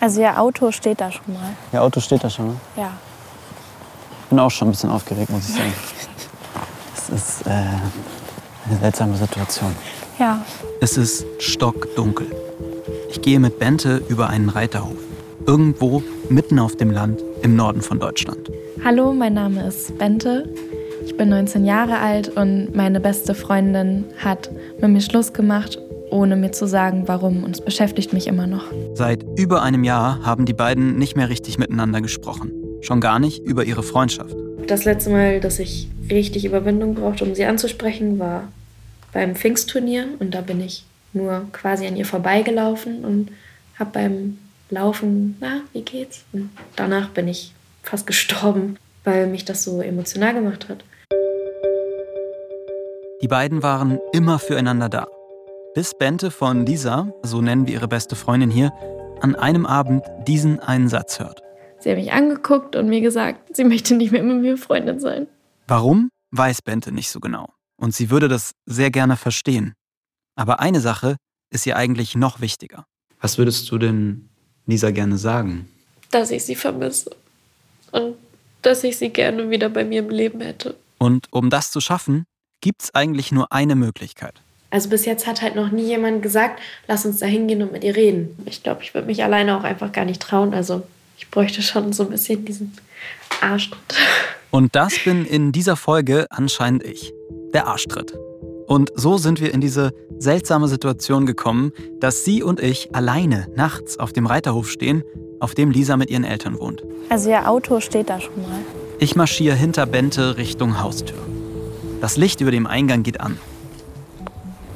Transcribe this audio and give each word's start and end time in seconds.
Also 0.00 0.20
Ihr 0.20 0.40
Auto 0.40 0.70
steht 0.70 1.00
da 1.00 1.10
schon 1.10 1.34
mal. 1.34 1.50
Ihr 1.72 1.82
Auto 1.82 2.00
steht 2.00 2.22
da 2.22 2.30
schon, 2.30 2.48
ne? 2.48 2.56
Ja. 2.76 2.92
bin 4.30 4.38
auch 4.38 4.50
schon 4.50 4.68
ein 4.68 4.70
bisschen 4.72 4.90
aufgeregt, 4.90 5.30
muss 5.30 5.48
ich 5.48 5.54
sagen. 5.54 5.72
Es 6.96 7.08
ist 7.08 7.46
äh, 7.46 7.50
eine 7.50 8.78
seltsame 8.80 9.16
Situation. 9.16 9.74
Ja. 10.18 10.40
Es 10.80 10.96
ist 10.96 11.24
stockdunkel. 11.40 12.26
Ich 13.10 13.22
gehe 13.22 13.40
mit 13.40 13.58
Bente 13.58 14.02
über 14.08 14.28
einen 14.28 14.48
Reiterhof. 14.50 14.96
Irgendwo 15.46 16.02
mitten 16.28 16.58
auf 16.58 16.76
dem 16.76 16.90
Land 16.90 17.22
im 17.42 17.56
Norden 17.56 17.80
von 17.80 17.98
Deutschland. 17.98 18.50
Hallo, 18.84 19.12
mein 19.12 19.34
Name 19.34 19.66
ist 19.66 19.96
Bente. 19.98 20.48
Ich 21.04 21.16
bin 21.16 21.30
19 21.30 21.64
Jahre 21.64 21.98
alt 21.98 22.28
und 22.36 22.74
meine 22.76 23.00
beste 23.00 23.34
Freundin 23.34 24.04
hat 24.18 24.50
mit 24.80 24.90
mir 24.90 25.00
Schluss 25.00 25.32
gemacht, 25.32 25.78
ohne 26.10 26.36
mir 26.36 26.52
zu 26.52 26.66
sagen, 26.66 27.04
warum. 27.06 27.44
Und 27.44 27.56
es 27.56 27.64
beschäftigt 27.64 28.12
mich 28.12 28.26
immer 28.26 28.46
noch. 28.46 28.64
Seit 28.94 29.24
über 29.36 29.62
einem 29.62 29.84
Jahr 29.84 30.24
haben 30.24 30.44
die 30.44 30.52
beiden 30.52 30.98
nicht 30.98 31.16
mehr 31.16 31.28
richtig 31.28 31.58
miteinander 31.58 32.00
gesprochen. 32.00 32.52
Schon 32.80 33.00
gar 33.00 33.18
nicht 33.18 33.44
über 33.44 33.64
ihre 33.64 33.82
Freundschaft. 33.82 34.36
Das 34.66 34.84
letzte 34.84 35.10
Mal, 35.10 35.40
dass 35.40 35.58
ich 35.58 35.88
richtig 36.10 36.44
Überwindung 36.44 36.94
brauchte, 36.94 37.24
um 37.24 37.34
sie 37.34 37.44
anzusprechen, 37.44 38.18
war 38.18 38.48
beim 39.12 39.34
Pfingstturnier. 39.34 40.06
Und 40.18 40.34
da 40.34 40.40
bin 40.40 40.60
ich 40.60 40.84
nur 41.12 41.46
quasi 41.52 41.86
an 41.86 41.96
ihr 41.96 42.06
vorbeigelaufen 42.06 43.04
und 43.04 43.30
habe 43.78 43.90
beim 43.92 44.38
Laufen, 44.70 45.36
na, 45.40 45.62
wie 45.72 45.82
geht's? 45.82 46.24
Und 46.32 46.50
danach 46.76 47.08
bin 47.10 47.28
ich 47.28 47.52
fast 47.82 48.06
gestorben, 48.06 48.76
weil 49.04 49.26
mich 49.26 49.44
das 49.44 49.64
so 49.64 49.80
emotional 49.80 50.34
gemacht 50.34 50.68
hat. 50.68 50.84
Die 53.22 53.28
beiden 53.28 53.62
waren 53.62 53.98
immer 54.12 54.38
füreinander 54.38 54.88
da. 54.88 55.06
Bis 55.78 55.96
Bente 55.96 56.32
von 56.32 56.66
Lisa, 56.66 57.12
so 57.22 57.40
nennen 57.40 57.68
wir 57.68 57.74
ihre 57.74 57.86
beste 57.86 58.16
Freundin 58.16 58.50
hier, 58.50 58.72
an 59.20 59.36
einem 59.36 59.64
Abend 59.64 60.02
diesen 60.26 60.58
einen 60.58 60.88
Satz 60.88 61.20
hört. 61.20 61.40
Sie 61.78 61.88
hat 61.88 61.98
mich 61.98 62.10
angeguckt 62.10 62.74
und 62.74 62.88
mir 62.88 63.00
gesagt, 63.00 63.54
sie 63.54 63.62
möchte 63.62 63.94
nicht 63.94 64.10
mehr 64.10 64.24
mit 64.24 64.42
mir 64.42 64.56
Freundin 64.56 64.98
sein. 64.98 65.28
Warum, 65.68 66.10
weiß 66.32 66.62
Bente 66.62 66.90
nicht 66.90 67.10
so 67.10 67.20
genau. 67.20 67.54
Und 67.76 67.94
sie 67.94 68.10
würde 68.10 68.26
das 68.26 68.54
sehr 68.66 68.90
gerne 68.90 69.16
verstehen. 69.16 69.74
Aber 70.34 70.58
eine 70.58 70.80
Sache 70.80 71.14
ist 71.50 71.64
ihr 71.64 71.76
eigentlich 71.76 72.16
noch 72.16 72.40
wichtiger. 72.40 72.84
Was 73.20 73.38
würdest 73.38 73.70
du 73.70 73.78
denn 73.78 74.30
Lisa 74.66 74.90
gerne 74.90 75.16
sagen? 75.16 75.68
Dass 76.10 76.32
ich 76.32 76.44
sie 76.44 76.56
vermisse. 76.56 77.14
Und 77.92 78.16
dass 78.62 78.82
ich 78.82 78.98
sie 78.98 79.10
gerne 79.10 79.48
wieder 79.48 79.68
bei 79.68 79.84
mir 79.84 80.00
im 80.00 80.10
Leben 80.10 80.40
hätte. 80.40 80.74
Und 80.98 81.28
um 81.30 81.50
das 81.50 81.70
zu 81.70 81.80
schaffen, 81.80 82.24
gibt 82.60 82.82
es 82.82 82.94
eigentlich 82.96 83.30
nur 83.30 83.52
eine 83.52 83.76
Möglichkeit. 83.76 84.42
Also 84.70 84.90
bis 84.90 85.06
jetzt 85.06 85.26
hat 85.26 85.40
halt 85.40 85.56
noch 85.56 85.70
nie 85.70 85.86
jemand 85.86 86.22
gesagt, 86.22 86.60
lass 86.86 87.06
uns 87.06 87.18
da 87.20 87.26
hingehen 87.26 87.62
und 87.62 87.72
mit 87.72 87.84
ihr 87.84 87.96
reden. 87.96 88.36
Ich 88.44 88.62
glaube, 88.62 88.82
ich 88.82 88.92
würde 88.92 89.06
mich 89.06 89.24
alleine 89.24 89.56
auch 89.56 89.64
einfach 89.64 89.92
gar 89.92 90.04
nicht 90.04 90.20
trauen. 90.20 90.52
Also 90.52 90.82
ich 91.16 91.30
bräuchte 91.30 91.62
schon 91.62 91.92
so 91.92 92.04
ein 92.04 92.10
bisschen 92.10 92.44
diesen 92.44 92.76
Arschtritt. 93.40 93.80
Und 94.50 94.74
das 94.74 94.98
bin 95.04 95.26
in 95.26 95.52
dieser 95.52 95.76
Folge 95.76 96.26
anscheinend 96.30 96.82
ich, 96.82 97.12
der 97.52 97.66
Arschtritt. 97.66 98.14
Und 98.66 98.90
so 98.94 99.18
sind 99.18 99.42
wir 99.42 99.52
in 99.52 99.60
diese 99.60 99.92
seltsame 100.18 100.68
Situation 100.68 101.26
gekommen, 101.26 101.72
dass 102.00 102.24
sie 102.24 102.42
und 102.42 102.58
ich 102.60 102.94
alleine 102.94 103.48
nachts 103.56 103.98
auf 103.98 104.14
dem 104.14 104.26
Reiterhof 104.26 104.70
stehen, 104.70 105.02
auf 105.40 105.54
dem 105.54 105.70
Lisa 105.70 105.98
mit 105.98 106.10
ihren 106.10 106.24
Eltern 106.24 106.58
wohnt. 106.58 106.82
Also 107.10 107.30
Ihr 107.30 107.48
Auto 107.48 107.80
steht 107.80 108.08
da 108.08 108.20
schon 108.20 108.40
mal. 108.42 108.60
Ich 108.98 109.16
marschiere 109.16 109.54
hinter 109.54 109.86
Bente 109.86 110.36
Richtung 110.36 110.82
Haustür. 110.82 111.18
Das 112.00 112.16
Licht 112.16 112.40
über 112.40 112.50
dem 112.50 112.66
Eingang 112.66 113.02
geht 113.02 113.20
an. 113.20 113.38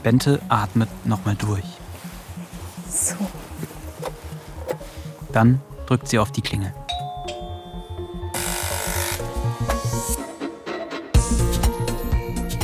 Bente 0.03 0.41
atmet 0.49 0.89
nochmal 1.07 1.37
durch. 1.37 1.65
So. 2.89 3.15
Dann 5.33 5.61
drückt 5.87 6.09
sie 6.09 6.19
auf 6.19 6.33
die 6.33 6.43
Klingel. 6.43 6.75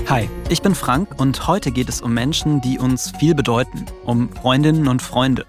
Hi, 0.09 0.29
ich 0.49 0.63
bin 0.63 0.75
Frank 0.75 1.21
und 1.21 1.47
heute 1.47 1.71
geht 1.71 1.89
es 1.89 2.01
um 2.01 2.15
Menschen, 2.15 2.63
die 2.63 2.79
uns 2.79 3.13
viel 3.19 3.35
bedeuten, 3.35 3.85
um 4.05 4.31
Freundinnen 4.33 4.89
und 4.89 5.03
Freunde. 5.03 5.45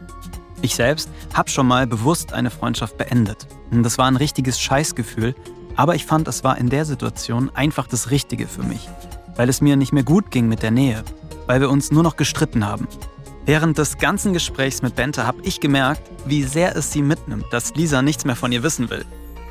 Ich 0.61 0.75
selbst 0.75 1.09
habe 1.33 1.49
schon 1.49 1.65
mal 1.65 1.87
bewusst 1.87 2.33
eine 2.33 2.49
Freundschaft 2.49 2.97
beendet. 2.97 3.47
Das 3.71 3.97
war 3.97 4.05
ein 4.05 4.17
richtiges 4.17 4.59
Scheißgefühl, 4.59 5.33
aber 5.77 5.95
ich 5.95 6.05
fand, 6.05 6.27
es 6.27 6.43
war 6.43 6.57
in 6.57 6.69
der 6.69 6.83
Situation 6.83 7.49
einfach 7.53 7.87
das 7.87 8.11
Richtige 8.11 8.47
für 8.47 8.63
mich, 8.63 8.89
weil 9.37 9.47
es 9.47 9.61
mir 9.61 9.77
nicht 9.77 9.93
mehr 9.93 10.03
gut 10.03 10.29
ging 10.29 10.49
mit 10.49 10.61
der 10.61 10.71
Nähe, 10.71 11.05
weil 11.49 11.61
wir 11.61 11.71
uns 11.71 11.91
nur 11.91 12.03
noch 12.03 12.15
gestritten 12.15 12.63
haben. 12.63 12.87
Während 13.47 13.79
des 13.79 13.97
ganzen 13.97 14.33
Gesprächs 14.33 14.83
mit 14.83 14.95
Bente 14.95 15.25
habe 15.25 15.41
ich 15.41 15.59
gemerkt, 15.59 16.03
wie 16.27 16.43
sehr 16.43 16.75
es 16.75 16.93
sie 16.93 17.01
mitnimmt, 17.01 17.45
dass 17.49 17.73
Lisa 17.73 18.03
nichts 18.03 18.23
mehr 18.23 18.35
von 18.35 18.51
ihr 18.51 18.61
wissen 18.61 18.91
will. 18.91 19.03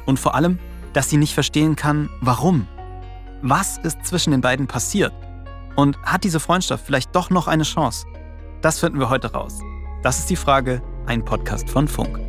Und 0.07 0.21
vor 0.21 0.37
allem, 0.37 0.61
dass 0.93 1.11
sie 1.11 1.17
nicht 1.17 1.35
verstehen 1.35 1.75
kann, 1.75 2.09
warum. 2.21 2.69
Was 3.43 3.79
ist 3.79 4.07
zwischen 4.07 4.31
den 4.31 4.41
beiden 4.41 4.69
passiert? 4.69 5.13
Und 5.75 6.01
hat 6.05 6.23
diese 6.23 6.39
Freundschaft 6.39 6.87
vielleicht 6.87 7.17
doch 7.17 7.31
noch 7.31 7.49
eine 7.49 7.65
Chance? 7.65 8.07
Das 8.63 8.79
finden 8.79 9.01
wir 9.01 9.11
heute 9.11 9.33
raus. 9.33 9.59
Das 10.05 10.21
ist 10.21 10.31
die 10.31 10.37
Frage, 10.37 10.81
ein 11.07 11.25
Podcast 11.25 11.69
von 11.69 11.89
Funk. 11.89 12.21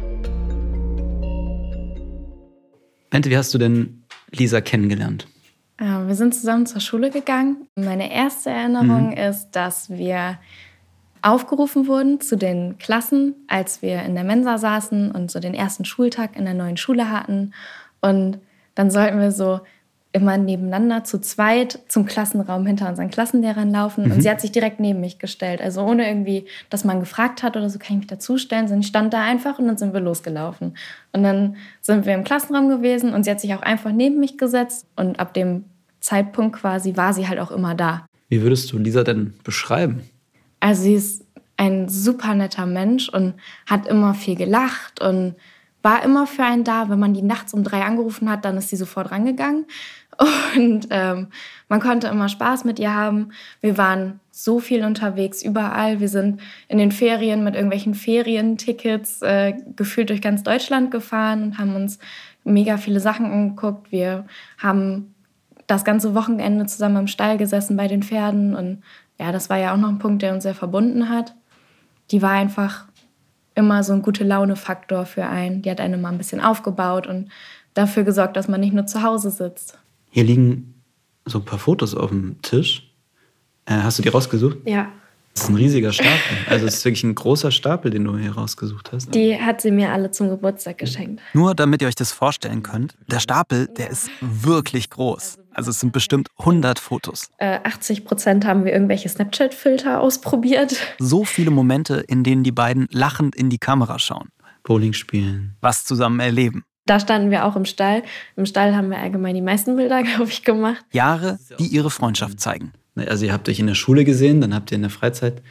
Bente, 3.12 3.30
wie 3.30 3.38
hast 3.38 3.54
du 3.54 3.60
denn 3.60 4.04
Lisa 4.32 4.62
kennengelernt? 4.62 5.28
Wir 6.10 6.16
sind 6.16 6.34
zusammen 6.34 6.66
zur 6.66 6.82
Schule 6.82 7.12
gegangen. 7.12 7.68
Meine 7.76 8.12
erste 8.12 8.50
Erinnerung 8.50 9.12
ist, 9.14 9.52
dass 9.52 9.92
wir 9.92 10.40
aufgerufen 11.22 11.86
wurden 11.86 12.20
zu 12.20 12.36
den 12.36 12.80
Klassen, 12.80 13.36
als 13.48 13.84
wir 13.84 14.02
in 14.02 14.16
der 14.16 14.24
Mensa 14.24 14.58
saßen 14.58 15.12
und 15.12 15.30
so 15.30 15.40
den 15.40 15.54
ersten 15.54 15.86
Schultag 15.86 16.36
in 16.36 16.46
der 16.46 16.56
neuen 16.56 16.78
Schule 16.78 17.12
hatten. 17.12 17.54
Und 18.02 18.40
dann 18.74 18.90
sollten 18.90 19.20
wir 19.20 19.32
so 19.32 19.60
immer 20.12 20.40
nebeneinander 20.40 21.04
zu 21.04 21.22
zweit 21.22 21.78
zum 21.88 22.08
Klassenraum 22.08 22.66
hinter 22.66 22.90
unseren 22.90 23.12
Klassenlehrern 23.12 23.70
laufen. 23.70 24.12
Und 24.12 24.24
sie 24.24 24.32
hat 24.32 24.42
sich 24.42 24.52
direkt 24.52 24.80
neben 24.80 25.02
mich 25.02 25.20
gestellt. 25.20 25.62
Also 25.62 25.84
ohne 25.84 26.08
irgendwie, 26.08 26.48
dass 26.72 26.84
man 26.86 27.02
gefragt 27.02 27.44
hat 27.44 27.56
oder 27.56 27.70
so, 27.70 27.78
kann 27.78 27.98
ich 27.98 27.98
mich 27.98 28.08
dazustellen, 28.08 28.68
sondern 28.68 28.82
ich 28.82 28.88
stand 28.88 29.14
da 29.14 29.22
einfach 29.22 29.60
und 29.60 29.68
dann 29.68 29.78
sind 29.78 29.94
wir 29.94 30.00
losgelaufen. 30.00 30.76
Und 31.12 31.22
dann 31.22 31.58
sind 31.82 32.08
wir 32.08 32.16
im 32.16 32.24
Klassenraum 32.24 32.68
gewesen 32.68 33.14
und 33.14 33.26
sie 33.26 33.30
hat 33.30 33.40
sich 33.40 33.54
auch 33.54 33.62
einfach 33.62 33.92
neben 33.92 34.20
mich 34.20 34.40
gesetzt. 34.40 34.88
Und 34.96 35.20
ab 35.20 35.36
dem 35.36 35.66
Zeitpunkt 36.00 36.58
quasi 36.58 36.96
war 36.96 37.14
sie 37.14 37.28
halt 37.28 37.40
auch 37.40 37.52
immer 37.52 37.76
da. 37.76 38.06
Wie 38.30 38.42
würdest 38.42 38.72
du 38.72 38.78
Lisa 38.78 39.04
denn 39.04 39.34
beschreiben? 39.44 40.02
Also 40.60 40.84
sie 40.84 40.94
ist 40.94 41.26
ein 41.58 41.90
super 41.90 42.36
netter 42.36 42.66
Mensch 42.66 43.10
und 43.10 43.34
hat 43.66 43.88
immer 43.88 44.14
viel 44.14 44.36
gelacht 44.36 45.02
und 45.02 45.36
war 45.82 46.04
immer 46.04 46.28
für 46.28 46.44
einen 46.44 46.64
da. 46.64 46.90
Wenn 46.90 47.00
man 47.00 47.14
die 47.14 47.22
nachts 47.22 47.54
um 47.54 47.64
drei 47.64 47.84
angerufen 47.84 48.30
hat, 48.30 48.46
dann 48.46 48.58
ist 48.58 48.70
sie 48.70 48.76
sofort 48.76 49.12
rangegangen. 49.12 49.66
Und 50.56 50.88
ähm, 50.90 51.28
man 51.70 51.80
konnte 51.80 52.08
immer 52.08 52.28
Spaß 52.28 52.66
mit 52.66 52.78
ihr 52.78 52.94
haben. 52.94 53.32
Wir 53.62 53.78
waren 53.78 54.20
so 54.32 54.60
viel 54.60 54.84
unterwegs, 54.84 55.42
überall. 55.44 56.02
Wir 56.02 56.10
sind 56.10 56.42
in 56.68 56.78
den 56.78 56.92
Ferien 56.92 57.44
mit 57.44 57.56
irgendwelchen 57.56 57.94
Ferientickets 57.94 59.22
äh, 59.22 59.54
gefühlt 59.78 60.10
durch 60.10 60.22
ganz 60.22 60.44
Deutschland 60.44 60.92
gefahren 60.92 61.44
und 61.44 61.58
haben 61.58 61.76
uns 61.76 62.00
mega 62.44 62.76
viele 62.76 63.00
Sachen 63.00 63.28
angeguckt. 63.28 63.94
Wir 63.94 64.26
haben 64.58 65.14
das 65.70 65.86
ganze 65.86 66.16
Wochenende 66.16 66.66
zusammen 66.66 66.98
im 66.98 67.08
Stall 67.08 67.38
gesessen 67.38 67.78
bei 67.78 67.88
den 67.88 68.02
Pferden. 68.02 68.56
Und 68.56 68.82
ja, 69.20 69.32
das 69.32 69.50
war 69.50 69.58
ja 69.58 69.74
auch 69.74 69.78
noch 69.78 69.90
ein 69.90 70.00
Punkt, 70.00 70.24
der 70.24 70.34
uns 70.34 70.44
sehr 70.44 70.56
verbunden 70.56 71.10
hat. 71.10 71.36
Die 72.12 72.22
war 72.22 72.32
einfach 72.32 72.86
immer 73.54 73.84
so 73.84 73.94
ein 73.94 74.02
gute 74.02 74.24
Laune-Faktor 74.24 75.06
für 75.06 75.26
einen. 75.28 75.62
Die 75.62 75.70
hat 75.70 75.80
einen 75.80 75.96
immer 75.96 76.10
ein 76.10 76.18
bisschen 76.18 76.42
aufgebaut 76.42 77.06
und 77.06 77.30
dafür 77.76 78.04
gesorgt, 78.04 78.36
dass 78.36 78.48
man 78.48 78.60
nicht 78.60 78.74
nur 78.74 78.88
zu 78.88 79.04
Hause 79.04 79.30
sitzt. 79.30 79.78
Hier 80.10 80.24
liegen 80.24 80.74
so 81.26 81.38
ein 81.38 81.46
paar 81.46 81.60
Fotos 81.60 81.94
auf 81.94 82.10
dem 82.10 82.42
Tisch. 82.42 82.92
Äh, 83.66 83.74
hast 83.74 84.00
du 84.00 84.04
die 84.04 84.10
rausgesucht? 84.10 84.58
Ja, 84.66 84.88
Das 85.34 85.44
ist 85.44 85.50
ein 85.50 85.56
riesiger 85.56 85.94
Stapel. 85.94 86.38
Also 86.50 86.66
es 86.66 86.76
ist 86.78 86.86
wirklich 86.86 87.04
ein 87.04 87.16
großer 87.16 87.52
Stapel, 87.52 87.92
den 87.92 88.04
du 88.04 88.18
hier 88.18 88.32
rausgesucht 88.34 88.92
hast. 88.92 89.14
die 89.16 89.40
hat 89.40 89.62
sie 89.62 89.72
mir 89.72 89.92
alle 89.92 90.12
zum 90.12 90.30
Geburtstag 90.30 90.78
geschenkt. 90.78 91.22
Nur 91.34 91.56
damit 91.56 91.82
ihr 91.82 91.88
euch 91.88 91.96
das 91.96 92.12
vorstellen 92.12 92.62
könnt, 92.64 92.96
der 93.08 93.20
Stapel, 93.20 93.68
der 93.68 93.90
ist 93.90 94.10
wirklich 94.20 94.90
groß. 94.90 95.38
Also 95.54 95.72
es 95.72 95.80
sind 95.80 95.94
bestimmt 95.94 96.30
100 96.40 96.80
Fotos. 96.80 97.30
Äh, 97.38 97.60
80 97.64 98.06
Prozent 98.06 98.46
haben 98.46 98.66
wir 98.66 98.74
irgendwelche 98.74 99.08
Snapchat-Filter 99.10 100.02
ausprobiert. 100.02 100.76
So 101.00 101.24
viele 101.26 101.52
Momente, 101.52 102.04
in 102.08 102.24
denen 102.24 102.44
die 102.44 102.52
beiden 102.52 102.88
lachend 102.92 103.36
in 103.36 103.50
die 103.50 103.58
Kamera 103.58 103.98
schauen. 104.00 104.30
Bowling 104.64 104.94
spielen. 104.94 105.56
Was 105.62 105.86
zusammen 105.86 106.20
erleben. 106.20 106.64
Da 106.86 107.00
standen 107.00 107.30
wir 107.30 107.46
auch 107.46 107.56
im 107.56 107.66
Stall. 107.66 108.04
Im 108.36 108.46
Stall 108.46 108.76
haben 108.76 108.90
wir 108.90 108.98
allgemein 108.98 109.36
die 109.36 109.42
meisten 109.42 109.76
Bilder, 109.76 110.02
glaube 110.16 110.30
ich, 110.30 110.44
gemacht. 110.44 110.84
Jahre, 110.92 111.40
die 111.60 111.68
ihre 111.68 111.92
Freundschaft 111.92 112.40
zeigen. 112.40 112.72
Also 113.08 113.26
ihr 113.26 113.34
habt 113.34 113.50
euch 113.50 113.60
in 113.60 113.68
der 113.68 113.76
Schule 113.76 114.04
gesehen, 114.06 114.42
dann 114.42 114.54
habt 114.54 114.72
ihr 114.72 114.76
in 114.76 114.82
der 114.82 114.92
Freizeit 114.92 115.42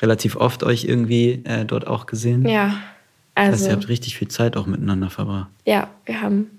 relativ 0.00 0.36
oft 0.36 0.62
euch 0.62 0.84
irgendwie 0.84 1.42
äh, 1.44 1.64
dort 1.64 1.86
auch 1.86 2.06
gesehen. 2.06 2.46
Ja, 2.46 2.78
Das 3.34 3.44
heißt, 3.44 3.52
also 3.52 3.66
ihr 3.66 3.72
habt 3.72 3.88
richtig 3.88 4.16
viel 4.16 4.28
Zeit 4.28 4.56
auch 4.56 4.66
miteinander 4.66 5.10
verbracht. 5.10 5.48
ja, 5.64 5.88
wir 6.04 6.20
haben 6.20 6.50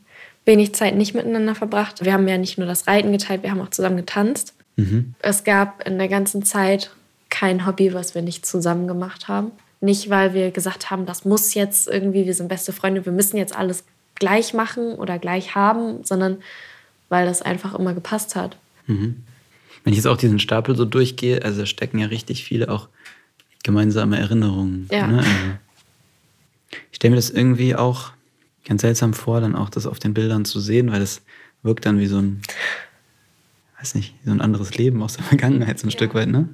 wenig 0.45 0.73
Zeit 0.73 0.95
nicht 0.95 1.13
miteinander 1.13 1.55
verbracht. 1.55 2.05
Wir 2.05 2.13
haben 2.13 2.27
ja 2.27 2.37
nicht 2.37 2.57
nur 2.57 2.67
das 2.67 2.87
Reiten 2.87 3.11
geteilt, 3.11 3.43
wir 3.43 3.51
haben 3.51 3.61
auch 3.61 3.69
zusammen 3.69 3.97
getanzt. 3.97 4.53
Mhm. 4.77 5.13
Es 5.19 5.43
gab 5.43 5.85
in 5.87 5.97
der 5.97 6.07
ganzen 6.07 6.43
Zeit 6.43 6.91
kein 7.29 7.67
Hobby, 7.67 7.93
was 7.93 8.15
wir 8.15 8.21
nicht 8.21 8.45
zusammen 8.45 8.87
gemacht 8.87 9.27
haben. 9.27 9.51
Nicht, 9.81 10.09
weil 10.09 10.33
wir 10.33 10.51
gesagt 10.51 10.89
haben, 10.89 11.05
das 11.05 11.25
muss 11.25 11.53
jetzt 11.53 11.87
irgendwie, 11.87 12.25
wir 12.25 12.33
sind 12.33 12.47
beste 12.47 12.71
Freunde, 12.73 13.05
wir 13.05 13.11
müssen 13.11 13.37
jetzt 13.37 13.55
alles 13.55 13.83
gleich 14.15 14.53
machen 14.53 14.93
oder 14.93 15.19
gleich 15.19 15.53
haben, 15.53 16.03
sondern 16.03 16.37
weil 17.09 17.25
das 17.25 17.41
einfach 17.41 17.75
immer 17.77 17.93
gepasst 17.93 18.35
hat. 18.35 18.57
Mhm. 18.87 19.23
Wenn 19.87 19.93
ich 19.93 19.99
jetzt 19.99 20.07
auch 20.07 20.17
diesen 20.17 20.37
Stapel 20.37 20.75
so 20.75 20.83
durchgehe, 20.83 21.41
also 21.45 21.61
da 21.61 21.65
stecken 21.65 21.97
ja 21.99 22.07
richtig 22.07 22.43
viele 22.43 22.67
auch 22.67 22.89
gemeinsame 23.63 24.19
Erinnerungen. 24.19 24.89
Ja. 24.91 25.07
Ne? 25.07 25.19
Also 25.19 25.29
ich 26.91 26.97
stelle 26.97 27.11
mir 27.11 27.15
das 27.15 27.29
irgendwie 27.29 27.73
auch 27.73 28.11
ganz 28.65 28.81
seltsam 28.81 29.13
vor, 29.13 29.39
dann 29.39 29.55
auch 29.55 29.69
das 29.69 29.87
auf 29.87 29.97
den 29.97 30.13
Bildern 30.13 30.43
zu 30.43 30.59
sehen, 30.59 30.91
weil 30.91 30.99
das 30.99 31.21
wirkt 31.63 31.85
dann 31.85 31.99
wie 31.99 32.07
so 32.07 32.17
ein, 32.17 32.41
weiß 33.79 33.95
nicht, 33.95 34.13
so 34.25 34.31
ein 34.31 34.41
anderes 34.41 34.77
Leben 34.77 35.01
aus 35.01 35.13
der 35.15 35.23
Vergangenheit, 35.23 35.79
so 35.79 35.87
ein 35.87 35.91
Ja. 35.91 35.95
Stück 35.95 36.13
weit, 36.15 36.27
ne? 36.27 36.49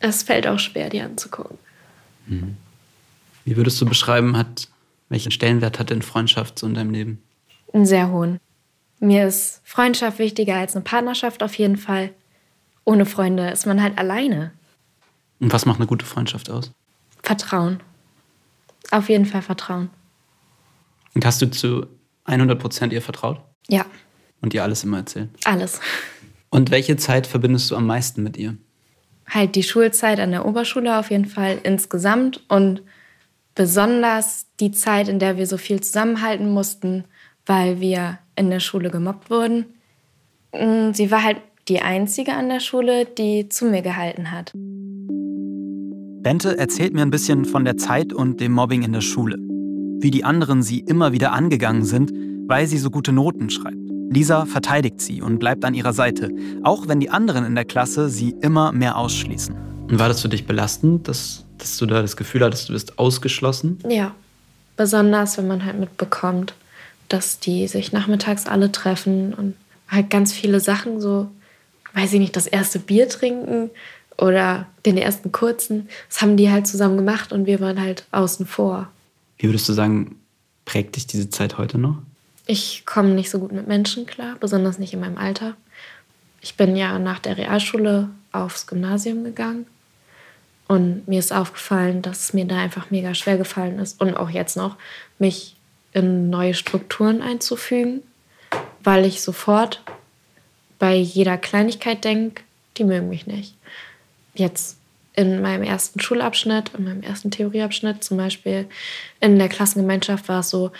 Es 0.00 0.22
fällt 0.22 0.46
auch 0.46 0.58
schwer, 0.58 0.88
die 0.88 1.02
anzugucken. 1.02 1.58
Wie 3.44 3.54
würdest 3.58 3.78
du 3.82 3.84
beschreiben, 3.84 4.34
hat, 4.38 4.68
welchen 5.10 5.30
Stellenwert 5.30 5.78
hat 5.78 5.90
denn 5.90 6.00
Freundschaft 6.00 6.58
so 6.58 6.66
in 6.66 6.72
deinem 6.72 6.90
Leben? 6.90 7.22
Einen 7.74 7.84
sehr 7.84 8.08
hohen. 8.10 8.40
Mir 9.00 9.26
ist 9.26 9.60
Freundschaft 9.64 10.18
wichtiger 10.18 10.56
als 10.56 10.74
eine 10.74 10.84
Partnerschaft 10.84 11.42
auf 11.42 11.54
jeden 11.56 11.76
Fall. 11.76 12.10
Ohne 12.84 13.06
Freunde 13.06 13.50
ist 13.50 13.66
man 13.66 13.82
halt 13.82 13.98
alleine. 13.98 14.52
Und 15.40 15.52
was 15.52 15.66
macht 15.66 15.78
eine 15.78 15.86
gute 15.86 16.06
Freundschaft 16.06 16.50
aus? 16.50 16.72
Vertrauen. 17.22 17.80
Auf 18.90 19.08
jeden 19.08 19.26
Fall 19.26 19.42
Vertrauen. 19.42 19.90
Und 21.14 21.24
hast 21.24 21.40
du 21.42 21.50
zu 21.50 21.86
100 22.24 22.58
Prozent 22.58 22.92
ihr 22.92 23.02
vertraut 23.02 23.40
Ja, 23.68 23.84
und 24.40 24.54
ihr 24.54 24.62
alles 24.62 24.84
immer 24.84 24.98
erzählt? 24.98 25.30
alles. 25.44 25.80
Und 26.50 26.70
welche 26.70 26.96
Zeit 26.96 27.26
verbindest 27.26 27.70
du 27.70 27.76
am 27.76 27.86
meisten 27.86 28.22
mit 28.22 28.36
ihr? 28.36 28.56
Halt 29.28 29.56
die 29.56 29.62
Schulzeit 29.62 30.20
an 30.20 30.30
der 30.30 30.44
Oberschule 30.46 30.98
auf 30.98 31.10
jeden 31.10 31.24
Fall 31.26 31.58
insgesamt 31.62 32.42
und 32.48 32.82
besonders 33.54 34.46
die 34.60 34.70
Zeit, 34.70 35.08
in 35.08 35.18
der 35.18 35.36
wir 35.36 35.46
so 35.46 35.56
viel 35.56 35.80
zusammenhalten 35.80 36.50
mussten, 36.50 37.04
weil 37.46 37.80
wir 37.80 38.18
in 38.36 38.50
der 38.50 38.60
Schule 38.60 38.90
gemobbt 38.90 39.30
wurden. 39.30 39.66
Mm, 40.52 40.92
Sie 40.92 41.10
war 41.10 41.22
halt 41.22 41.38
die 41.68 41.80
einzige 41.80 42.34
an 42.34 42.48
der 42.48 42.60
Schule, 42.60 43.06
die 43.06 43.48
zu 43.48 43.66
mir 43.66 43.82
gehalten 43.82 44.30
hat. 44.30 44.52
Bente 46.22 46.56
erzählt 46.56 46.94
mir 46.94 47.02
ein 47.02 47.10
bisschen 47.10 47.44
von 47.44 47.64
der 47.64 47.76
Zeit 47.76 48.12
und 48.12 48.40
dem 48.40 48.52
Mobbing 48.52 48.82
in 48.82 48.92
der 48.92 49.02
Schule. 49.02 49.36
Wie 50.00 50.10
die 50.10 50.24
anderen 50.24 50.62
sie 50.62 50.80
immer 50.80 51.12
wieder 51.12 51.32
angegangen 51.32 51.84
sind, 51.84 52.12
weil 52.46 52.66
sie 52.66 52.78
so 52.78 52.90
gute 52.90 53.12
Noten 53.12 53.50
schreibt. 53.50 53.76
Lisa 54.10 54.46
verteidigt 54.46 55.00
sie 55.00 55.22
und 55.22 55.38
bleibt 55.38 55.64
an 55.64 55.74
ihrer 55.74 55.92
Seite, 55.92 56.30
auch 56.62 56.88
wenn 56.88 57.00
die 57.00 57.10
anderen 57.10 57.44
in 57.44 57.54
der 57.54 57.64
Klasse 57.64 58.08
sie 58.08 58.34
immer 58.40 58.72
mehr 58.72 58.96
ausschließen. 58.96 59.54
Und 59.90 59.98
war 59.98 60.08
das 60.08 60.22
für 60.22 60.28
dich 60.28 60.46
belastend, 60.46 61.08
dass, 61.08 61.44
dass 61.58 61.76
du 61.78 61.86
da 61.86 62.00
das 62.00 62.16
Gefühl 62.16 62.42
hattest, 62.42 62.68
du 62.68 62.72
bist 62.72 62.98
ausgeschlossen? 62.98 63.78
Ja, 63.88 64.14
besonders 64.76 65.36
wenn 65.36 65.46
man 65.46 65.64
halt 65.64 65.78
mitbekommt, 65.78 66.54
dass 67.14 67.38
die 67.38 67.68
sich 67.68 67.92
nachmittags 67.92 68.46
alle 68.46 68.72
treffen 68.72 69.34
und 69.34 69.54
halt 69.88 70.10
ganz 70.10 70.32
viele 70.32 70.58
Sachen 70.58 71.00
so, 71.00 71.30
weiß 71.92 72.12
ich 72.12 72.18
nicht, 72.18 72.34
das 72.34 72.48
erste 72.48 72.80
Bier 72.80 73.08
trinken 73.08 73.70
oder 74.18 74.66
den 74.84 74.98
ersten 74.98 75.30
kurzen. 75.30 75.88
Das 76.08 76.22
haben 76.22 76.36
die 76.36 76.50
halt 76.50 76.66
zusammen 76.66 76.96
gemacht 76.96 77.32
und 77.32 77.46
wir 77.46 77.60
waren 77.60 77.80
halt 77.80 78.04
außen 78.10 78.46
vor. 78.46 78.88
Wie 79.38 79.46
würdest 79.48 79.68
du 79.68 79.72
sagen, 79.72 80.16
prägt 80.64 80.96
dich 80.96 81.06
diese 81.06 81.30
Zeit 81.30 81.56
heute 81.56 81.78
noch? 81.78 81.98
Ich 82.46 82.84
komme 82.84 83.10
nicht 83.10 83.30
so 83.30 83.38
gut 83.38 83.52
mit 83.52 83.68
Menschen 83.68 84.06
klar, 84.06 84.36
besonders 84.40 84.80
nicht 84.80 84.92
in 84.92 85.00
meinem 85.00 85.16
Alter. 85.16 85.54
Ich 86.40 86.56
bin 86.56 86.74
ja 86.74 86.98
nach 86.98 87.20
der 87.20 87.36
Realschule 87.36 88.08
aufs 88.32 88.66
Gymnasium 88.66 89.22
gegangen 89.22 89.66
und 90.66 91.06
mir 91.06 91.20
ist 91.20 91.32
aufgefallen, 91.32 92.02
dass 92.02 92.24
es 92.24 92.32
mir 92.32 92.44
da 92.44 92.58
einfach 92.58 92.90
mega 92.90 93.14
schwer 93.14 93.38
gefallen 93.38 93.78
ist 93.78 94.00
und 94.00 94.16
auch 94.16 94.30
jetzt 94.30 94.56
noch, 94.56 94.76
mich 95.20 95.54
in 95.94 96.28
neue 96.28 96.54
Strukturen 96.54 97.22
einzufügen, 97.22 98.02
weil 98.82 99.06
ich 99.06 99.22
sofort 99.22 99.82
bei 100.78 100.94
jeder 100.94 101.38
Kleinigkeit 101.38 102.04
denke, 102.04 102.42
die 102.76 102.84
mögen 102.84 103.08
mich 103.08 103.26
nicht. 103.26 103.54
Jetzt 104.34 104.76
in 105.14 105.40
meinem 105.40 105.62
ersten 105.62 106.00
Schulabschnitt, 106.00 106.72
in 106.76 106.84
meinem 106.84 107.02
ersten 107.02 107.30
Theorieabschnitt 107.30 108.02
zum 108.02 108.16
Beispiel, 108.16 108.66
in 109.20 109.38
der 109.38 109.48
Klassengemeinschaft 109.48 110.28
war 110.28 110.40
es 110.40 110.50
so, 110.50 110.72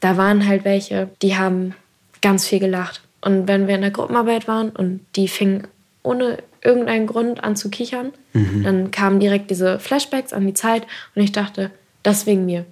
da 0.00 0.16
waren 0.16 0.46
halt 0.46 0.64
welche, 0.64 1.08
die 1.22 1.36
haben 1.36 1.74
ganz 2.20 2.46
viel 2.46 2.58
gelacht. 2.58 3.00
Und 3.20 3.46
wenn 3.46 3.68
wir 3.68 3.76
in 3.76 3.82
der 3.82 3.90
Gruppenarbeit 3.92 4.48
waren 4.48 4.70
und 4.70 5.06
die 5.14 5.28
fingen 5.28 5.68
ohne 6.02 6.38
irgendeinen 6.62 7.06
Grund 7.06 7.44
an 7.44 7.54
zu 7.54 7.70
kichern, 7.70 8.12
dann 8.64 8.90
kamen 8.90 9.20
direkt 9.20 9.50
diese 9.50 9.78
Flashbacks 9.78 10.32
an 10.32 10.46
die 10.46 10.54
Zeit 10.54 10.86
und 11.14 11.22
ich 11.22 11.32
dachte, 11.32 11.70
das 12.02 12.26
wegen 12.26 12.46
mir. 12.46 12.64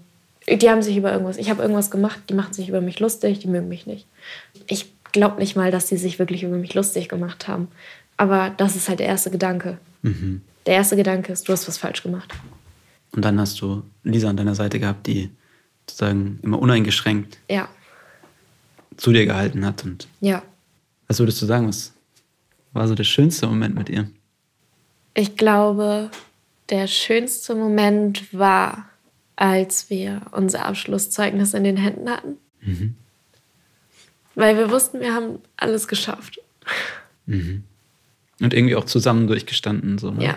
Die 0.50 0.70
haben 0.70 0.82
sich 0.82 0.96
über 0.96 1.12
irgendwas, 1.12 1.36
ich 1.36 1.50
habe 1.50 1.62
irgendwas 1.62 1.90
gemacht, 1.90 2.20
die 2.28 2.34
machen 2.34 2.54
sich 2.54 2.68
über 2.68 2.80
mich 2.80 3.00
lustig, 3.00 3.38
die 3.40 3.48
mögen 3.48 3.68
mich 3.68 3.86
nicht. 3.86 4.06
Ich 4.66 4.90
glaube 5.12 5.38
nicht 5.40 5.56
mal, 5.56 5.70
dass 5.70 5.86
die 5.86 5.96
sich 5.96 6.18
wirklich 6.18 6.42
über 6.42 6.56
mich 6.56 6.74
lustig 6.74 7.08
gemacht 7.08 7.48
haben. 7.48 7.68
Aber 8.16 8.50
das 8.56 8.76
ist 8.76 8.88
halt 8.88 9.00
der 9.00 9.06
erste 9.06 9.30
Gedanke. 9.30 9.78
Der 10.66 10.74
erste 10.74 10.96
Gedanke 10.96 11.32
ist, 11.32 11.48
du 11.48 11.52
hast 11.52 11.68
was 11.68 11.78
falsch 11.78 12.02
gemacht. 12.02 12.32
Und 13.12 13.24
dann 13.24 13.40
hast 13.40 13.60
du 13.60 13.82
Lisa 14.04 14.28
an 14.28 14.36
deiner 14.36 14.54
Seite 14.54 14.78
gehabt, 14.78 15.06
die 15.06 15.30
sozusagen 15.88 16.38
immer 16.42 16.58
uneingeschränkt 16.58 17.38
Ja, 17.48 17.68
zu 18.98 19.12
dir 19.12 19.24
gehalten 19.24 19.64
hat. 19.64 19.84
Und 19.84 20.06
ja. 20.20 20.42
was 21.06 21.18
würdest 21.18 21.40
du 21.40 21.46
sagen, 21.46 21.66
was 21.66 21.94
war 22.72 22.86
so 22.86 22.94
der 22.94 23.04
schönste 23.04 23.46
Moment 23.46 23.74
mit 23.74 23.88
ihr? 23.88 24.10
Ich 25.14 25.36
glaube, 25.36 26.10
der 26.68 26.86
schönste 26.86 27.54
Moment 27.54 28.32
war, 28.36 28.90
als 29.38 29.88
wir 29.88 30.22
unser 30.32 30.66
Abschlusszeugnis 30.66 31.54
in 31.54 31.62
den 31.62 31.76
Händen 31.76 32.10
hatten. 32.10 32.36
Weil 34.34 34.56
wir 34.56 34.70
wussten, 34.70 35.00
wir 35.00 35.14
haben 35.14 35.38
alles 35.56 35.86
geschafft. 35.86 36.40
Und 37.26 37.64
irgendwie 38.40 38.74
auch 38.74 38.84
zusammen 38.84 39.28
durchgestanden. 39.28 39.98
So, 39.98 40.10
ne? 40.10 40.24
Ja. 40.24 40.34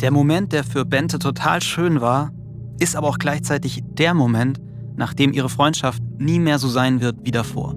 Der 0.00 0.10
Moment, 0.10 0.52
der 0.52 0.64
für 0.64 0.84
Bente 0.84 1.20
total 1.20 1.62
schön 1.62 2.00
war, 2.00 2.32
ist 2.80 2.96
aber 2.96 3.08
auch 3.08 3.18
gleichzeitig 3.18 3.84
der 3.84 4.12
Moment, 4.14 4.60
nach 4.96 5.14
dem 5.14 5.32
ihre 5.32 5.48
Freundschaft 5.48 6.02
nie 6.18 6.40
mehr 6.40 6.58
so 6.58 6.68
sein 6.68 7.00
wird 7.00 7.18
wie 7.22 7.30
davor. 7.30 7.74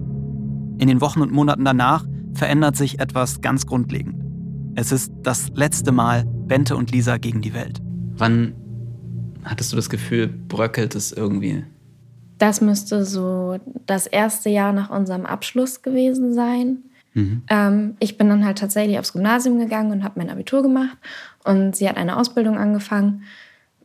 In 0.78 0.88
den 0.88 1.00
Wochen 1.00 1.20
und 1.20 1.30
Monaten 1.30 1.64
danach 1.64 2.04
verändert 2.32 2.76
sich 2.76 2.98
etwas 2.98 3.40
ganz 3.40 3.66
grundlegend. 3.66 4.16
Es 4.74 4.90
ist 4.90 5.12
das 5.22 5.50
letzte 5.54 5.92
Mal 5.92 6.24
Bente 6.24 6.74
und 6.76 6.90
Lisa 6.90 7.18
gegen 7.18 7.40
die 7.40 7.54
Welt. 7.54 7.80
Wann 8.16 8.54
hattest 9.44 9.72
du 9.72 9.76
das 9.76 9.90
Gefühl, 9.90 10.26
bröckelt 10.26 10.94
es 10.94 11.12
irgendwie? 11.12 11.64
Das 12.38 12.60
müsste 12.60 13.04
so 13.04 13.58
das 13.86 14.06
erste 14.06 14.50
Jahr 14.50 14.72
nach 14.72 14.90
unserem 14.90 15.26
Abschluss 15.26 15.82
gewesen 15.82 16.34
sein. 16.34 16.78
Ähm, 17.48 17.96
ich 18.00 18.18
bin 18.18 18.28
dann 18.28 18.44
halt 18.44 18.58
tatsächlich 18.58 18.98
aufs 18.98 19.12
Gymnasium 19.12 19.58
gegangen 19.58 19.92
und 19.92 20.04
habe 20.04 20.18
mein 20.18 20.30
Abitur 20.30 20.62
gemacht 20.62 20.96
und 21.44 21.76
sie 21.76 21.88
hat 21.88 21.96
eine 21.96 22.16
Ausbildung 22.16 22.58
angefangen. 22.58 23.22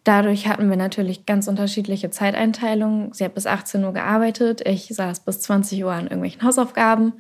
Dadurch 0.04 0.48
hatten 0.48 0.70
wir 0.70 0.78
natürlich 0.78 1.26
ganz 1.28 1.48
unterschiedliche 1.48 2.10
Zeiteinteilungen. 2.10 3.14
Sie 3.14 3.24
hat 3.24 3.36
bis 3.36 3.46
18 3.46 3.84
Uhr 3.84 3.94
gearbeitet, 3.94 4.62
ich 4.66 4.88
saß 4.88 5.20
bis 5.20 5.42
20 5.42 5.84
Uhr 5.84 5.92
an 5.92 6.06
irgendwelchen 6.06 6.42
Hausaufgaben. 6.42 7.14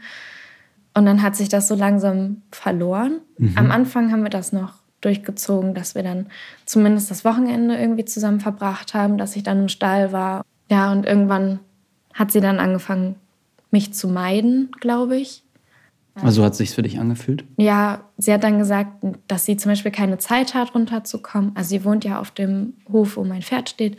Und 0.96 1.06
dann 1.06 1.22
hat 1.22 1.36
sich 1.36 1.50
das 1.50 1.68
so 1.68 1.76
langsam 1.76 2.42
verloren. 2.52 3.22
Am 3.56 3.70
Anfang 3.72 4.12
haben 4.12 4.24
wir 4.24 4.32
das 4.32 4.52
noch 4.52 4.79
durchgezogen, 5.02 5.74
dass 5.74 5.96
wir 5.96 6.04
dann 6.04 6.28
zumindest 6.66 7.10
das 7.12 7.26
Wochenende 7.26 7.78
irgendwie 7.78 8.06
zusammen 8.06 8.40
verbracht 8.40 8.94
haben, 8.94 9.18
dass 9.18 9.36
ich 9.36 9.44
dann 9.44 9.62
im 9.62 9.70
Stall 9.70 10.12
war. 10.12 10.44
Ja, 10.70 10.92
und 10.92 11.06
irgendwann 11.06 11.60
hat 12.14 12.32
sie 12.32 12.42
dann 12.42 12.60
angefangen, 12.60 13.16
mich 13.72 13.94
zu 13.94 14.08
meiden, 14.08 14.72
glaube 14.80 15.18
ich. 15.18 15.44
Also 16.22 16.44
hat 16.44 16.54
es 16.54 16.58
sich 16.58 16.72
für 16.72 16.82
dich 16.82 17.00
angefühlt? 17.00 17.46
Ja, 17.58 18.04
sie 18.18 18.34
hat 18.34 18.44
dann 18.44 18.60
gesagt, 18.60 18.92
dass 19.28 19.46
sie 19.46 19.58
zum 19.58 19.72
Beispiel 19.72 19.92
keine 19.92 20.18
Zeit 20.18 20.54
hat, 20.54 20.76
runterzukommen. 20.76 21.52
Also 21.56 21.70
sie 21.70 21.86
wohnt 21.86 22.04
ja 22.04 22.20
auf 22.20 22.32
dem 22.32 22.74
Hof, 22.92 23.16
wo 23.16 23.24
mein 23.24 23.42
Pferd 23.42 23.70
steht. 23.70 23.98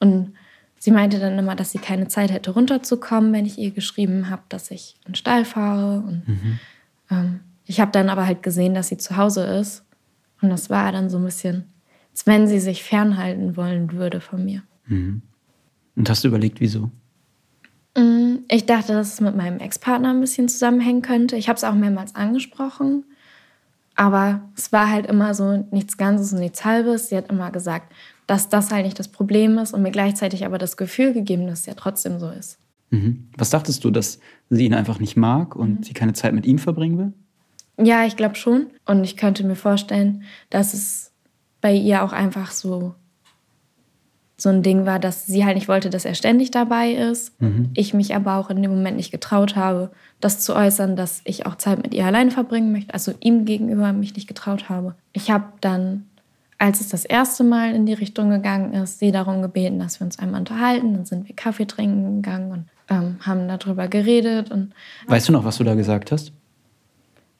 Und 0.00 0.34
sie 0.78 0.90
meinte 0.90 1.18
dann 1.18 1.38
immer, 1.38 1.56
dass 1.56 1.72
sie 1.72 1.78
keine 1.78 2.08
Zeit 2.08 2.30
hätte, 2.30 2.50
runterzukommen, 2.50 3.32
wenn 3.32 3.46
ich 3.46 3.58
ihr 3.58 3.70
geschrieben 3.70 4.28
habe, 4.28 4.42
dass 4.48 4.70
ich 4.70 4.96
in 5.06 5.12
den 5.12 5.14
Stall 5.14 5.44
fahre. 5.44 6.00
Und 6.00 6.22
ähm, 7.10 7.40
ich 7.64 7.80
habe 7.80 7.92
dann 7.92 8.08
aber 8.08 8.26
halt 8.26 8.42
gesehen, 8.42 8.74
dass 8.74 8.88
sie 8.88 8.98
zu 8.98 9.16
Hause 9.16 9.44
ist. 9.44 9.84
Und 10.42 10.50
das 10.50 10.68
war 10.70 10.92
dann 10.92 11.08
so 11.08 11.18
ein 11.18 11.24
bisschen, 11.24 11.64
als 12.12 12.26
wenn 12.26 12.46
sie 12.46 12.60
sich 12.60 12.82
fernhalten 12.82 13.56
wollen 13.56 13.92
würde 13.92 14.20
von 14.20 14.44
mir. 14.44 14.62
Und 15.96 16.08
hast 16.10 16.24
du 16.24 16.28
überlegt, 16.28 16.60
wieso? 16.60 16.90
Mm, 17.96 18.38
Ich 18.48 18.66
dachte, 18.66 18.92
dass 18.92 19.14
es 19.14 19.20
mit 19.20 19.36
meinem 19.36 19.58
Ex-Partner 19.60 20.10
ein 20.10 20.20
bisschen 20.20 20.48
zusammenhängen 20.48 21.02
könnte. 21.02 21.36
Ich 21.36 21.48
habe 21.48 21.56
es 21.56 21.64
auch 21.64 21.74
mehrmals 21.74 22.14
angesprochen. 22.14 23.04
Aber 23.94 24.40
es 24.56 24.72
war 24.72 24.90
halt 24.90 25.06
immer 25.06 25.34
so 25.34 25.66
nichts 25.70 25.96
Ganzes 25.96 26.32
und 26.32 26.40
nichts 26.40 26.64
Halbes. 26.64 27.08
Sie 27.08 27.16
hat 27.16 27.30
immer 27.30 27.50
gesagt, 27.50 27.92
dass 28.26 28.48
das 28.48 28.70
halt 28.70 28.84
nicht 28.84 28.98
das 28.98 29.08
Problem 29.08 29.58
ist 29.58 29.74
und 29.74 29.82
mir 29.82 29.90
gleichzeitig 29.90 30.46
aber 30.46 30.58
das 30.58 30.76
Gefühl 30.76 31.12
gegeben, 31.12 31.46
dass 31.46 31.60
es 31.60 31.66
ja 31.66 31.74
trotzdem 31.74 32.18
so 32.18 32.30
ist. 32.30 32.58
Mhm. 32.90 33.28
Was 33.36 33.50
dachtest 33.50 33.84
du, 33.84 33.90
dass 33.90 34.18
sie 34.48 34.64
ihn 34.64 34.74
einfach 34.74 34.98
nicht 34.98 35.16
mag 35.16 35.56
und 35.56 35.84
sie 35.84 35.92
keine 35.92 36.14
Zeit 36.14 36.32
mit 36.32 36.46
ihm 36.46 36.58
verbringen 36.58 36.98
will? 36.98 37.12
Ja, 37.84 38.04
ich 38.04 38.16
glaube 38.16 38.34
schon. 38.36 38.66
Und 38.86 39.04
ich 39.04 39.16
könnte 39.16 39.44
mir 39.44 39.56
vorstellen, 39.56 40.24
dass 40.50 40.74
es 40.74 41.12
bei 41.60 41.72
ihr 41.72 42.02
auch 42.02 42.12
einfach 42.12 42.50
so 42.50 42.94
so 44.42 44.48
ein 44.48 44.62
Ding 44.62 44.84
war, 44.84 44.98
dass 44.98 45.26
sie 45.26 45.44
halt 45.44 45.54
nicht 45.54 45.68
wollte, 45.68 45.88
dass 45.88 46.04
er 46.04 46.14
ständig 46.14 46.50
dabei 46.50 46.92
ist. 46.92 47.40
Mhm. 47.40 47.70
Ich 47.74 47.94
mich 47.94 48.14
aber 48.14 48.36
auch 48.36 48.50
in 48.50 48.60
dem 48.60 48.72
Moment 48.72 48.96
nicht 48.96 49.12
getraut 49.12 49.56
habe, 49.56 49.90
das 50.20 50.40
zu 50.40 50.54
äußern, 50.54 50.96
dass 50.96 51.22
ich 51.24 51.46
auch 51.46 51.54
Zeit 51.54 51.80
mit 51.82 51.94
ihr 51.94 52.04
alleine 52.04 52.30
verbringen 52.30 52.72
möchte. 52.72 52.92
Also 52.92 53.14
ihm 53.20 53.44
gegenüber 53.44 53.92
mich 53.92 54.14
nicht 54.14 54.26
getraut 54.26 54.68
habe. 54.68 54.94
Ich 55.12 55.30
habe 55.30 55.44
dann, 55.60 56.06
als 56.58 56.80
es 56.80 56.88
das 56.88 57.04
erste 57.04 57.44
Mal 57.44 57.74
in 57.74 57.86
die 57.86 57.92
Richtung 57.92 58.30
gegangen 58.30 58.74
ist, 58.74 58.98
sie 58.98 59.12
darum 59.12 59.42
gebeten, 59.42 59.78
dass 59.78 60.00
wir 60.00 60.06
uns 60.06 60.18
einmal 60.18 60.40
unterhalten. 60.40 60.94
Dann 60.94 61.06
sind 61.06 61.28
wir 61.28 61.36
Kaffee 61.36 61.66
trinken 61.66 62.22
gegangen 62.22 62.50
und 62.50 62.64
ähm, 62.90 63.16
haben 63.20 63.46
darüber 63.46 63.86
geredet. 63.86 64.50
Und 64.50 64.72
weißt 65.06 65.28
du 65.28 65.32
noch, 65.32 65.44
was 65.44 65.58
du 65.58 65.64
da 65.64 65.74
gesagt 65.74 66.10
hast? 66.10 66.32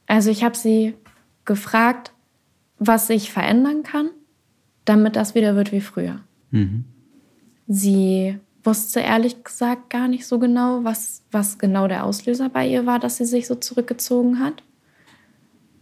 Also 0.07 0.31
ich 0.31 0.45
habe 0.45 0.57
sie 0.57 0.95
gefragt, 1.45 2.13
was 2.79 3.07
sich 3.07 3.31
verändern 3.31 3.83
kann, 3.83 4.11
damit 4.85 5.17
das 5.17 5.35
wieder 5.35 5.57
wird 5.57 5.73
wie 5.73 5.81
früher. 5.81 6.21
Mhm. 6.51 6.85
Sie 7.67 8.39
wusste 8.65 9.01
ehrlich 9.01 9.43
gesagt 9.45 9.91
gar 9.91 10.09
nicht 10.09 10.27
so 10.27 10.39
genau, 10.39 10.85
was, 10.85 11.23
was 11.31 11.59
genau 11.59 11.89
der 11.89 12.05
Auslöser 12.05 12.49
bei 12.49 12.67
ihr 12.67 12.87
war, 12.87 12.99
dass 12.99 13.17
sie 13.17 13.25
sich 13.25 13.47
so 13.47 13.55
zurückgezogen 13.55 14.39
hat. 14.39 14.63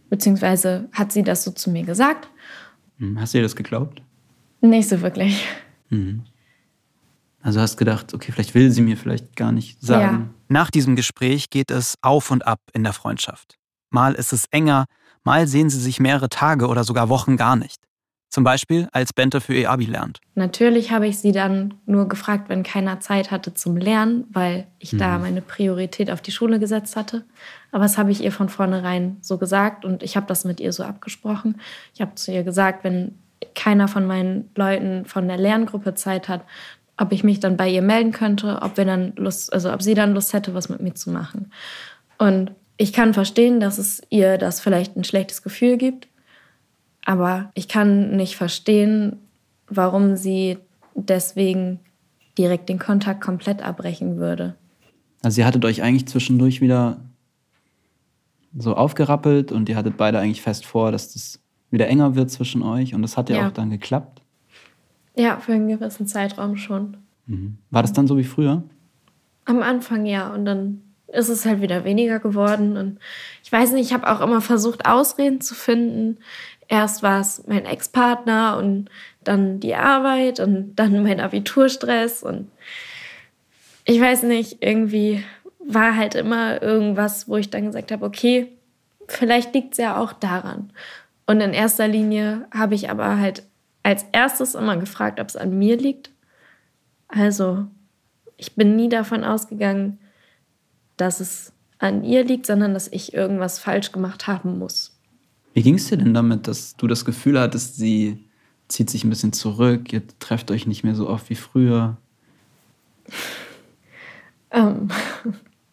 Beziehungsweise 0.09 0.89
hat 0.91 1.11
sie 1.11 1.23
das 1.23 1.43
so 1.43 1.51
zu 1.51 1.69
mir 1.69 1.83
gesagt. 1.83 2.29
Hm, 2.97 3.19
hast 3.19 3.33
du 3.33 3.39
ihr 3.39 3.43
das 3.43 3.55
geglaubt? 3.55 4.01
Nicht 4.61 4.89
so 4.89 5.01
wirklich. 5.01 5.45
Mhm. 5.89 6.23
Also 7.41 7.59
hast 7.59 7.77
gedacht, 7.77 8.13
okay, 8.13 8.31
vielleicht 8.31 8.53
will 8.53 8.69
sie 8.71 8.81
mir 8.81 8.97
vielleicht 8.97 9.35
gar 9.35 9.51
nicht 9.51 9.81
sagen. 9.81 10.17
Ja. 10.17 10.29
Nach 10.47 10.69
diesem 10.69 10.95
Gespräch 10.95 11.49
geht 11.49 11.71
es 11.71 11.95
auf 12.01 12.29
und 12.29 12.45
ab 12.45 12.59
in 12.73 12.83
der 12.83 12.93
Freundschaft. 12.93 13.57
Mal 13.91 14.13
ist 14.13 14.33
es 14.33 14.45
enger, 14.51 14.85
mal 15.23 15.47
sehen 15.47 15.69
sie 15.69 15.79
sich 15.79 15.99
mehrere 15.99 16.29
Tage 16.29 16.67
oder 16.67 16.83
sogar 16.83 17.09
Wochen 17.09 17.37
gar 17.37 17.55
nicht. 17.55 17.79
Zum 18.29 18.45
Beispiel, 18.45 18.87
als 18.93 19.11
Bente 19.11 19.41
für 19.41 19.53
ihr 19.53 19.69
Abi 19.69 19.83
lernt. 19.83 20.19
Natürlich 20.35 20.91
habe 20.93 21.05
ich 21.05 21.19
sie 21.19 21.33
dann 21.33 21.73
nur 21.85 22.07
gefragt, 22.07 22.47
wenn 22.47 22.63
keiner 22.63 23.01
Zeit 23.01 23.29
hatte 23.29 23.53
zum 23.53 23.75
Lernen, 23.75 24.23
weil 24.31 24.67
ich 24.79 24.93
mhm. 24.93 24.99
da 24.99 25.17
meine 25.17 25.41
Priorität 25.41 26.09
auf 26.09 26.21
die 26.21 26.31
Schule 26.31 26.57
gesetzt 26.57 26.95
hatte. 26.95 27.25
Aber 27.73 27.83
das 27.83 27.97
habe 27.97 28.09
ich 28.09 28.23
ihr 28.23 28.31
von 28.31 28.47
vornherein 28.47 29.17
so 29.19 29.37
gesagt 29.37 29.83
und 29.83 30.01
ich 30.01 30.15
habe 30.15 30.27
das 30.27 30.45
mit 30.45 30.61
ihr 30.61 30.71
so 30.71 30.83
abgesprochen. 30.83 31.59
Ich 31.93 31.99
habe 31.99 32.15
zu 32.15 32.31
ihr 32.31 32.43
gesagt, 32.43 32.85
wenn 32.85 33.19
keiner 33.53 33.89
von 33.89 34.07
meinen 34.07 34.49
Leuten 34.55 35.03
von 35.03 35.27
der 35.27 35.37
Lerngruppe 35.37 35.93
Zeit 35.95 36.29
hat, 36.29 36.45
ob 36.95 37.11
ich 37.11 37.25
mich 37.25 37.41
dann 37.41 37.57
bei 37.57 37.67
ihr 37.67 37.81
melden 37.81 38.13
könnte, 38.13 38.59
ob 38.61 38.77
wir 38.77 38.85
dann 38.85 39.13
Lust, 39.17 39.51
also 39.51 39.73
ob 39.73 39.81
sie 39.81 39.93
dann 39.93 40.13
Lust 40.13 40.31
hätte, 40.31 40.53
was 40.53 40.69
mit 40.69 40.79
mir 40.79 40.93
zu 40.93 41.09
machen. 41.09 41.51
Und 42.17 42.51
ich 42.77 42.93
kann 42.93 43.13
verstehen, 43.13 43.59
dass 43.59 43.77
es 43.77 44.01
ihr 44.09 44.37
das 44.37 44.59
vielleicht 44.59 44.95
ein 44.95 45.03
schlechtes 45.03 45.43
Gefühl 45.43 45.77
gibt, 45.77 46.07
aber 47.05 47.51
ich 47.53 47.67
kann 47.67 48.15
nicht 48.15 48.35
verstehen, 48.35 49.17
warum 49.67 50.15
sie 50.15 50.57
deswegen 50.95 51.79
direkt 52.37 52.69
den 52.69 52.79
Kontakt 52.79 53.21
komplett 53.21 53.61
abbrechen 53.61 54.17
würde. 54.17 54.55
Also 55.21 55.41
ihr 55.41 55.45
hattet 55.45 55.65
euch 55.65 55.83
eigentlich 55.83 56.07
zwischendurch 56.07 56.61
wieder 56.61 57.01
so 58.57 58.75
aufgerappelt 58.75 59.51
und 59.51 59.69
ihr 59.69 59.75
hattet 59.75 59.97
beide 59.97 60.19
eigentlich 60.19 60.41
fest 60.41 60.65
vor, 60.65 60.91
dass 60.91 61.13
das 61.13 61.39
wieder 61.69 61.87
enger 61.87 62.15
wird 62.15 62.31
zwischen 62.31 62.63
euch 62.63 62.93
und 62.93 63.01
das 63.01 63.15
hat 63.15 63.29
ja, 63.29 63.37
ja. 63.37 63.47
auch 63.47 63.51
dann 63.51 63.69
geklappt. 63.69 64.21
Ja, 65.15 65.39
für 65.39 65.53
einen 65.53 65.67
gewissen 65.67 66.07
Zeitraum 66.07 66.57
schon. 66.57 66.97
Mhm. 67.27 67.57
War 67.69 67.81
das 67.81 67.93
dann 67.93 68.07
so 68.07 68.17
wie 68.17 68.23
früher? 68.23 68.63
Am 69.45 69.61
Anfang 69.61 70.05
ja 70.05 70.33
und 70.33 70.45
dann 70.45 70.81
ist 71.11 71.29
es 71.29 71.45
halt 71.45 71.61
wieder 71.61 71.83
weniger 71.83 72.19
geworden 72.19 72.77
und 72.77 72.99
ich 73.43 73.51
weiß 73.51 73.73
nicht, 73.73 73.87
ich 73.87 73.93
habe 73.93 74.09
auch 74.09 74.21
immer 74.21 74.41
versucht 74.41 74.85
Ausreden 74.85 75.41
zu 75.41 75.55
finden 75.55 76.17
erst 76.71 77.03
war 77.03 77.19
es 77.19 77.43
mein 77.47 77.65
Ex-Partner 77.65 78.57
und 78.57 78.89
dann 79.25 79.59
die 79.59 79.75
Arbeit 79.75 80.39
und 80.39 80.73
dann 80.75 81.03
mein 81.03 81.19
Abiturstress 81.19 82.23
und 82.23 82.49
ich 83.83 83.99
weiß 83.99 84.23
nicht, 84.23 84.63
irgendwie 84.63 85.23
war 85.59 85.97
halt 85.97 86.15
immer 86.15 86.61
irgendwas, 86.61 87.27
wo 87.27 87.35
ich 87.35 87.49
dann 87.49 87.65
gesagt 87.65 87.91
habe, 87.91 88.05
okay, 88.05 88.47
vielleicht 89.07 89.53
liegt 89.53 89.73
es 89.73 89.79
ja 89.79 89.97
auch 89.97 90.13
daran. 90.13 90.71
Und 91.27 91.41
in 91.41 91.53
erster 91.53 91.89
Linie 91.89 92.47
habe 92.53 92.73
ich 92.73 92.89
aber 92.89 93.19
halt 93.19 93.43
als 93.83 94.05
erstes 94.13 94.55
immer 94.55 94.77
gefragt, 94.77 95.19
ob 95.19 95.27
es 95.27 95.35
an 95.35 95.57
mir 95.57 95.75
liegt. 95.75 96.09
Also 97.09 97.65
ich 98.37 98.55
bin 98.55 98.77
nie 98.77 98.87
davon 98.87 99.25
ausgegangen, 99.25 99.99
dass 101.01 101.19
es 101.19 101.51
an 101.79 102.03
ihr 102.03 102.23
liegt, 102.23 102.45
sondern 102.45 102.75
dass 102.75 102.87
ich 102.87 103.13
irgendwas 103.13 103.57
falsch 103.57 103.91
gemacht 103.91 104.27
haben 104.27 104.59
muss. 104.59 104.99
Wie 105.53 105.63
ging 105.63 105.75
es 105.75 105.87
dir 105.87 105.97
denn 105.97 106.13
damit, 106.13 106.47
dass 106.47 106.75
du 106.77 106.85
das 106.85 107.05
Gefühl 107.05 107.39
hattest, 107.39 107.75
sie 107.75 108.23
zieht 108.67 108.89
sich 108.89 109.03
ein 109.03 109.09
bisschen 109.09 109.33
zurück, 109.33 109.91
ihr 109.91 110.03
trefft 110.19 110.51
euch 110.51 110.67
nicht 110.67 110.83
mehr 110.83 110.93
so 110.93 111.09
oft 111.09 111.29
wie 111.29 111.35
früher? 111.35 111.97
Ähm, 114.53 114.89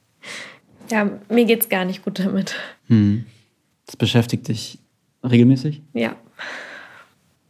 ja, 0.88 1.10
mir 1.28 1.44
geht's 1.46 1.68
gar 1.68 1.84
nicht 1.84 2.04
gut 2.04 2.20
damit. 2.20 2.54
Hm. 2.86 3.26
Das 3.86 3.96
beschäftigt 3.96 4.46
dich 4.46 4.78
regelmäßig? 5.28 5.82
Ja. 5.94 6.14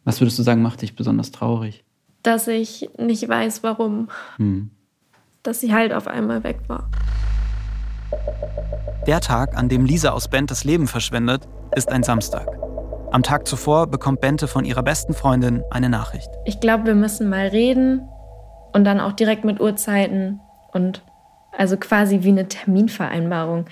Was 0.05 0.23
würdest 0.23 0.39
du 0.39 0.43
sagen, 0.43 0.63
macht 0.63 0.81
dich 0.81 0.97
besonders 0.97 1.31
traurig? 1.31 1.85
Dass 2.23 2.49
ich 2.49 2.89
nicht 2.97 3.29
weiß, 3.29 3.63
warum. 3.63 4.09
Hm. 4.39 4.71
Dass 5.43 5.61
sie 5.61 5.75
halt 5.75 5.93
auf 5.93 6.07
einmal 6.07 6.45
weg 6.45 6.61
war. 6.67 6.89
Der 9.09 9.23
Tag, 9.23 9.57
an 9.57 9.71
dem 9.71 9.87
Lisa 9.87 10.11
aus 10.11 10.29
Bent 10.29 10.51
das 10.51 10.65
Leben 10.65 10.87
verschwendet, 10.87 11.49
ist 11.75 11.89
ein 11.89 12.03
Samstag. 12.03 12.47
Am 13.11 13.23
Tag 13.23 13.49
zuvor 13.49 13.87
bekommt 13.87 14.21
Bente 14.21 14.47
von 14.47 14.67
ihrer 14.67 14.83
besten 14.83 15.15
Freundin 15.15 15.63
eine 15.71 15.89
Nachricht. 15.89 16.29
Ich 16.45 16.61
glaube, 16.61 16.85
wir 16.85 16.95
müssen 16.95 17.31
mal 17.31 17.47
reden 17.47 18.07
und 18.75 18.85
dann 18.85 19.01
auch 19.01 19.13
direkt 19.13 19.47
mit 19.47 19.63
Uhrzeiten 19.63 20.41
und 20.75 21.01
also 21.57 21.79
quasi 21.79 22.23
wie 22.23 22.29
eine 22.29 22.49
Terminvereinbarung. 22.49 23.65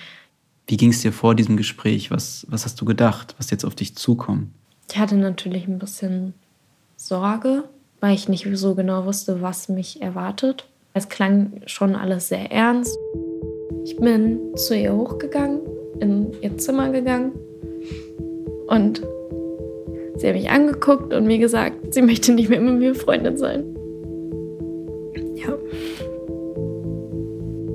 Wie 0.68 0.78
ging 0.78 0.88
es 0.88 1.02
dir 1.02 1.12
vor 1.12 1.34
diesem 1.34 1.58
Gespräch? 1.58 2.10
Was, 2.10 2.46
was 2.48 2.64
hast 2.64 2.80
du 2.80 2.86
gedacht, 2.86 3.34
was 3.36 3.50
jetzt 3.50 3.66
auf 3.66 3.74
dich 3.74 3.94
zukommt? 3.94 4.48
Ich 4.88 4.96
hatte 4.96 5.16
natürlich 5.16 5.68
ein 5.68 5.78
bisschen 5.78 6.32
Sorge, 6.96 7.64
weil 8.00 8.14
ich 8.14 8.30
nicht 8.30 8.48
so 8.54 8.74
genau 8.74 9.04
wusste, 9.04 9.42
was 9.42 9.68
mich 9.68 10.00
erwartet. 10.00 10.66
Es 10.94 11.10
klang 11.10 11.60
schon 11.66 11.94
alles 11.94 12.28
sehr 12.28 12.50
ernst. 12.50 12.96
Ich 13.84 13.96
bin 13.96 14.54
zu 14.56 14.76
ihr 14.76 14.94
hochgegangen, 14.94 15.60
in 16.00 16.32
ihr 16.40 16.56
Zimmer 16.58 16.90
gegangen 16.90 17.32
und 18.68 19.02
sie 20.16 20.28
hat 20.28 20.34
mich 20.34 20.50
angeguckt 20.50 21.14
und 21.14 21.26
mir 21.26 21.38
gesagt, 21.38 21.94
sie 21.94 22.02
möchte 22.02 22.32
nicht 22.32 22.48
mehr 22.48 22.60
mit 22.60 22.78
mir 22.78 22.92
befreundet 22.92 23.38
sein. 23.38 23.64
Ja. 25.34 25.54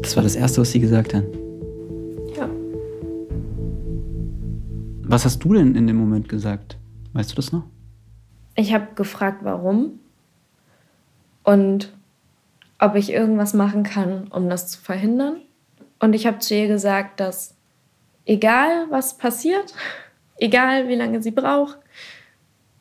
Das 0.02 0.16
war 0.16 0.24
das 0.24 0.36
Erste, 0.36 0.62
was 0.62 0.72
sie 0.72 0.80
gesagt 0.80 1.14
hat? 1.14 1.24
Ja. 2.36 2.50
Was 5.04 5.26
hast 5.26 5.40
du 5.40 5.54
denn 5.54 5.76
in 5.76 5.88
dem 5.88 5.98
Moment 5.98 6.30
gesagt? 6.30 6.78
Weißt 7.14 7.32
du 7.32 7.36
das 7.36 7.52
noch? 7.52 7.64
Ich 8.56 8.74
habe 8.74 8.88
gefragt, 8.96 9.40
warum 9.44 10.00
und 11.44 11.94
ob 12.80 12.96
ich 12.96 13.12
irgendwas 13.12 13.54
machen 13.54 13.84
kann, 13.84 14.28
um 14.30 14.50
das 14.50 14.68
zu 14.68 14.80
verhindern. 14.80 15.38
Und 16.02 16.14
ich 16.14 16.26
habe 16.26 16.40
zu 16.40 16.56
ihr 16.56 16.68
gesagt, 16.68 17.20
dass 17.20 17.56
egal 18.26 18.88
was 18.90 19.18
passiert, 19.18 19.74
egal 20.38 20.90
wie 20.90 20.96
lange 20.96 21.22
sie 21.22 21.32
braucht. 21.32 21.78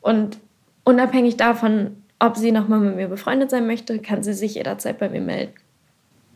Und 0.01 0.39
unabhängig 0.83 1.37
davon, 1.37 1.95
ob 2.19 2.35
sie 2.35 2.51
nochmal 2.51 2.79
mit 2.79 2.95
mir 2.95 3.07
befreundet 3.07 3.51
sein 3.51 3.67
möchte, 3.67 3.99
kann 3.99 4.23
sie 4.23 4.33
sich 4.33 4.55
jederzeit 4.55 4.99
bei 4.99 5.07
mir 5.07 5.21
melden. 5.21 5.53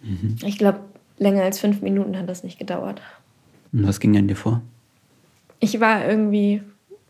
Mhm. 0.03 0.37
Ich 0.45 0.57
glaube, 0.57 0.79
länger 1.17 1.43
als 1.43 1.59
fünf 1.59 1.81
Minuten 1.81 2.17
hat 2.17 2.29
das 2.29 2.43
nicht 2.43 2.59
gedauert. 2.59 3.01
Und 3.73 3.87
was 3.87 3.99
ging 3.99 4.13
denn 4.13 4.27
dir 4.27 4.35
vor? 4.35 4.61
Ich 5.59 5.79
war 5.79 6.07
irgendwie 6.07 6.61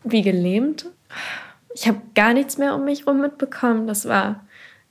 wie 0.04 0.22
gelähmt. 0.22 0.86
Ich 1.74 1.86
habe 1.86 2.00
gar 2.14 2.32
nichts 2.32 2.56
mehr 2.56 2.74
um 2.74 2.84
mich 2.84 3.00
herum 3.00 3.20
mitbekommen. 3.20 3.86
Das 3.86 4.08
war, 4.08 4.46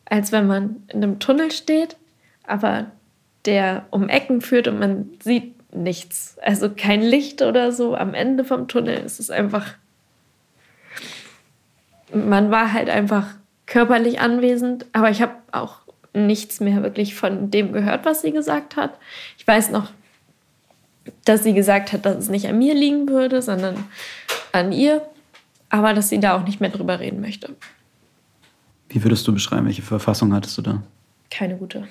als 0.05 0.31
wenn 0.31 0.45
man 0.45 0.83
in 0.89 1.03
einem 1.03 1.19
Tunnel 1.19 1.51
steht, 1.51 1.97
aber 2.45 2.91
der 3.45 3.85
um 3.91 4.09
Ecken 4.09 4.41
führt 4.41 4.67
und 4.67 4.79
man 4.79 5.09
sieht 5.21 5.53
nichts. 5.75 6.37
Also 6.41 6.69
kein 6.69 7.01
Licht 7.01 7.41
oder 7.41 7.71
so 7.71 7.95
am 7.95 8.13
Ende 8.13 8.45
vom 8.45 8.67
Tunnel. 8.67 9.01
Es 9.05 9.19
ist 9.19 9.31
einfach. 9.31 9.73
Man 12.13 12.51
war 12.51 12.71
halt 12.71 12.89
einfach 12.89 13.27
körperlich 13.65 14.19
anwesend, 14.19 14.85
aber 14.93 15.09
ich 15.09 15.21
habe 15.21 15.33
auch 15.51 15.79
nichts 16.13 16.59
mehr 16.59 16.81
wirklich 16.83 17.15
von 17.15 17.51
dem 17.51 17.73
gehört, 17.73 18.05
was 18.05 18.21
sie 18.21 18.31
gesagt 18.31 18.75
hat. 18.75 18.97
Ich 19.37 19.45
weiß 19.45 19.71
noch, 19.71 19.91
dass 21.25 21.43
sie 21.43 21.53
gesagt 21.53 21.91
hat, 21.91 22.05
dass 22.05 22.17
es 22.17 22.29
nicht 22.29 22.47
an 22.47 22.57
mir 22.57 22.73
liegen 22.73 23.09
würde, 23.09 23.41
sondern 23.41 23.83
an 24.51 24.71
ihr, 24.71 25.01
aber 25.69 25.93
dass 25.93 26.09
sie 26.09 26.19
da 26.19 26.37
auch 26.37 26.45
nicht 26.45 26.61
mehr 26.61 26.69
drüber 26.69 26.99
reden 26.99 27.19
möchte. 27.21 27.55
Wie 28.89 29.03
würdest 29.03 29.27
du 29.27 29.33
beschreiben, 29.33 29.65
welche 29.65 29.81
Verfassung 29.81 30.33
hattest 30.33 30.57
du 30.57 30.61
da? 30.61 30.83
Keine 31.29 31.57
gute. 31.57 31.87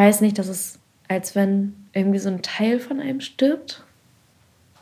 Ich 0.00 0.06
weiß 0.06 0.22
nicht, 0.22 0.38
dass 0.38 0.48
es 0.48 0.78
als 1.08 1.34
wenn 1.34 1.74
irgendwie 1.92 2.20
so 2.20 2.30
ein 2.30 2.40
Teil 2.40 2.80
von 2.80 3.00
einem 3.00 3.20
stirbt. 3.20 3.84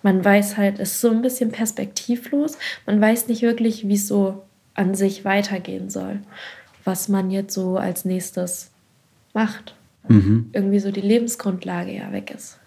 Man 0.04 0.24
weiß 0.24 0.56
halt, 0.56 0.78
es 0.78 0.92
ist 0.92 1.00
so 1.00 1.10
ein 1.10 1.22
bisschen 1.22 1.50
perspektivlos. 1.50 2.56
Man 2.86 3.00
weiß 3.00 3.26
nicht 3.26 3.42
wirklich, 3.42 3.88
wie 3.88 3.94
es 3.94 4.06
so 4.06 4.44
an 4.74 4.94
sich 4.94 5.24
weitergehen 5.24 5.90
soll. 5.90 6.20
Was 6.84 7.08
man 7.08 7.32
jetzt 7.32 7.52
so 7.52 7.78
als 7.78 8.04
nächstes 8.04 8.70
macht. 9.34 9.74
Mhm. 10.06 10.50
Irgendwie 10.52 10.78
so 10.78 10.92
die 10.92 11.00
Lebensgrundlage 11.00 11.96
ja 11.96 12.12
weg 12.12 12.30
ist. 12.32 12.60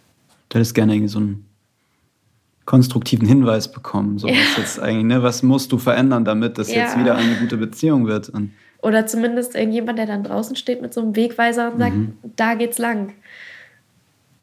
Du 0.49 0.55
hättest 0.55 0.75
gerne 0.75 0.93
irgendwie 0.93 1.07
so 1.07 1.19
einen 1.19 1.45
konstruktiven 2.65 3.29
Hinweis 3.29 3.71
bekommen. 3.71 4.17
So, 4.17 4.27
ja. 4.27 4.33
was, 4.33 4.57
jetzt 4.57 4.79
eigentlich, 4.81 5.05
ne, 5.05 5.23
was 5.23 5.41
musst 5.41 5.71
du 5.71 5.77
verändern, 5.77 6.25
damit 6.25 6.57
das 6.57 6.69
ja. 6.69 6.81
jetzt 6.81 6.99
wieder 6.99 7.15
eine 7.15 7.35
gute 7.35 7.55
Beziehung 7.55 8.07
wird? 8.07 8.27
Und 8.27 8.51
Oder 8.81 9.05
zumindest 9.05 9.55
irgendjemand, 9.55 9.99
der 9.99 10.07
dann 10.07 10.23
draußen 10.23 10.55
steht 10.55 10.81
mit 10.81 10.93
so 10.93 11.01
einem 11.01 11.15
Wegweiser 11.15 11.71
und 11.71 11.79
sagt, 11.79 11.95
mhm. 11.95 12.17
da 12.35 12.55
geht's 12.55 12.77
lang. 12.77 13.13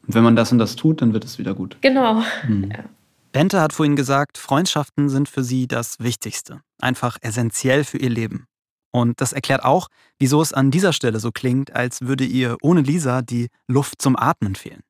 Und 0.06 0.14
wenn 0.14 0.22
man 0.22 0.36
das 0.36 0.52
und 0.52 0.58
das 0.58 0.76
tut, 0.76 1.02
dann 1.02 1.12
wird 1.12 1.24
es 1.24 1.38
wieder 1.38 1.54
gut. 1.54 1.76
Genau. 1.80 2.22
Mhm. 2.46 2.70
Ja. 2.70 2.84
Bente 3.32 3.60
hat 3.60 3.72
vorhin 3.72 3.96
gesagt, 3.96 4.38
Freundschaften 4.38 5.08
sind 5.08 5.28
für 5.28 5.44
sie 5.44 5.66
das 5.66 6.00
Wichtigste, 6.00 6.62
einfach 6.80 7.18
essentiell 7.20 7.84
für 7.84 7.98
ihr 7.98 8.10
Leben. 8.10 8.46
Und 8.90 9.20
das 9.20 9.32
erklärt 9.32 9.64
auch, 9.64 9.88
wieso 10.18 10.40
es 10.40 10.52
an 10.52 10.70
dieser 10.70 10.92
Stelle 10.92 11.20
so 11.20 11.30
klingt, 11.30 11.74
als 11.74 12.00
würde 12.02 12.24
ihr 12.24 12.56
ohne 12.62 12.80
Lisa 12.80 13.20
die 13.22 13.48
Luft 13.66 14.00
zum 14.00 14.16
Atmen 14.16 14.54
fehlen. 14.54 14.80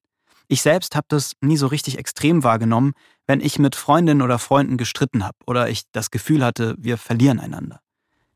Ich 0.47 0.63
selbst 0.63 0.95
habe 0.95 1.07
das 1.09 1.33
nie 1.41 1.57
so 1.57 1.67
richtig 1.67 1.99
extrem 1.99 2.43
wahrgenommen, 2.43 2.93
wenn 3.27 3.41
ich 3.41 3.59
mit 3.59 3.77
Freundinnen 3.77 4.23
oder 4.23 4.39
Freunden 4.39 4.79
gestritten 4.79 5.25
habe 5.25 5.37
oder 5.47 5.69
ich 5.69 5.83
das 5.93 6.11
Gefühl 6.11 6.45
hatte, 6.45 6.75
wir 6.79 6.97
verlieren 6.97 7.41
einander. 7.41 7.81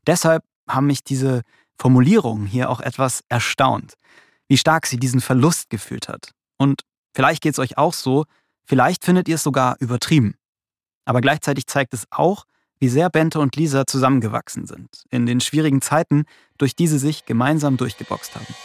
Deshalb 0.05 0.43
haben 0.67 0.87
mich 0.87 1.03
diese 1.03 1.41
Formulierungen 1.77 2.45
hier 2.45 2.69
auch 2.69 2.79
etwas 2.79 3.23
erstaunt, 3.29 3.93
wie 4.47 4.57
stark 4.57 4.85
sie 4.85 4.97
diesen 4.97 5.21
Verlust 5.21 5.69
gefühlt 5.69 6.07
hat. 6.07 6.31
Und 6.57 6.81
vielleicht 7.13 7.41
geht 7.41 7.53
es 7.53 7.59
euch 7.59 7.77
auch 7.77 7.93
so, 7.93 8.25
vielleicht 8.65 9.03
findet 9.03 9.27
ihr 9.27 9.35
es 9.35 9.43
sogar 9.43 9.75
übertrieben. 9.79 10.35
Aber 11.05 11.21
gleichzeitig 11.21 11.67
zeigt 11.67 11.93
es 11.93 12.05
auch, 12.11 12.45
wie 12.79 12.89
sehr 12.89 13.09
Bente 13.09 13.39
und 13.39 13.55
Lisa 13.55 13.85
zusammengewachsen 13.85 14.65
sind, 14.65 15.05
in 15.09 15.25
den 15.25 15.41
schwierigen 15.41 15.81
Zeiten, 15.81 16.25
durch 16.57 16.75
die 16.75 16.87
sie 16.87 16.99
sich 16.99 17.25
gemeinsam 17.25 17.77
durchgeboxt 17.77 18.35
haben. 18.35 18.55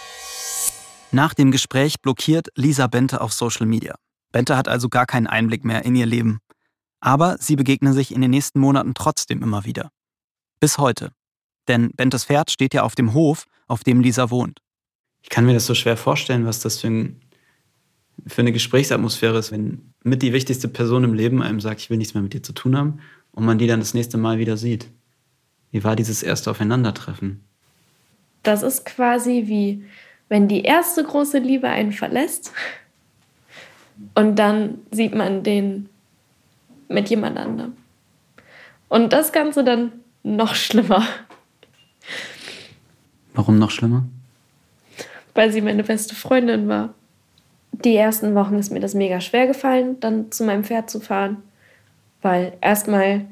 Nach 1.11 1.35
dem 1.35 1.51
Gespräch 1.51 2.01
blockiert 2.03 2.49
Lisa 2.55 2.87
Bente 2.87 3.21
auf 3.21 3.33
Social 3.33 3.67
Media. 3.67 3.95
Bente 4.31 4.57
hat 4.57 4.69
also 4.69 4.89
gar 4.89 5.07
keinen 5.07 5.27
Einblick 5.27 5.65
mehr 5.65 5.85
in 5.85 5.95
ihr 5.95 6.07
Leben. 6.07 6.41
Aber 7.01 7.39
sie 7.39 7.57
begegnen 7.57 7.93
sich 7.93 8.13
in 8.13 8.21
den 8.21 8.31
nächsten 8.31 8.61
Monaten 8.61 8.93
trotzdem 8.95 9.43
immer 9.43 9.65
wieder. 9.65 9.91
Bis 10.61 10.79
heute. 10.79 11.13
Denn 11.69 11.91
Bentes 11.93 12.25
Pferd 12.25 12.51
steht 12.51 12.75
ja 12.75 12.83
auf 12.83 12.95
dem 12.95 13.15
Hof, 13.15 13.45
auf 13.67 13.85
dem 13.85 14.01
Lisa 14.01 14.31
wohnt. 14.31 14.61
Ich 15.23 15.29
kann 15.29 15.45
mir 15.45 15.55
das 15.55 15.67
so 15.67 15.75
schwer 15.75 15.97
vorstellen, 15.97 16.47
was 16.47 16.61
das 16.61 16.81
für, 16.81 16.89
ein, 16.89 17.21
für 18.27 18.41
eine 18.41 18.53
Gesprächsatmosphäre 18.53 19.39
ist, 19.39 19.53
wenn 19.53 19.93
mit 20.03 20.23
die 20.23 20.33
wichtigste 20.33 20.69
Person 20.69 21.05
im 21.05 21.15
Leben 21.15 21.43
einem 21.43 21.61
sagt, 21.61 21.81
ich 21.81 21.91
will 21.91 21.99
nichts 21.99 22.15
mehr 22.15 22.23
mit 22.23 22.33
dir 22.33 22.43
zu 22.43 22.53
tun 22.53 22.77
haben 22.77 23.01
und 23.33 23.45
man 23.45 23.59
die 23.59 23.67
dann 23.67 23.81
das 23.81 23.95
nächste 23.95 24.17
Mal 24.17 24.39
wieder 24.39 24.57
sieht. 24.57 24.89
Wie 25.71 25.85
war 25.85 25.97
dieses 25.97 26.23
erste 26.23 26.51
Aufeinandertreffen? 26.51 27.45
Das 28.43 28.63
ist 28.63 28.87
quasi 28.87 29.45
wie, 29.47 29.85
wenn 30.29 30.49
die 30.49 30.63
erste 30.63 31.05
große 31.05 31.39
Liebe 31.39 31.69
einen 31.69 31.93
verlässt 31.93 32.53
und 34.15 34.37
dann 34.37 34.79
sieht 34.91 35.15
man 35.15 35.43
den 35.43 35.89
mit 36.89 37.11
jemand 37.11 37.37
anderem. 37.37 37.77
Und 38.89 39.13
das 39.13 39.33
Ganze 39.33 39.65
dann 39.65 39.93
noch 40.23 40.55
schlimmer. 40.55 41.07
Warum 43.39 43.59
noch 43.59 43.71
schlimmer? 43.71 44.05
Weil 45.35 45.53
sie 45.53 45.61
meine 45.61 45.85
beste 45.85 46.15
Freundin 46.15 46.67
war. 46.69 46.93
Die 47.73 47.95
ersten 47.95 48.35
Wochen 48.35 48.59
ist 48.59 48.73
mir 48.73 48.81
das 48.81 48.95
mega 48.95 49.21
schwer 49.21 49.47
gefallen, 49.47 50.01
dann 50.01 50.33
zu 50.33 50.45
meinem 50.45 50.65
Pferd 50.65 50.91
zu 50.91 50.99
fahren 50.99 51.39
weil 52.23 52.57
erstmal 52.61 53.27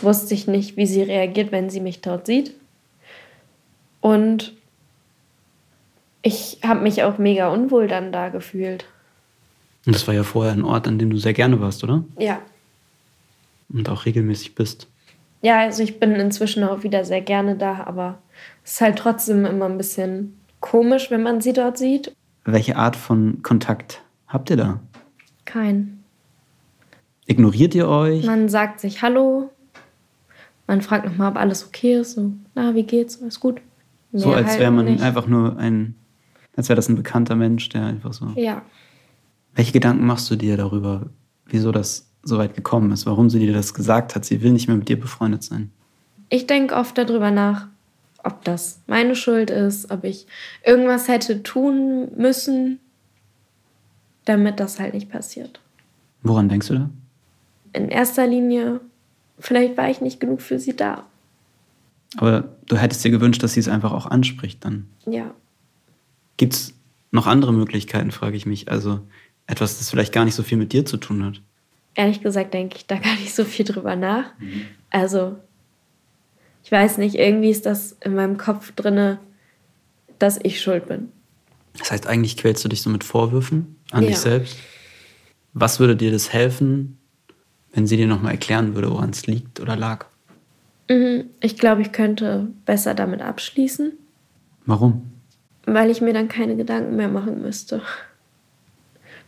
wusste 0.00 0.34
ich 0.34 0.46
nicht, 0.46 0.76
wie 0.76 0.86
sie 0.86 1.02
reagiert, 1.02 1.52
wenn 1.52 1.70
sie 1.70 1.80
mich 1.80 2.00
dort 2.00 2.26
sieht. 2.26 2.54
Und 4.00 4.52
ich 6.22 6.58
habe 6.64 6.80
mich 6.80 7.02
auch 7.02 7.18
mega 7.18 7.48
unwohl 7.48 7.88
dann 7.88 8.12
da 8.12 8.28
gefühlt. 8.28 8.84
Und 9.86 9.94
das 9.94 10.06
war 10.06 10.14
ja 10.14 10.24
vorher 10.24 10.52
ein 10.52 10.64
Ort, 10.64 10.88
an 10.88 10.98
dem 10.98 11.10
du 11.10 11.18
sehr 11.18 11.32
gerne 11.32 11.60
warst, 11.60 11.84
oder? 11.84 12.02
Ja. 12.18 12.40
Und 13.68 13.88
auch 13.88 14.06
regelmäßig 14.06 14.54
bist. 14.54 14.88
Ja, 15.42 15.60
also 15.60 15.82
ich 15.82 16.00
bin 16.00 16.12
inzwischen 16.12 16.64
auch 16.64 16.82
wieder 16.82 17.04
sehr 17.04 17.20
gerne 17.20 17.56
da, 17.56 17.84
aber 17.84 18.18
ist 18.66 18.80
halt 18.80 18.98
trotzdem 18.98 19.44
immer 19.44 19.66
ein 19.66 19.78
bisschen 19.78 20.36
komisch, 20.60 21.10
wenn 21.10 21.22
man 21.22 21.40
sie 21.40 21.52
dort 21.52 21.78
sieht. 21.78 22.14
Welche 22.44 22.76
Art 22.76 22.96
von 22.96 23.42
Kontakt 23.42 24.02
habt 24.26 24.50
ihr 24.50 24.56
da? 24.56 24.80
Kein. 25.44 26.02
Ignoriert 27.26 27.74
ihr 27.74 27.88
euch? 27.88 28.26
Man 28.26 28.48
sagt 28.48 28.80
sich 28.80 29.02
Hallo. 29.02 29.50
Man 30.66 30.82
fragt 30.82 31.06
nochmal, 31.06 31.30
ob 31.30 31.36
alles 31.36 31.64
okay 31.64 32.00
ist. 32.00 32.14
So, 32.14 32.32
na, 32.54 32.74
wie 32.74 32.82
geht's? 32.82 33.22
Alles 33.22 33.38
gut? 33.38 33.60
Mehr 34.10 34.20
so, 34.20 34.32
als 34.32 34.58
wäre 34.58 34.72
man 34.72 34.86
nicht. 34.86 35.02
einfach 35.02 35.28
nur 35.28 35.56
ein, 35.58 35.94
als 36.56 36.68
wäre 36.68 36.76
das 36.76 36.88
ein 36.88 36.96
bekannter 36.96 37.36
Mensch, 37.36 37.68
der 37.68 37.84
einfach 37.84 38.12
so. 38.12 38.32
Ja. 38.34 38.62
Welche 39.54 39.72
Gedanken 39.72 40.06
machst 40.06 40.28
du 40.30 40.34
dir 40.34 40.56
darüber, 40.56 41.06
wieso 41.46 41.70
das 41.70 42.10
so 42.22 42.38
weit 42.38 42.54
gekommen 42.54 42.90
ist? 42.90 43.06
Warum 43.06 43.30
sie 43.30 43.38
dir 43.38 43.52
das 43.52 43.74
gesagt 43.74 44.16
hat? 44.16 44.24
Sie 44.24 44.42
will 44.42 44.52
nicht 44.52 44.66
mehr 44.66 44.76
mit 44.76 44.88
dir 44.88 44.98
befreundet 44.98 45.44
sein. 45.44 45.70
Ich 46.28 46.48
denke 46.48 46.74
oft 46.74 46.98
darüber 46.98 47.30
nach, 47.30 47.68
ob 48.26 48.44
das 48.44 48.80
meine 48.86 49.16
Schuld 49.16 49.50
ist, 49.50 49.90
ob 49.90 50.04
ich 50.04 50.26
irgendwas 50.64 51.08
hätte 51.08 51.42
tun 51.42 52.10
müssen, 52.16 52.80
damit 54.26 54.60
das 54.60 54.78
halt 54.78 54.94
nicht 54.94 55.10
passiert. 55.10 55.60
Woran 56.22 56.48
denkst 56.48 56.68
du 56.68 56.74
da? 56.74 56.90
in 57.76 57.88
erster 57.88 58.26
Linie, 58.26 58.80
vielleicht 59.38 59.76
war 59.76 59.90
ich 59.90 60.00
nicht 60.00 60.18
genug 60.18 60.40
für 60.40 60.58
sie 60.58 60.74
da. 60.74 61.04
Aber 62.16 62.44
du 62.66 62.76
hättest 62.76 63.04
dir 63.04 63.10
gewünscht, 63.10 63.42
dass 63.42 63.52
sie 63.52 63.60
es 63.60 63.68
einfach 63.68 63.92
auch 63.92 64.06
anspricht 64.06 64.64
dann. 64.64 64.88
Ja. 65.06 65.34
Gibt 66.38 66.54
es 66.54 66.74
noch 67.10 67.26
andere 67.26 67.52
Möglichkeiten, 67.52 68.10
frage 68.10 68.36
ich 68.36 68.46
mich. 68.46 68.70
Also 68.70 69.00
etwas, 69.46 69.78
das 69.78 69.90
vielleicht 69.90 70.12
gar 70.12 70.24
nicht 70.24 70.34
so 70.34 70.42
viel 70.42 70.58
mit 70.58 70.72
dir 70.72 70.86
zu 70.86 70.96
tun 70.96 71.24
hat. 71.24 71.40
Ehrlich 71.94 72.22
gesagt 72.22 72.54
denke 72.54 72.76
ich 72.76 72.86
da 72.86 72.96
gar 72.96 73.14
nicht 73.16 73.34
so 73.34 73.44
viel 73.44 73.64
drüber 73.64 73.94
nach. 73.94 74.38
Mhm. 74.38 74.66
Also, 74.90 75.36
ich 76.66 76.72
weiß 76.72 76.98
nicht, 76.98 77.14
irgendwie 77.14 77.50
ist 77.50 77.64
das 77.64 77.96
in 78.00 78.16
meinem 78.16 78.38
Kopf 78.38 78.72
drinne, 78.72 79.20
dass 80.18 80.40
ich 80.42 80.60
schuld 80.60 80.88
bin. 80.88 81.12
Das 81.78 81.92
heißt, 81.92 82.08
eigentlich 82.08 82.36
quälst 82.36 82.64
du 82.64 82.68
dich 82.68 82.82
so 82.82 82.90
mit 82.90 83.04
Vorwürfen 83.04 83.76
an 83.92 84.02
ja. 84.02 84.08
dich 84.08 84.18
selbst. 84.18 84.56
Was 85.52 85.78
würde 85.78 85.94
dir 85.94 86.10
das 86.10 86.32
helfen, 86.32 86.98
wenn 87.72 87.86
sie 87.86 87.96
dir 87.96 88.08
nochmal 88.08 88.32
erklären 88.32 88.74
würde, 88.74 88.90
woran 88.90 89.10
es 89.10 89.28
liegt 89.28 89.60
oder 89.60 89.76
lag? 89.76 90.06
Mhm. 90.90 91.26
Ich 91.40 91.56
glaube, 91.56 91.82
ich 91.82 91.92
könnte 91.92 92.48
besser 92.64 92.94
damit 92.94 93.22
abschließen. 93.22 93.92
Warum? 94.64 95.08
Weil 95.66 95.88
ich 95.88 96.00
mir 96.00 96.14
dann 96.14 96.26
keine 96.26 96.56
Gedanken 96.56 96.96
mehr 96.96 97.08
machen 97.08 97.42
müsste. 97.42 97.80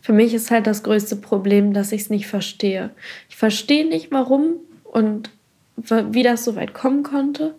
Für 0.00 0.12
mich 0.12 0.34
ist 0.34 0.50
halt 0.50 0.66
das 0.66 0.82
größte 0.82 1.14
Problem, 1.14 1.72
dass 1.72 1.92
ich 1.92 2.00
es 2.00 2.10
nicht 2.10 2.26
verstehe. 2.26 2.90
Ich 3.28 3.36
verstehe 3.36 3.88
nicht, 3.88 4.10
warum 4.10 4.56
und 4.82 5.30
wie 5.78 6.22
das 6.22 6.44
so 6.44 6.56
weit 6.56 6.74
kommen 6.74 7.02
konnte. 7.02 7.54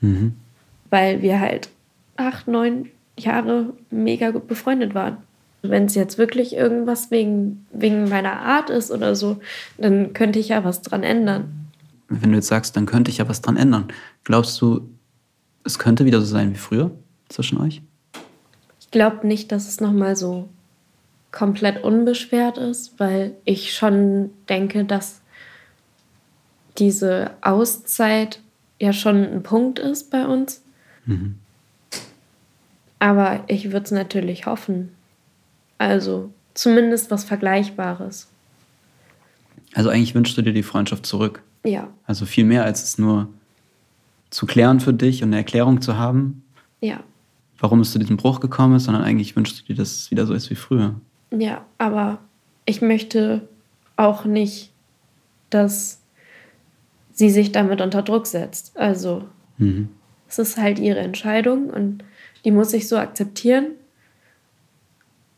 Mhm. 0.00 0.34
Weil 0.90 1.22
wir 1.22 1.40
halt 1.40 1.70
acht, 2.16 2.48
neun 2.48 2.88
Jahre 3.18 3.72
mega 3.90 4.30
gut 4.30 4.46
befreundet 4.46 4.94
waren. 4.94 5.18
Wenn 5.62 5.84
es 5.84 5.94
jetzt 5.94 6.18
wirklich 6.18 6.54
irgendwas 6.54 7.10
wegen, 7.10 7.66
wegen 7.72 8.08
meiner 8.08 8.40
Art 8.40 8.70
ist 8.70 8.90
oder 8.90 9.14
so, 9.14 9.38
dann 9.76 10.14
könnte 10.14 10.38
ich 10.38 10.48
ja 10.48 10.64
was 10.64 10.82
dran 10.82 11.02
ändern. 11.02 11.68
Wenn 12.08 12.30
du 12.30 12.36
jetzt 12.36 12.48
sagst, 12.48 12.76
dann 12.76 12.86
könnte 12.86 13.10
ich 13.10 13.18
ja 13.18 13.28
was 13.28 13.42
dran 13.42 13.56
ändern, 13.56 13.88
glaubst 14.24 14.60
du, 14.60 14.88
es 15.64 15.78
könnte 15.78 16.06
wieder 16.06 16.20
so 16.20 16.26
sein 16.26 16.52
wie 16.52 16.58
früher 16.58 16.90
zwischen 17.28 17.58
euch? 17.58 17.82
Ich 18.80 18.90
glaube 18.90 19.26
nicht, 19.26 19.52
dass 19.52 19.68
es 19.68 19.80
nochmal 19.80 20.16
so 20.16 20.48
komplett 21.30 21.84
unbeschwert 21.84 22.58
ist, 22.58 22.98
weil 22.98 23.36
ich 23.44 23.74
schon 23.74 24.30
denke, 24.48 24.84
dass 24.84 25.20
diese 26.80 27.32
Auszeit 27.42 28.40
ja 28.80 28.92
schon 28.92 29.24
ein 29.24 29.42
Punkt 29.42 29.78
ist 29.78 30.10
bei 30.10 30.26
uns. 30.26 30.62
Mhm. 31.04 31.38
Aber 32.98 33.44
ich 33.46 33.72
würde 33.72 33.84
es 33.84 33.90
natürlich 33.90 34.46
hoffen. 34.46 34.90
Also 35.78 36.32
zumindest 36.54 37.10
was 37.10 37.24
Vergleichbares. 37.24 38.28
Also 39.74 39.90
eigentlich 39.90 40.14
wünschst 40.14 40.36
du 40.36 40.42
dir 40.42 40.52
die 40.52 40.62
Freundschaft 40.62 41.06
zurück. 41.06 41.42
Ja. 41.64 41.88
Also 42.06 42.26
viel 42.26 42.44
mehr 42.44 42.64
als 42.64 42.82
es 42.82 42.98
nur 42.98 43.28
zu 44.30 44.46
klären 44.46 44.80
für 44.80 44.92
dich 44.92 45.22
und 45.22 45.30
eine 45.30 45.36
Erklärung 45.36 45.80
zu 45.80 45.96
haben. 45.96 46.42
Ja. 46.80 47.00
Warum 47.58 47.80
es 47.80 47.92
zu 47.92 47.98
diesem 47.98 48.16
Bruch 48.16 48.40
gekommen 48.40 48.76
ist, 48.76 48.84
sondern 48.84 49.04
eigentlich 49.04 49.36
wünschst 49.36 49.60
du 49.60 49.64
dir, 49.64 49.76
dass 49.76 49.92
es 49.92 50.10
wieder 50.10 50.26
so 50.26 50.34
ist 50.34 50.50
wie 50.50 50.54
früher. 50.54 50.94
Ja, 51.30 51.64
aber 51.78 52.18
ich 52.64 52.80
möchte 52.80 53.46
auch 53.96 54.24
nicht, 54.24 54.70
dass 55.50 55.99
sie 57.20 57.28
sich 57.28 57.52
damit 57.52 57.82
unter 57.82 58.00
Druck 58.00 58.26
setzt. 58.26 58.74
Also 58.78 59.24
mhm. 59.58 59.90
es 60.26 60.38
ist 60.38 60.56
halt 60.56 60.78
ihre 60.78 61.00
Entscheidung 61.00 61.68
und 61.68 62.02
die 62.46 62.50
muss 62.50 62.72
ich 62.72 62.88
so 62.88 62.96
akzeptieren. 62.96 63.72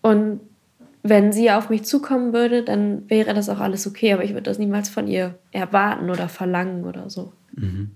Und 0.00 0.38
wenn 1.02 1.32
sie 1.32 1.50
auf 1.50 1.70
mich 1.70 1.82
zukommen 1.82 2.32
würde, 2.32 2.62
dann 2.62 3.10
wäre 3.10 3.34
das 3.34 3.48
auch 3.48 3.58
alles 3.58 3.88
okay, 3.88 4.12
aber 4.12 4.22
ich 4.22 4.30
würde 4.30 4.44
das 4.44 4.60
niemals 4.60 4.90
von 4.90 5.08
ihr 5.08 5.36
erwarten 5.50 6.08
oder 6.08 6.28
verlangen 6.28 6.84
oder 6.84 7.10
so. 7.10 7.32
Mhm. 7.56 7.90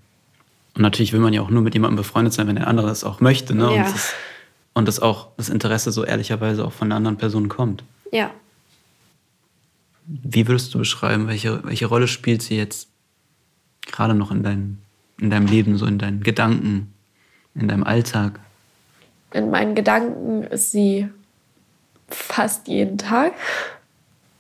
Und 0.75 0.83
natürlich 0.83 1.13
will 1.13 1.21
man 1.21 1.33
ja 1.33 1.43
auch 1.43 1.51
nur 1.51 1.63
mit 1.63 1.75
jemandem 1.75 1.97
befreundet 1.97 2.33
sein, 2.33 2.49
wenn 2.49 2.57
der 2.57 2.67
andere 2.67 2.89
das 2.89 3.05
auch 3.05 3.21
möchte. 3.21 3.55
Ne? 3.55 3.73
Ja. 3.73 3.85
Und, 3.85 3.95
das, 3.95 4.15
und 4.75 4.89
das 4.89 4.99
auch 4.99 5.29
das 5.37 5.49
Interesse 5.49 5.93
so 5.93 6.05
ehrlicherweise 6.05 6.65
auch 6.65 6.73
von 6.73 6.89
der 6.89 6.97
anderen 6.97 7.19
Person 7.19 7.49
kommt. 7.49 7.85
Ja. 8.11 8.33
Wie 10.07 10.49
würdest 10.49 10.75
du 10.75 10.79
beschreiben, 10.79 11.29
welche, 11.29 11.63
welche 11.63 11.87
Rolle 11.87 12.09
spielt 12.09 12.43
sie 12.43 12.57
jetzt 12.57 12.89
gerade 13.87 14.15
noch 14.15 14.31
in 14.31 14.43
deinem, 14.43 14.79
in 15.21 15.31
deinem 15.31 15.47
Leben, 15.47 15.77
so 15.79 15.87
in 15.87 15.99
deinen 15.99 16.23
Gedanken, 16.23 16.93
in 17.55 17.69
deinem 17.69 17.85
Alltag? 17.85 18.41
In 19.33 19.51
meinen 19.51 19.75
Gedanken 19.75 20.43
ist 20.45 20.73
sie 20.73 21.09
fast 22.09 22.69
jeden 22.69 22.99
Tag. 22.99 23.33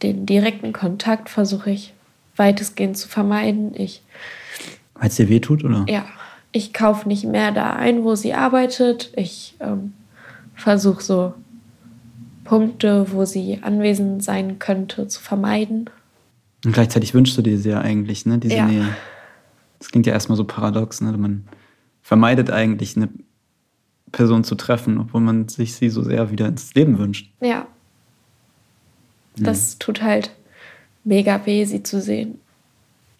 Den 0.02 0.26
direkten 0.26 0.72
Kontakt 0.72 1.28
versuche 1.28 1.70
ich 1.70 1.92
weitestgehend 2.36 2.96
zu 2.96 3.08
vermeiden. 3.08 3.72
Ich, 3.74 4.02
Weil 4.94 5.08
es 5.08 5.16
dir 5.16 5.28
wehtut, 5.28 5.64
oder? 5.64 5.84
ja, 5.88 6.04
ich 6.52 6.72
kaufe 6.72 7.08
nicht 7.08 7.24
mehr 7.24 7.50
da 7.52 7.72
ein, 7.72 8.04
wo 8.04 8.14
sie 8.14 8.34
arbeitet. 8.34 9.10
Ich 9.16 9.56
ähm, 9.60 9.94
versuche 10.54 11.02
so 11.02 11.34
Punkte, 12.44 13.12
wo 13.12 13.24
sie 13.24 13.58
anwesend 13.62 14.22
sein 14.22 14.58
könnte, 14.58 15.08
zu 15.08 15.20
vermeiden. 15.20 15.90
Und 16.64 16.72
gleichzeitig 16.72 17.12
wünschst 17.14 17.36
du 17.36 17.42
dir 17.42 17.58
sie 17.58 17.70
ja 17.70 17.80
eigentlich, 17.80 18.26
ne? 18.26 18.38
Diese 18.38 18.56
Ja. 18.56 18.66
Nähe. 18.66 18.88
Das 19.86 19.92
klingt 19.92 20.06
ja 20.06 20.12
erstmal 20.14 20.36
so 20.36 20.42
paradox, 20.42 21.00
ne? 21.00 21.12
Man 21.16 21.46
vermeidet 22.02 22.50
eigentlich 22.50 22.96
eine 22.96 23.08
Person 24.10 24.42
zu 24.42 24.56
treffen, 24.56 24.98
obwohl 24.98 25.20
man 25.20 25.46
sich 25.48 25.74
sie 25.76 25.90
so 25.90 26.02
sehr 26.02 26.32
wieder 26.32 26.48
ins 26.48 26.74
Leben 26.74 26.98
wünscht. 26.98 27.30
Ja. 27.40 27.68
Das 29.36 29.78
tut 29.78 30.02
halt 30.02 30.32
mega 31.04 31.46
weh, 31.46 31.64
sie 31.64 31.84
zu 31.84 32.00
sehen. 32.00 32.40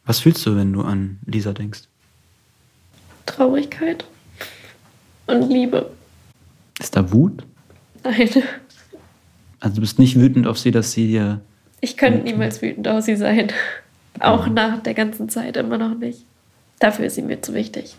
Was 0.06 0.18
fühlst 0.18 0.44
du, 0.44 0.56
wenn 0.56 0.72
du 0.72 0.82
an 0.82 1.20
Lisa 1.24 1.52
denkst? 1.52 1.82
Traurigkeit 3.26 4.04
und 5.28 5.48
Liebe. 5.48 5.92
Ist 6.80 6.96
da 6.96 7.12
Wut? 7.12 7.44
Nein, 8.02 8.28
Also 9.60 9.76
du 9.76 9.80
bist 9.82 10.00
nicht 10.00 10.18
wütend 10.18 10.48
auf 10.48 10.58
sie, 10.58 10.72
dass 10.72 10.90
sie 10.90 11.06
dir. 11.06 11.42
ich 11.80 11.96
könnte 11.96 12.24
niemals 12.24 12.60
wütend 12.60 12.88
auf 12.88 13.04
sie 13.04 13.14
sein. 13.16 13.52
Auch 14.18 14.48
nach 14.48 14.82
der 14.82 14.94
ganzen 14.94 15.28
Zeit 15.28 15.56
immer 15.56 15.78
noch 15.78 15.94
nicht. 15.96 16.24
Dafür 16.78 17.06
ist 17.06 17.14
sie 17.14 17.22
mir 17.22 17.40
zu 17.40 17.54
wichtig. 17.54 17.96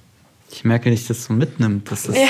Ich 0.51 0.63
merke, 0.63 0.91
dass 0.91 1.07
das 1.07 1.25
so 1.25 1.33
mitnimmt. 1.33 1.91
Dass 1.91 2.03
das, 2.03 2.15
Ja. 2.15 2.27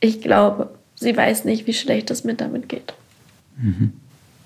Ich 0.00 0.20
glaube, 0.20 0.74
sie 0.96 1.16
weiß 1.16 1.44
nicht, 1.44 1.66
wie 1.66 1.72
schlecht 1.72 2.10
es 2.10 2.24
mir 2.24 2.34
damit 2.34 2.68
geht. 2.68 2.94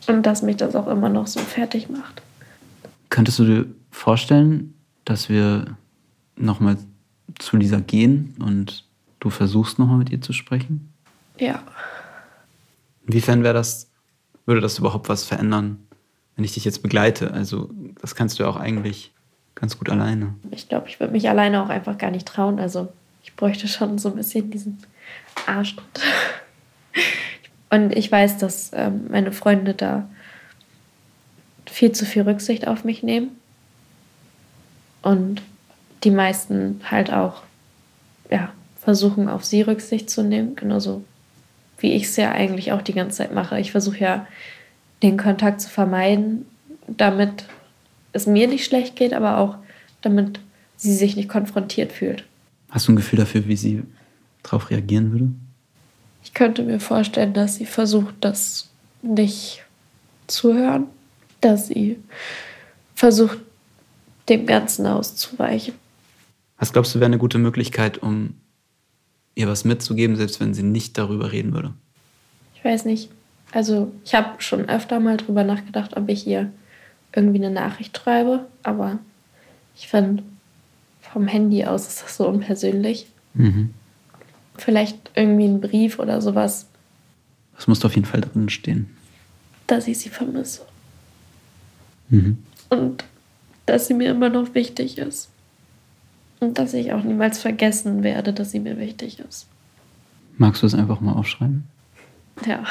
Und 0.07 0.23
dass 0.23 0.43
mich 0.43 0.57
das 0.57 0.77
auch 0.77 0.87
immer 0.87 1.09
noch 1.09 1.27
so 1.27 1.41
fertig 1.41 1.89
macht. 1.89 2.23
Könntest 3.09 3.39
du 3.41 3.45
dir 3.45 3.67
vorstellen, 3.91 4.75
dass 5.05 5.29
wir 5.29 5.77
nochmal 6.37 6.77
zu 7.39 7.57
Lisa 7.57 7.81
gehen 7.81 8.37
und 8.39 8.85
du 9.19 9.31
versuchst 9.31 9.79
nochmal 9.79 9.99
mit 9.99 10.11
ihr 10.11 10.21
zu 10.21 10.33
sprechen? 10.33 10.93
Ja. 11.39 11.63
Inwiefern 13.07 13.43
wäre 13.43 13.55
das, 13.55 13.91
würde 14.47 14.61
das 14.61 14.79
überhaupt 14.79 15.09
was 15.09 15.25
verändern, 15.25 15.79
wenn 16.37 16.45
ich 16.45 16.55
dich 16.55 16.65
jetzt 16.65 16.83
begleite? 16.83 17.33
Also, 17.33 17.71
das 18.01 18.15
kannst 18.15 18.39
du 18.39 18.45
ja 18.45 18.49
auch 18.49 18.57
eigentlich 18.57 19.13
ganz 19.55 19.79
gut 19.79 19.91
alleine. 19.91 20.35
Ich 20.51 20.69
glaube, 20.69 20.89
ich 20.89 21.01
würde 21.01 21.13
mich 21.13 21.29
alleine 21.29 21.63
auch 21.63 21.69
einfach 21.69 21.99
gar 21.99 22.11
nicht 22.11 22.27
trauen. 22.27 22.59
Also 22.59 22.93
ich 23.23 23.37
bräuchte 23.37 23.69
schon 23.69 23.99
so 23.99 24.09
ein 24.09 24.17
bisschen 24.17 24.51
diesen 24.51 24.79
Arschtritt. 25.47 25.85
Und 27.71 27.95
ich 27.95 28.11
weiß, 28.11 28.39
dass 28.39 28.73
ähm, 28.75 29.07
meine 29.11 29.33
Freunde 29.33 29.75
da 29.75 30.09
viel 31.67 31.93
zu 31.93 32.05
viel 32.05 32.23
Rücksicht 32.23 32.67
auf 32.67 32.85
mich 32.85 33.03
nehmen. 33.03 33.31
Und 35.03 35.43
die 36.03 36.11
meisten 36.11 36.81
halt 36.91 37.13
auch 37.13 37.43
ja, 38.31 38.51
versuchen, 38.81 39.29
auf 39.29 39.45
sie 39.45 39.63
Rücksicht 39.63 40.11
zu 40.11 40.23
nehmen. 40.23 40.57
Genauso 40.57 41.05
wie 41.79 41.93
ich 41.93 42.05
es 42.05 42.17
ja 42.17 42.33
eigentlich 42.33 42.73
auch 42.73 42.83
die 42.83 42.93
ganze 42.93 43.19
Zeit 43.19 43.33
mache. 43.33 43.61
Ich 43.61 43.73
versuche 43.73 43.99
ja, 43.99 44.27
den 45.03 45.17
Kontakt 45.17 45.61
zu 45.61 45.71
vermeiden, 45.71 46.47
damit 46.87 47.45
es 48.13 48.27
mir 48.27 48.49
nicht 48.49 48.65
schlecht 48.65 48.97
geht, 48.97 49.13
aber 49.13 49.39
auch 49.39 49.57
damit 50.03 50.41
sie 50.77 50.95
sich 50.95 51.17
nicht 51.17 51.29
konfrontiert 51.29 51.93
fühlt. 51.93 52.25
Hast 52.71 52.89
du 52.89 52.93
ein 52.93 52.97
Gefühl 52.97 53.19
dafür, 53.19 53.47
wie 53.47 53.57
sie 53.57 53.83
darauf 54.43 54.71
reagieren 54.71 55.13
würde? 55.13 55.29
Ich 56.23 56.35
könnte 56.35 56.63
mir 56.63 56.81
vorstellen, 56.81 57.33
dass 57.33 57.57
sie 57.57 57.67
versucht, 57.67 58.15
das 58.21 58.69
nicht 59.03 59.65
zu 60.27 60.55
hören, 60.55 60.87
dass 61.41 61.69
sie 61.69 61.99
versucht, 62.95 63.39
dem 64.29 64.47
Ganzen 64.47 64.87
auszuweichen. 64.87 65.75
Was 66.59 66.73
glaubst 66.73 66.95
du, 66.95 67.01
wäre 67.01 67.07
eine 67.07 67.19
gute 67.19 67.39
Möglichkeit, 67.39 67.99
um 67.99 68.35
ihr 69.35 69.49
was 69.49 69.65
mitzugeben, 69.65 70.17
selbst 70.17 70.39
wenn 70.41 70.55
sie 70.55 70.63
nicht 70.63 70.99
darüber 70.99 71.33
reden 71.33 71.53
würde? 71.53 71.73
Ich 72.55 72.65
weiß 72.65 72.85
nicht. 72.85 73.11
Also 73.53 73.91
ich 74.05 74.15
habe 74.15 74.41
schon 74.41 74.69
öfter 74.69 75.01
mal 75.01 75.17
drüber 75.17 75.43
nachgedacht, 75.43 75.97
ob 75.97 76.09
ich 76.09 76.27
ihr 76.27 76.53
irgendwie 77.15 77.39
eine 77.45 77.51
Nachricht 77.51 77.97
schreibe, 77.97 78.47
aber 78.63 78.99
ich 79.77 79.89
finde, 79.89 80.23
vom 81.01 81.27
Handy 81.27 81.65
aus 81.65 81.89
ist 81.89 82.03
das 82.03 82.17
so 82.17 82.29
unpersönlich. 82.29 83.07
Mhm. 83.35 83.75
Vielleicht 84.57 85.11
irgendwie 85.15 85.47
ein 85.47 85.61
Brief 85.61 85.99
oder 85.99 86.21
sowas, 86.21 86.67
Das 87.57 87.67
muss 87.67 87.85
auf 87.85 87.95
jeden 87.95 88.07
Fall 88.07 88.21
drin 88.21 88.49
stehen. 88.49 88.95
dass 89.67 89.87
ich 89.87 89.99
sie 89.99 90.09
vermisse. 90.09 90.63
Mhm. 92.09 92.39
Und 92.71 93.05
dass 93.67 93.87
sie 93.87 93.95
mir 93.95 94.11
immer 94.11 94.29
noch 94.29 94.55
wichtig 94.55 94.99
ist. 94.99 95.29
Und 96.41 96.59
dass 96.59 96.75
ich 96.75 96.93
auch 96.93 97.03
niemals 97.05 97.39
vergessen 97.39 98.03
werde, 98.03 98.33
dass 98.33 98.51
sie 98.51 98.61
mir 98.61 98.79
wichtig 98.79 99.21
ist. 99.21 99.47
Magst 100.39 100.63
du 100.63 100.67
es 100.67 100.75
einfach 100.75 101.01
mal 101.01 101.13
aufschreiben? 101.13 101.65
Ja. 102.47 102.65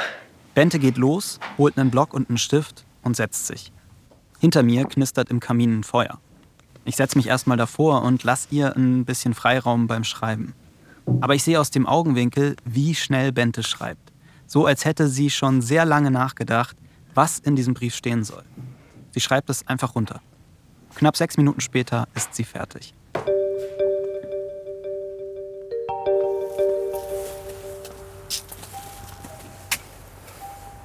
Bente 0.55 0.79
geht 0.79 0.97
los, 0.97 1.39
holt 1.57 1.77
einen 1.77 1.91
Block 1.91 2.13
und 2.13 2.29
einen 2.29 2.37
Stift 2.39 2.83
und 3.03 3.15
setzt 3.15 3.47
sich. 3.47 3.71
Hinter 4.39 4.63
mir 4.63 4.85
knistert 4.85 5.29
im 5.29 5.41
Kamin 5.41 5.79
ein 5.79 5.83
Feuer. 5.83 6.17
Ich 6.85 6.95
setze 6.95 7.17
mich 7.17 7.27
erstmal 7.27 7.57
davor 7.57 8.03
und 8.03 8.23
lass 8.23 8.47
ihr 8.51 8.73
ein 8.73 9.03
bisschen 9.03 9.33
Freiraum 9.33 9.87
beim 9.87 10.05
Schreiben. 10.05 10.53
Aber 11.19 11.35
ich 11.35 11.43
sehe 11.43 11.59
aus 11.59 11.71
dem 11.71 11.85
Augenwinkel, 11.85 12.55
wie 12.63 12.95
schnell 12.95 13.33
Bente 13.33 13.63
schreibt. 13.63 14.13
So 14.47 14.65
als 14.65 14.85
hätte 14.85 15.09
sie 15.09 15.29
schon 15.29 15.61
sehr 15.61 15.83
lange 15.83 16.09
nachgedacht, 16.09 16.77
was 17.13 17.39
in 17.39 17.57
diesem 17.57 17.73
Brief 17.73 17.93
stehen 17.93 18.23
soll. 18.23 18.43
Sie 19.11 19.19
schreibt 19.19 19.49
es 19.49 19.67
einfach 19.67 19.95
runter. 19.95 20.21
Knapp 20.95 21.17
sechs 21.17 21.35
Minuten 21.35 21.59
später 21.59 22.07
ist 22.15 22.33
sie 22.33 22.45
fertig. 22.45 22.93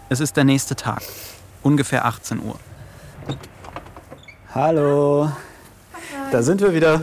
Es 0.09 0.19
ist 0.19 0.37
der 0.37 0.45
nächste 0.45 0.75
Tag, 0.75 1.03
ungefähr 1.63 2.05
18 2.05 2.41
Uhr. 2.41 2.59
Hallo. 4.55 5.31
Da 6.31 6.43
sind 6.43 6.61
wir 6.61 6.75
wieder. 6.75 7.01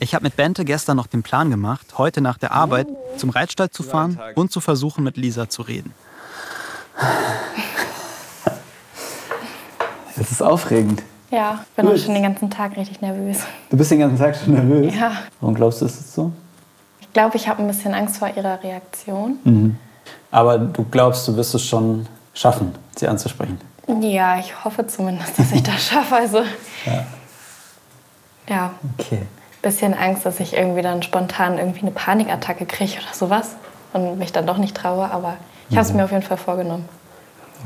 Ich 0.00 0.14
habe 0.14 0.24
mit 0.24 0.36
Bente 0.36 0.64
gestern 0.64 0.96
noch 0.96 1.06
den 1.06 1.22
Plan 1.22 1.50
gemacht, 1.50 1.98
heute 1.98 2.20
nach 2.20 2.38
der 2.38 2.52
Arbeit 2.52 2.86
zum 3.16 3.30
Reitstall 3.30 3.70
zu 3.70 3.82
fahren 3.82 4.18
und 4.34 4.52
zu 4.52 4.60
versuchen, 4.60 5.04
mit 5.04 5.16
Lisa 5.16 5.48
zu 5.48 5.62
reden. 5.62 5.92
Es 10.16 10.30
ist 10.30 10.42
aufregend. 10.42 11.02
Ja, 11.30 11.64
ich 11.68 11.76
bin 11.76 11.86
Gut. 11.86 11.94
auch 11.94 12.04
schon 12.04 12.14
den 12.14 12.22
ganzen 12.22 12.50
Tag 12.50 12.76
richtig 12.76 13.00
nervös. 13.00 13.40
Du 13.70 13.76
bist 13.76 13.90
den 13.90 14.00
ganzen 14.00 14.18
Tag 14.18 14.36
schon 14.36 14.54
nervös. 14.54 14.94
Ja. 14.94 15.12
Warum 15.40 15.54
glaubst 15.54 15.80
du, 15.80 15.86
ist 15.86 16.00
es 16.00 16.14
so? 16.14 16.32
Ich 17.00 17.12
glaube, 17.12 17.36
ich 17.36 17.48
habe 17.48 17.62
ein 17.62 17.68
bisschen 17.68 17.94
Angst 17.94 18.18
vor 18.18 18.28
ihrer 18.34 18.62
Reaktion. 18.62 19.76
Aber 20.30 20.58
du 20.58 20.84
glaubst, 20.90 21.26
du 21.28 21.36
wirst 21.36 21.54
es 21.54 21.64
schon 21.64 22.06
schaffen, 22.34 22.74
sie 22.96 23.06
anzusprechen. 23.08 23.58
Ja, 24.00 24.38
ich 24.38 24.64
hoffe 24.64 24.86
zumindest, 24.86 25.38
dass 25.38 25.52
ich 25.52 25.62
das 25.62 25.86
schaffe. 25.86 26.14
Also, 26.16 26.42
ja, 28.48 28.70
Okay. 28.98 29.22
bisschen 29.62 29.94
Angst, 29.94 30.24
dass 30.24 30.40
ich 30.40 30.54
irgendwie 30.54 30.82
dann 30.82 31.02
spontan 31.02 31.58
irgendwie 31.58 31.80
eine 31.82 31.90
Panikattacke 31.90 32.66
kriege 32.66 32.92
oder 32.92 33.14
sowas 33.14 33.56
und 33.92 34.18
mich 34.18 34.32
dann 34.32 34.46
doch 34.46 34.58
nicht 34.58 34.76
traue. 34.76 35.10
Aber 35.10 35.36
ich 35.70 35.76
habe 35.76 35.86
es 35.86 35.92
mir 35.92 36.04
auf 36.04 36.10
jeden 36.12 36.22
Fall 36.22 36.36
vorgenommen. 36.36 36.88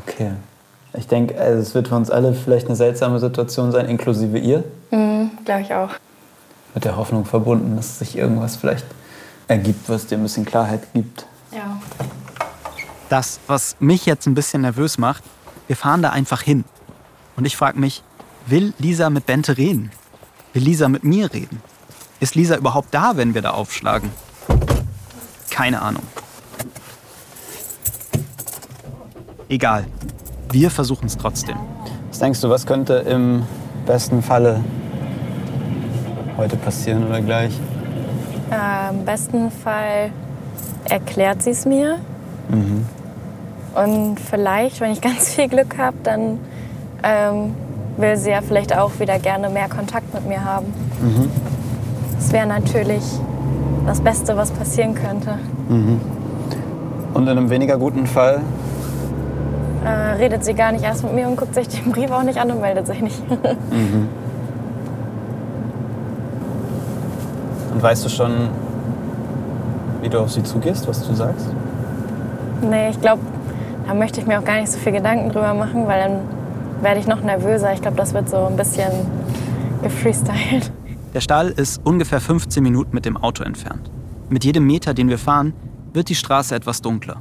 Okay. 0.06 0.32
Ich 0.94 1.06
denke, 1.06 1.38
also 1.40 1.60
es 1.60 1.74
wird 1.74 1.88
für 1.88 1.94
uns 1.96 2.10
alle 2.10 2.34
vielleicht 2.34 2.66
eine 2.66 2.76
seltsame 2.76 3.18
Situation 3.18 3.72
sein, 3.72 3.86
inklusive 3.86 4.38
ihr. 4.38 4.64
Mhm, 4.90 5.30
glaube 5.44 5.62
ich 5.62 5.72
auch. 5.74 5.90
Mit 6.74 6.84
der 6.84 6.96
Hoffnung 6.96 7.24
verbunden, 7.24 7.76
dass 7.76 7.98
sich 7.98 8.16
irgendwas 8.16 8.56
vielleicht 8.56 8.86
ergibt, 9.48 9.88
was 9.88 10.06
dir 10.06 10.18
ein 10.18 10.22
bisschen 10.22 10.44
Klarheit 10.44 10.82
gibt. 10.92 11.26
Ja. 11.50 11.78
Das, 13.08 13.40
was 13.46 13.76
mich 13.78 14.06
jetzt 14.06 14.26
ein 14.26 14.34
bisschen 14.34 14.62
nervös 14.62 14.98
macht, 14.98 15.22
wir 15.66 15.76
fahren 15.76 16.02
da 16.02 16.10
einfach 16.10 16.42
hin. 16.42 16.64
Und 17.36 17.44
ich 17.44 17.56
frage 17.56 17.78
mich, 17.78 18.02
will 18.46 18.74
Lisa 18.78 19.10
mit 19.10 19.26
Bente 19.26 19.56
reden? 19.56 19.90
Will 20.52 20.62
Lisa 20.62 20.88
mit 20.88 21.04
mir 21.04 21.32
reden? 21.32 21.62
Ist 22.20 22.34
Lisa 22.34 22.56
überhaupt 22.56 22.92
da, 22.92 23.16
wenn 23.16 23.34
wir 23.34 23.42
da 23.42 23.50
aufschlagen? 23.50 24.10
Keine 25.50 25.82
Ahnung. 25.82 26.02
Egal. 29.48 29.86
Wir 30.50 30.70
versuchen 30.70 31.06
es 31.06 31.16
trotzdem. 31.16 31.56
Was 32.08 32.18
denkst 32.18 32.40
du, 32.40 32.50
was 32.50 32.66
könnte 32.66 32.94
im 32.94 33.44
besten 33.86 34.22
Falle 34.22 34.62
heute 36.36 36.56
passieren 36.56 37.06
oder 37.06 37.20
gleich? 37.20 37.52
Äh, 38.50 38.90
Im 38.90 39.04
besten 39.04 39.50
Fall 39.50 40.12
erklärt 40.84 41.42
sie 41.42 41.50
es 41.50 41.64
mir. 41.64 41.98
Und 43.74 44.20
vielleicht, 44.20 44.80
wenn 44.80 44.92
ich 44.92 45.00
ganz 45.00 45.34
viel 45.34 45.48
Glück 45.48 45.78
habe, 45.78 45.96
dann 46.02 46.38
ähm, 47.02 47.54
will 47.96 48.16
sie 48.16 48.30
ja 48.30 48.40
vielleicht 48.40 48.76
auch 48.76 48.98
wieder 48.98 49.18
gerne 49.18 49.48
mehr 49.48 49.68
Kontakt 49.68 50.12
mit 50.14 50.26
mir 50.26 50.44
haben. 50.44 50.66
Das 52.16 52.32
wäre 52.32 52.46
natürlich 52.46 53.02
das 53.86 54.00
Beste, 54.00 54.36
was 54.36 54.50
passieren 54.50 54.94
könnte. 54.94 55.38
Und 57.14 57.22
in 57.22 57.28
einem 57.28 57.50
weniger 57.50 57.76
guten 57.78 58.06
Fall? 58.06 58.40
Äh, 59.84 59.88
redet 59.88 60.44
sie 60.44 60.54
gar 60.54 60.70
nicht 60.72 60.84
erst 60.84 61.02
mit 61.02 61.12
mir 61.14 61.26
und 61.26 61.36
guckt 61.36 61.54
sich 61.54 61.68
den 61.68 61.90
Brief 61.92 62.10
auch 62.10 62.22
nicht 62.22 62.38
an 62.38 62.50
und 62.50 62.60
meldet 62.60 62.86
sich 62.86 63.00
nicht. 63.00 63.20
Und 67.72 67.82
weißt 67.82 68.04
du 68.04 68.10
schon, 68.10 68.50
wie 70.02 70.08
du 70.10 70.20
auf 70.20 70.30
sie 70.30 70.42
zugehst, 70.42 70.86
was 70.86 71.06
du 71.06 71.14
sagst? 71.14 71.48
nee, 72.62 72.90
ich 72.90 73.00
glaube, 73.00 73.22
da 73.92 73.98
möchte 73.98 74.20
ich 74.20 74.26
mir 74.26 74.38
auch 74.38 74.44
gar 74.44 74.58
nicht 74.58 74.72
so 74.72 74.78
viel 74.78 74.92
Gedanken 74.92 75.28
drüber 75.28 75.52
machen, 75.52 75.86
weil 75.86 76.02
dann 76.02 76.20
werde 76.82 76.98
ich 76.98 77.06
noch 77.06 77.22
nervöser. 77.22 77.74
Ich 77.74 77.82
glaube, 77.82 77.98
das 77.98 78.14
wird 78.14 78.26
so 78.26 78.46
ein 78.46 78.56
bisschen 78.56 78.90
gefreestylt. 79.82 80.72
Der 81.12 81.20
Stall 81.20 81.48
ist 81.50 81.84
ungefähr 81.84 82.18
15 82.18 82.62
Minuten 82.62 82.94
mit 82.94 83.04
dem 83.04 83.18
Auto 83.18 83.44
entfernt. 83.44 83.90
Mit 84.30 84.46
jedem 84.46 84.66
Meter, 84.66 84.94
den 84.94 85.10
wir 85.10 85.18
fahren, 85.18 85.52
wird 85.92 86.08
die 86.08 86.14
Straße 86.14 86.54
etwas 86.54 86.80
dunkler. 86.80 87.20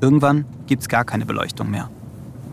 Irgendwann 0.00 0.44
gibt 0.68 0.82
es 0.82 0.88
gar 0.88 1.04
keine 1.04 1.26
Beleuchtung 1.26 1.68
mehr. 1.68 1.90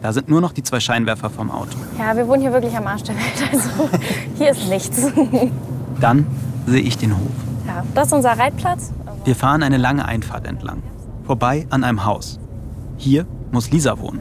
Da 0.01 0.11
sind 0.11 0.27
nur 0.27 0.41
noch 0.41 0.51
die 0.51 0.63
zwei 0.63 0.79
Scheinwerfer 0.79 1.29
vom 1.29 1.51
Auto. 1.51 1.77
Ja, 1.99 2.17
wir 2.17 2.27
wohnen 2.27 2.41
hier 2.41 2.51
wirklich 2.51 2.75
am 2.75 2.87
Arsch 2.87 3.03
der 3.03 3.13
Welt. 3.13 3.49
Also 3.53 3.69
hier 4.39 4.49
ist 4.49 4.67
nichts. 4.67 5.05
Dann 6.01 6.25
sehe 6.65 6.81
ich 6.81 6.97
den 6.97 7.15
Hof. 7.15 7.31
Ja, 7.67 7.83
das 7.93 8.07
ist 8.07 8.13
unser 8.13 8.31
Reitplatz. 8.39 8.91
Wir 9.23 9.35
fahren 9.35 9.61
eine 9.61 9.77
lange 9.77 10.03
Einfahrt 10.03 10.47
entlang, 10.47 10.81
vorbei 11.27 11.67
an 11.69 11.83
einem 11.83 12.05
Haus. 12.05 12.39
Hier 12.97 13.27
muss 13.55 13.71
Lisa 13.71 13.97
wohnen. 13.99 14.19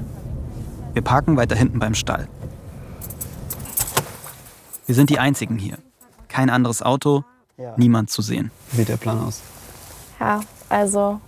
Wir 0.92 1.02
parken 1.02 1.36
weiter 1.36 1.56
hinten 1.56 1.80
beim 1.80 1.94
Stall. 1.94 2.28
Wir 4.86 4.94
sind 4.94 5.10
die 5.10 5.18
Einzigen 5.18 5.58
hier. 5.58 5.76
Kein 6.28 6.50
anderes 6.50 6.82
Auto, 6.82 7.24
niemand 7.76 8.10
zu 8.10 8.22
sehen. 8.22 8.52
Wie 8.70 8.76
sieht 8.76 8.88
der 8.88 8.96
Plan 8.96 9.18
aus? 9.20 9.40
Ja, 10.20 10.40
also 10.68 11.20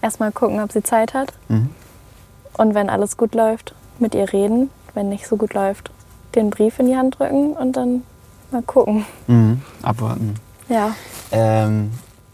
erstmal 0.00 0.30
gucken, 0.30 0.60
ob 0.60 0.70
sie 0.70 0.82
Zeit 0.84 1.12
hat. 1.12 1.32
Und 1.48 2.74
wenn 2.74 2.88
alles 2.88 3.16
gut 3.16 3.34
läuft, 3.34 3.74
mit 3.98 4.14
ihr 4.14 4.32
reden. 4.32 4.70
Wenn 4.94 5.08
nicht 5.08 5.26
so 5.26 5.36
gut 5.36 5.54
läuft, 5.54 5.90
den 6.36 6.50
Brief 6.50 6.78
in 6.78 6.86
die 6.86 6.96
Hand 6.96 7.18
drücken 7.18 7.54
und 7.54 7.72
dann 7.72 8.04
mal 8.52 8.62
gucken. 8.62 9.04
Mhm. 9.26 9.60
Abwarten. 9.82 10.34
Ja, 10.68 10.94
Ähm, 11.32 11.90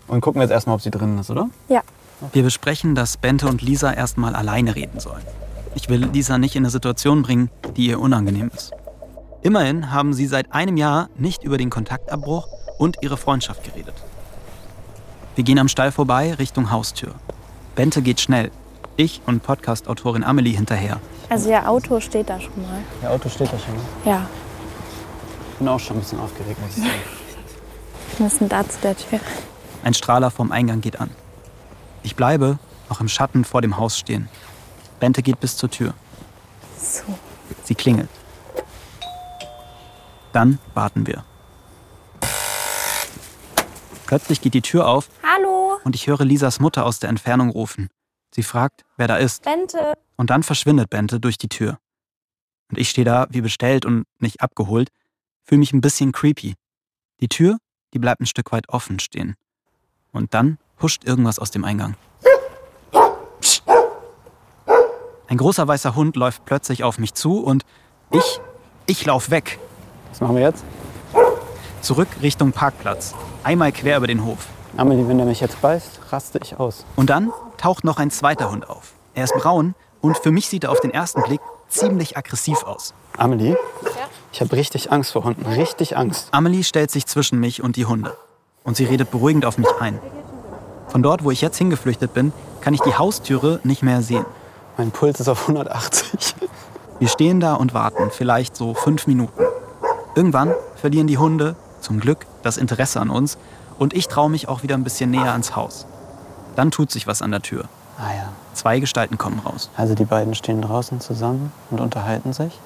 und 0.08 0.20
gucken 0.20 0.40
wir 0.40 0.44
jetzt 0.44 0.52
erstmal, 0.52 0.74
ob 0.74 0.82
sie 0.82 0.90
drin 0.90 1.16
ist, 1.18 1.30
oder? 1.30 1.48
ja. 1.68 1.80
Wir 2.32 2.42
besprechen, 2.42 2.94
dass 2.94 3.16
Bente 3.16 3.48
und 3.48 3.62
Lisa 3.62 3.92
erstmal 3.92 4.34
alleine 4.34 4.74
reden 4.74 5.00
sollen. 5.00 5.22
Ich 5.74 5.88
will 5.88 6.04
Lisa 6.06 6.36
nicht 6.38 6.54
in 6.56 6.64
eine 6.64 6.70
Situation 6.70 7.22
bringen, 7.22 7.50
die 7.76 7.86
ihr 7.86 8.00
unangenehm 8.00 8.50
ist. 8.54 8.72
Immerhin 9.42 9.90
haben 9.90 10.12
sie 10.12 10.26
seit 10.26 10.52
einem 10.52 10.76
Jahr 10.76 11.08
nicht 11.16 11.42
über 11.44 11.56
den 11.56 11.70
Kontaktabbruch 11.70 12.46
und 12.78 12.98
ihre 13.00 13.16
Freundschaft 13.16 13.64
geredet. 13.64 13.94
Wir 15.34 15.44
gehen 15.44 15.58
am 15.58 15.68
Stall 15.68 15.92
vorbei 15.92 16.34
Richtung 16.34 16.70
Haustür. 16.70 17.14
Bente 17.74 18.02
geht 18.02 18.20
schnell. 18.20 18.50
Ich 18.96 19.22
und 19.26 19.42
Podcast-Autorin 19.42 20.24
Amelie 20.24 20.54
hinterher. 20.54 21.00
Also 21.30 21.48
ihr 21.48 21.66
Auto 21.66 22.00
steht 22.00 22.28
da 22.28 22.38
schon 22.38 22.60
mal. 22.60 22.82
Der 23.00 23.12
Auto 23.12 23.28
steht 23.30 23.50
da 23.50 23.58
schon. 23.58 23.74
Ja, 24.04 24.26
Ich 25.52 25.58
bin 25.58 25.68
auch 25.68 25.80
schon 25.80 25.96
ein 25.96 26.00
bisschen 26.00 26.20
aufgeregt, 26.20 26.60
muss 26.60 26.76
ich 26.76 26.82
sagen. 26.82 26.90
wir 28.18 28.24
müssen 28.24 28.48
da 28.48 28.68
zu 28.68 28.78
der 28.82 28.96
Tür. 28.96 29.20
Ein 29.84 29.94
Strahler 29.94 30.30
vom 30.30 30.52
Eingang 30.52 30.82
geht 30.82 31.00
an. 31.00 31.10
Ich 32.02 32.16
bleibe 32.16 32.58
noch 32.88 33.00
im 33.00 33.08
Schatten 33.08 33.44
vor 33.44 33.62
dem 33.62 33.76
Haus 33.76 33.98
stehen. 33.98 34.28
Bente 34.98 35.22
geht 35.22 35.40
bis 35.40 35.56
zur 35.56 35.70
Tür. 35.70 35.94
So. 36.78 37.02
Sie 37.64 37.74
klingelt. 37.74 38.08
Dann 40.32 40.58
warten 40.74 41.06
wir. 41.06 41.24
Plötzlich 44.06 44.40
geht 44.40 44.54
die 44.54 44.62
Tür 44.62 44.88
auf 44.88 45.08
Hallo, 45.22 45.78
und 45.84 45.94
ich 45.94 46.06
höre 46.06 46.24
Lisas 46.24 46.58
Mutter 46.58 46.84
aus 46.84 46.98
der 46.98 47.10
Entfernung 47.10 47.50
rufen. 47.50 47.88
Sie 48.34 48.42
fragt, 48.42 48.84
wer 48.96 49.08
da 49.08 49.16
ist. 49.16 49.44
Bente. 49.44 49.94
Und 50.16 50.30
dann 50.30 50.42
verschwindet 50.42 50.90
Bente 50.90 51.20
durch 51.20 51.38
die 51.38 51.48
Tür. 51.48 51.78
Und 52.70 52.78
ich 52.78 52.90
stehe 52.90 53.04
da 53.04 53.26
wie 53.30 53.40
bestellt 53.40 53.84
und 53.84 54.04
nicht 54.18 54.40
abgeholt, 54.40 54.90
fühle 55.44 55.60
mich 55.60 55.72
ein 55.72 55.80
bisschen 55.80 56.12
creepy. 56.12 56.54
Die 57.20 57.28
Tür, 57.28 57.58
die 57.92 57.98
bleibt 57.98 58.20
ein 58.20 58.26
Stück 58.26 58.52
weit 58.52 58.68
offen 58.68 58.98
stehen. 58.98 59.34
Und 60.12 60.34
dann 60.34 60.58
huscht 60.82 61.04
irgendwas 61.04 61.38
aus 61.38 61.50
dem 61.50 61.64
Eingang. 61.64 61.94
Ein 65.28 65.36
großer 65.36 65.68
weißer 65.68 65.94
Hund 65.94 66.16
läuft 66.16 66.44
plötzlich 66.44 66.82
auf 66.82 66.98
mich 66.98 67.14
zu 67.14 67.38
und 67.38 67.64
ich, 68.10 68.40
ich 68.86 69.06
lauf 69.06 69.30
weg. 69.30 69.60
Was 70.10 70.20
machen 70.20 70.34
wir 70.34 70.42
jetzt? 70.42 70.64
Zurück 71.82 72.08
Richtung 72.20 72.52
Parkplatz. 72.52 73.14
Einmal 73.44 73.70
quer 73.72 73.98
über 73.98 74.08
den 74.08 74.24
Hof. 74.24 74.48
Amelie, 74.76 75.06
wenn 75.08 75.18
der 75.18 75.26
mich 75.26 75.40
jetzt 75.40 75.60
beißt, 75.60 76.00
raste 76.10 76.40
ich 76.42 76.58
aus. 76.58 76.84
Und 76.96 77.10
dann 77.10 77.32
taucht 77.58 77.84
noch 77.84 77.98
ein 77.98 78.10
zweiter 78.10 78.50
Hund 78.50 78.68
auf. 78.68 78.92
Er 79.14 79.24
ist 79.24 79.34
braun 79.34 79.74
und 80.00 80.18
für 80.18 80.30
mich 80.30 80.48
sieht 80.48 80.64
er 80.64 80.72
auf 80.72 80.80
den 80.80 80.90
ersten 80.90 81.22
Blick 81.22 81.40
ziemlich 81.68 82.16
aggressiv 82.16 82.64
aus. 82.64 82.92
Amelie? 83.16 83.56
Ich 84.32 84.40
habe 84.40 84.54
richtig 84.56 84.90
Angst 84.92 85.12
vor 85.12 85.24
Hunden. 85.24 85.46
Richtig 85.46 85.96
Angst. 85.96 86.28
Amelie 86.32 86.64
stellt 86.64 86.90
sich 86.90 87.06
zwischen 87.06 87.38
mich 87.38 87.62
und 87.62 87.76
die 87.76 87.86
Hunde. 87.86 88.16
Und 88.64 88.76
sie 88.76 88.84
redet 88.84 89.10
beruhigend 89.10 89.44
auf 89.44 89.58
mich 89.58 89.68
ein. 89.78 89.98
Von 90.90 91.02
dort, 91.02 91.22
wo 91.22 91.30
ich 91.30 91.40
jetzt 91.40 91.56
hingeflüchtet 91.56 92.14
bin, 92.14 92.32
kann 92.60 92.74
ich 92.74 92.80
die 92.80 92.96
Haustüre 92.96 93.60
nicht 93.62 93.82
mehr 93.82 94.02
sehen. 94.02 94.26
Mein 94.76 94.90
Puls 94.90 95.20
ist 95.20 95.28
auf 95.28 95.42
180. 95.42 96.34
Wir 96.98 97.08
stehen 97.08 97.38
da 97.40 97.54
und 97.54 97.74
warten, 97.74 98.10
vielleicht 98.10 98.56
so 98.56 98.74
fünf 98.74 99.06
Minuten. 99.06 99.44
Irgendwann 100.14 100.52
verlieren 100.76 101.06
die 101.06 101.18
Hunde, 101.18 101.54
zum 101.80 102.00
Glück, 102.00 102.26
das 102.42 102.56
Interesse 102.56 103.00
an 103.00 103.08
uns 103.08 103.38
und 103.78 103.94
ich 103.94 104.08
traue 104.08 104.28
mich 104.28 104.48
auch 104.48 104.62
wieder 104.62 104.74
ein 104.74 104.84
bisschen 104.84 105.10
näher 105.10 105.32
ans 105.32 105.54
Haus. 105.56 105.86
Dann 106.56 106.70
tut 106.70 106.90
sich 106.90 107.06
was 107.06 107.22
an 107.22 107.30
der 107.30 107.40
Tür. 107.40 107.64
Ah 107.96 108.12
ja. 108.14 108.28
Zwei 108.54 108.80
Gestalten 108.80 109.16
kommen 109.16 109.38
raus. 109.38 109.70
Also 109.76 109.94
die 109.94 110.04
beiden 110.04 110.34
stehen 110.34 110.60
draußen 110.60 111.00
zusammen 111.00 111.52
und 111.70 111.80
unterhalten 111.80 112.32
sich. 112.32 112.58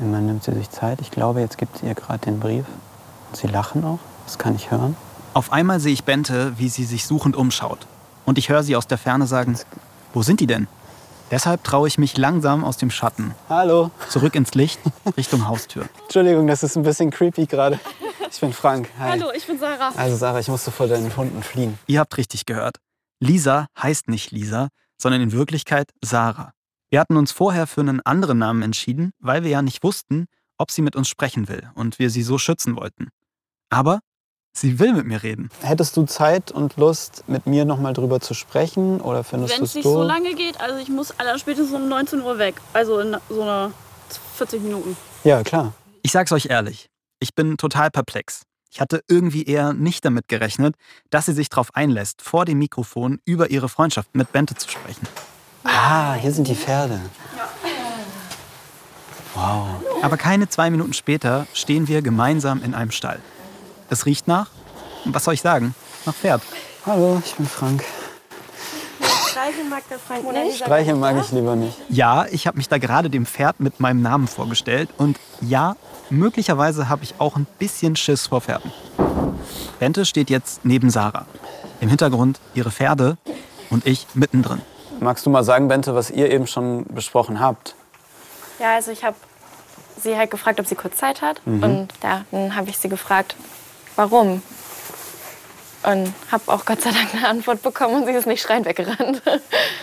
Immerhin 0.00 0.26
nimmt 0.26 0.44
sie 0.44 0.52
sich 0.52 0.70
Zeit. 0.70 1.00
Ich 1.00 1.10
glaube, 1.10 1.40
jetzt 1.40 1.58
gibt 1.58 1.78
sie 1.78 1.86
ihr 1.86 1.94
gerade 1.94 2.20
den 2.20 2.40
Brief. 2.40 2.64
Und 3.30 3.36
sie 3.36 3.46
lachen 3.46 3.84
auch. 3.84 3.98
Das 4.24 4.38
kann 4.38 4.54
ich 4.54 4.70
hören. 4.70 4.96
Auf 5.34 5.52
einmal 5.52 5.80
sehe 5.80 5.92
ich 5.92 6.04
Bente, 6.04 6.56
wie 6.58 6.68
sie 6.68 6.84
sich 6.84 7.06
suchend 7.06 7.34
umschaut. 7.34 7.88
Und 8.24 8.38
ich 8.38 8.50
höre 8.50 8.62
sie 8.62 8.76
aus 8.76 8.86
der 8.86 8.98
Ferne 8.98 9.26
sagen, 9.26 9.58
wo 10.12 10.22
sind 10.22 10.38
die 10.38 10.46
denn? 10.46 10.68
Deshalb 11.32 11.64
traue 11.64 11.88
ich 11.88 11.98
mich 11.98 12.16
langsam 12.16 12.62
aus 12.62 12.76
dem 12.76 12.88
Schatten, 12.88 13.34
Hallo. 13.48 13.90
zurück 14.08 14.36
ins 14.36 14.54
Licht, 14.54 14.78
Richtung 15.16 15.48
Haustür. 15.48 15.88
Entschuldigung, 16.04 16.46
das 16.46 16.62
ist 16.62 16.76
ein 16.76 16.84
bisschen 16.84 17.10
creepy 17.10 17.46
gerade. 17.46 17.80
Ich 18.30 18.38
bin 18.38 18.52
Frank. 18.52 18.88
Hi. 18.96 19.10
Hallo, 19.18 19.32
ich 19.34 19.44
bin 19.44 19.58
Sarah. 19.58 19.92
Also 19.96 20.14
Sarah, 20.16 20.38
ich 20.38 20.46
musste 20.46 20.70
vor 20.70 20.86
deinen 20.86 21.16
Hunden 21.16 21.42
fliehen. 21.42 21.78
Ihr 21.88 21.98
habt 21.98 22.16
richtig 22.16 22.46
gehört. 22.46 22.76
Lisa 23.18 23.66
heißt 23.76 24.08
nicht 24.08 24.30
Lisa, 24.30 24.68
sondern 24.96 25.20
in 25.20 25.32
Wirklichkeit 25.32 25.90
Sarah. 26.00 26.52
Wir 26.90 27.00
hatten 27.00 27.16
uns 27.16 27.32
vorher 27.32 27.66
für 27.66 27.80
einen 27.80 28.00
anderen 28.02 28.38
Namen 28.38 28.62
entschieden, 28.62 29.10
weil 29.18 29.42
wir 29.42 29.50
ja 29.50 29.62
nicht 29.62 29.82
wussten, 29.82 30.26
ob 30.58 30.70
sie 30.70 30.82
mit 30.82 30.94
uns 30.94 31.08
sprechen 31.08 31.48
will 31.48 31.68
und 31.74 31.98
wir 31.98 32.10
sie 32.10 32.22
so 32.22 32.38
schützen 32.38 32.76
wollten. 32.76 33.08
Aber 33.70 33.98
sie 34.56 34.78
will 34.78 34.92
mit 34.94 35.06
mir 35.06 35.22
reden. 35.22 35.50
Hättest 35.62 35.96
du 35.96 36.04
Zeit 36.04 36.50
und 36.50 36.76
Lust, 36.76 37.24
mit 37.26 37.46
mir 37.46 37.64
noch 37.64 37.78
mal 37.78 37.92
drüber 37.92 38.20
zu 38.20 38.34
sprechen? 38.34 39.00
Oder 39.00 39.24
findest 39.24 39.52
Wenn 39.52 39.58
du 39.60 39.64
es 39.64 39.70
es 39.70 39.74
nicht 39.76 39.84
so 39.84 40.02
lange 40.02 40.34
geht, 40.34 40.60
also 40.60 40.76
ich 40.78 40.88
muss 40.88 41.18
allerspätestens 41.18 41.74
um 41.74 41.88
19 41.88 42.22
Uhr 42.22 42.38
weg. 42.38 42.54
Also 42.72 43.00
in 43.00 43.16
so 43.28 43.42
einer 43.42 43.72
40 44.36 44.62
Minuten. 44.62 44.96
Ja, 45.24 45.42
klar. 45.42 45.72
Ich 46.02 46.12
sag's 46.12 46.32
euch 46.32 46.46
ehrlich, 46.46 46.88
ich 47.20 47.34
bin 47.34 47.56
total 47.56 47.90
perplex. 47.90 48.42
Ich 48.70 48.80
hatte 48.80 49.02
irgendwie 49.08 49.44
eher 49.44 49.72
nicht 49.72 50.04
damit 50.04 50.26
gerechnet, 50.28 50.74
dass 51.10 51.26
sie 51.26 51.32
sich 51.32 51.48
darauf 51.48 51.74
einlässt, 51.74 52.22
vor 52.22 52.44
dem 52.44 52.58
Mikrofon 52.58 53.20
über 53.24 53.50
ihre 53.50 53.68
Freundschaft 53.68 54.14
mit 54.14 54.32
Bente 54.32 54.56
zu 54.56 54.68
sprechen. 54.68 55.06
Ah, 55.62 56.14
hier 56.14 56.32
sind 56.32 56.48
die 56.48 56.56
Pferde. 56.56 57.00
Wow. 59.34 59.66
Aber 60.02 60.16
keine 60.16 60.48
zwei 60.48 60.70
Minuten 60.70 60.92
später 60.92 61.46
stehen 61.54 61.88
wir 61.88 62.02
gemeinsam 62.02 62.62
in 62.62 62.74
einem 62.74 62.90
Stall. 62.90 63.20
Es 63.90 64.06
riecht 64.06 64.26
nach, 64.26 64.48
was 65.04 65.24
soll 65.24 65.34
ich 65.34 65.42
sagen, 65.42 65.74
nach 66.06 66.14
Pferd. 66.14 66.42
Hallo, 66.86 67.20
ich 67.24 67.34
bin 67.34 67.46
Frank. 67.46 67.84
Streichen 69.28 69.68
mag 69.68 69.82
der 69.88 69.98
Frank 69.98 70.32
nicht. 70.32 70.58
Streiche 70.58 70.94
mag 70.94 71.16
ich 71.20 71.32
lieber 71.32 71.56
nicht. 71.56 71.76
Ja, 71.88 72.26
ich 72.30 72.46
habe 72.46 72.56
mich 72.56 72.68
da 72.68 72.78
gerade 72.78 73.10
dem 73.10 73.26
Pferd 73.26 73.60
mit 73.60 73.80
meinem 73.80 74.00
Namen 74.00 74.26
vorgestellt 74.26 74.88
und 74.96 75.18
ja, 75.40 75.76
möglicherweise 76.08 76.88
habe 76.88 77.04
ich 77.04 77.14
auch 77.18 77.36
ein 77.36 77.46
bisschen 77.58 77.96
Schiss 77.96 78.28
vor 78.28 78.40
Pferden. 78.40 78.72
Bente 79.78 80.04
steht 80.04 80.30
jetzt 80.30 80.64
neben 80.64 80.88
Sarah. 80.88 81.26
Im 81.80 81.88
Hintergrund 81.88 82.40
ihre 82.54 82.70
Pferde 82.70 83.18
und 83.70 83.86
ich 83.86 84.06
mittendrin. 84.14 84.62
Magst 85.00 85.26
du 85.26 85.30
mal 85.30 85.44
sagen, 85.44 85.68
Bente, 85.68 85.94
was 85.94 86.10
ihr 86.10 86.30
eben 86.30 86.46
schon 86.46 86.84
besprochen 86.86 87.40
habt? 87.40 87.74
Ja, 88.58 88.76
also 88.76 88.92
ich 88.92 89.04
habe 89.04 89.16
sie 90.00 90.16
halt 90.16 90.30
gefragt, 90.30 90.60
ob 90.60 90.66
sie 90.66 90.76
kurz 90.76 90.96
Zeit 90.96 91.20
hat. 91.20 91.42
Und 91.44 91.88
ja, 92.02 92.24
dann 92.30 92.56
habe 92.56 92.70
ich 92.70 92.78
sie 92.78 92.88
gefragt, 92.88 93.36
warum. 93.96 94.42
und 95.84 96.12
habe 96.30 96.42
auch 96.46 96.64
Gott 96.64 96.80
sei 96.80 96.90
Dank 96.90 97.14
eine 97.14 97.28
Antwort 97.28 97.62
bekommen 97.62 97.96
und 97.96 98.06
sie 98.06 98.12
ist 98.12 98.26
nicht 98.26 98.42
schreiend 98.42 98.66
weggerannt. 98.66 99.22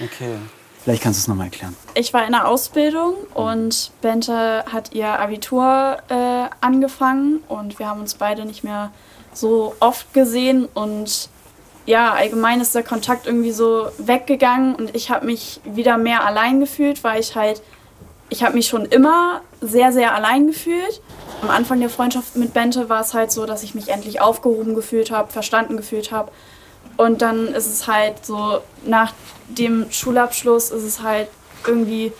Okay. 0.03 0.35
Vielleicht 0.83 1.03
kannst 1.03 1.19
du 1.19 1.21
es 1.21 1.27
nochmal 1.27 1.45
erklären. 1.45 1.75
Ich 1.93 2.11
war 2.11 2.25
in 2.25 2.31
der 2.31 2.47
Ausbildung 2.47 3.13
und 3.35 3.91
Bente 4.01 4.65
hat 4.71 4.93
ihr 4.93 5.19
Abitur 5.19 5.97
äh, 6.09 6.45
angefangen 6.59 7.43
und 7.47 7.77
wir 7.77 7.87
haben 7.87 7.99
uns 7.99 8.15
beide 8.15 8.45
nicht 8.45 8.63
mehr 8.63 8.91
so 9.31 9.75
oft 9.79 10.11
gesehen 10.13 10.67
und 10.73 11.29
ja, 11.85 12.13
allgemein 12.13 12.61
ist 12.61 12.73
der 12.73 12.83
Kontakt 12.83 13.27
irgendwie 13.27 13.51
so 13.51 13.89
weggegangen 13.99 14.73
und 14.73 14.95
ich 14.95 15.11
habe 15.11 15.25
mich 15.27 15.61
wieder 15.65 15.97
mehr 15.97 16.25
allein 16.25 16.59
gefühlt, 16.59 17.03
weil 17.03 17.19
ich 17.19 17.35
halt, 17.35 17.61
ich 18.31 18.43
habe 18.43 18.55
mich 18.55 18.67
schon 18.67 18.85
immer 18.85 19.41
sehr, 19.59 19.91
sehr 19.91 20.15
allein 20.15 20.47
gefühlt. 20.47 21.01
Am 21.41 21.49
Anfang 21.49 21.81
der 21.81 21.89
Freundschaft 21.89 22.37
mit 22.37 22.53
Bente 22.53 22.87
war 22.87 23.01
es 23.01 23.13
halt 23.13 23.29
so, 23.31 23.45
dass 23.45 23.61
ich 23.61 23.75
mich 23.75 23.89
endlich 23.89 24.21
aufgehoben 24.21 24.73
gefühlt 24.73 25.11
habe, 25.11 25.31
verstanden 25.31 25.75
gefühlt 25.75 26.11
habe. 26.13 26.31
Und 26.95 27.21
dann 27.21 27.47
ist 27.49 27.67
es 27.67 27.87
halt 27.87 28.25
so, 28.25 28.61
nach 28.85 29.13
dem 29.49 29.91
Schulabschluss 29.91 30.71
ist 30.71 30.83
es 30.83 31.01
halt 31.01 31.27
irgendwie 31.67 32.13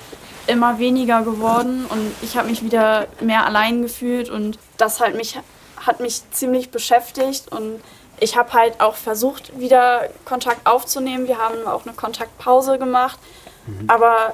immer 0.47 0.79
weniger 0.79 1.21
geworden 1.21 1.85
und 1.87 2.11
ich 2.21 2.35
habe 2.35 2.49
mich 2.49 2.61
wieder 2.61 3.07
mehr 3.21 3.45
allein 3.45 3.81
gefühlt 3.81 4.29
und 4.29 4.59
das 4.77 4.99
halt 4.99 5.15
mich, 5.15 5.39
hat 5.77 6.01
mich 6.01 6.29
ziemlich 6.31 6.71
beschäftigt 6.71 7.51
und 7.51 7.79
ich 8.19 8.35
habe 8.35 8.51
halt 8.51 8.81
auch 8.81 8.95
versucht, 8.95 9.57
wieder 9.57 10.09
Kontakt 10.25 10.67
aufzunehmen. 10.67 11.27
Wir 11.27 11.37
haben 11.37 11.65
auch 11.67 11.85
eine 11.85 11.93
Kontaktpause 11.93 12.77
gemacht, 12.77 13.17
mhm. 13.65 13.89
aber 13.89 14.33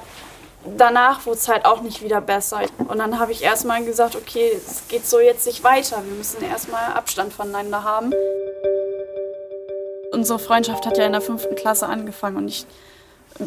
danach 0.76 1.26
wurde 1.26 1.38
es 1.38 1.48
halt 1.48 1.64
auch 1.64 1.82
nicht 1.82 2.02
wieder 2.02 2.20
besser. 2.20 2.62
Und 2.78 2.98
dann 2.98 3.18
habe 3.18 3.32
ich 3.32 3.42
erstmal 3.42 3.84
gesagt, 3.84 4.16
okay, 4.16 4.52
es 4.54 4.88
geht 4.88 5.06
so 5.06 5.20
jetzt 5.20 5.46
nicht 5.46 5.62
weiter. 5.64 6.02
Wir 6.04 6.14
müssen 6.14 6.42
erstmal 6.42 6.92
Abstand 6.92 7.32
voneinander 7.32 7.84
haben. 7.84 8.12
Unsere 10.12 10.38
Freundschaft 10.38 10.86
hat 10.86 10.98
ja 10.98 11.04
in 11.04 11.12
der 11.12 11.20
fünften 11.20 11.54
Klasse 11.54 11.86
angefangen 11.86 12.38
und 12.38 12.48
ich, 12.48 12.66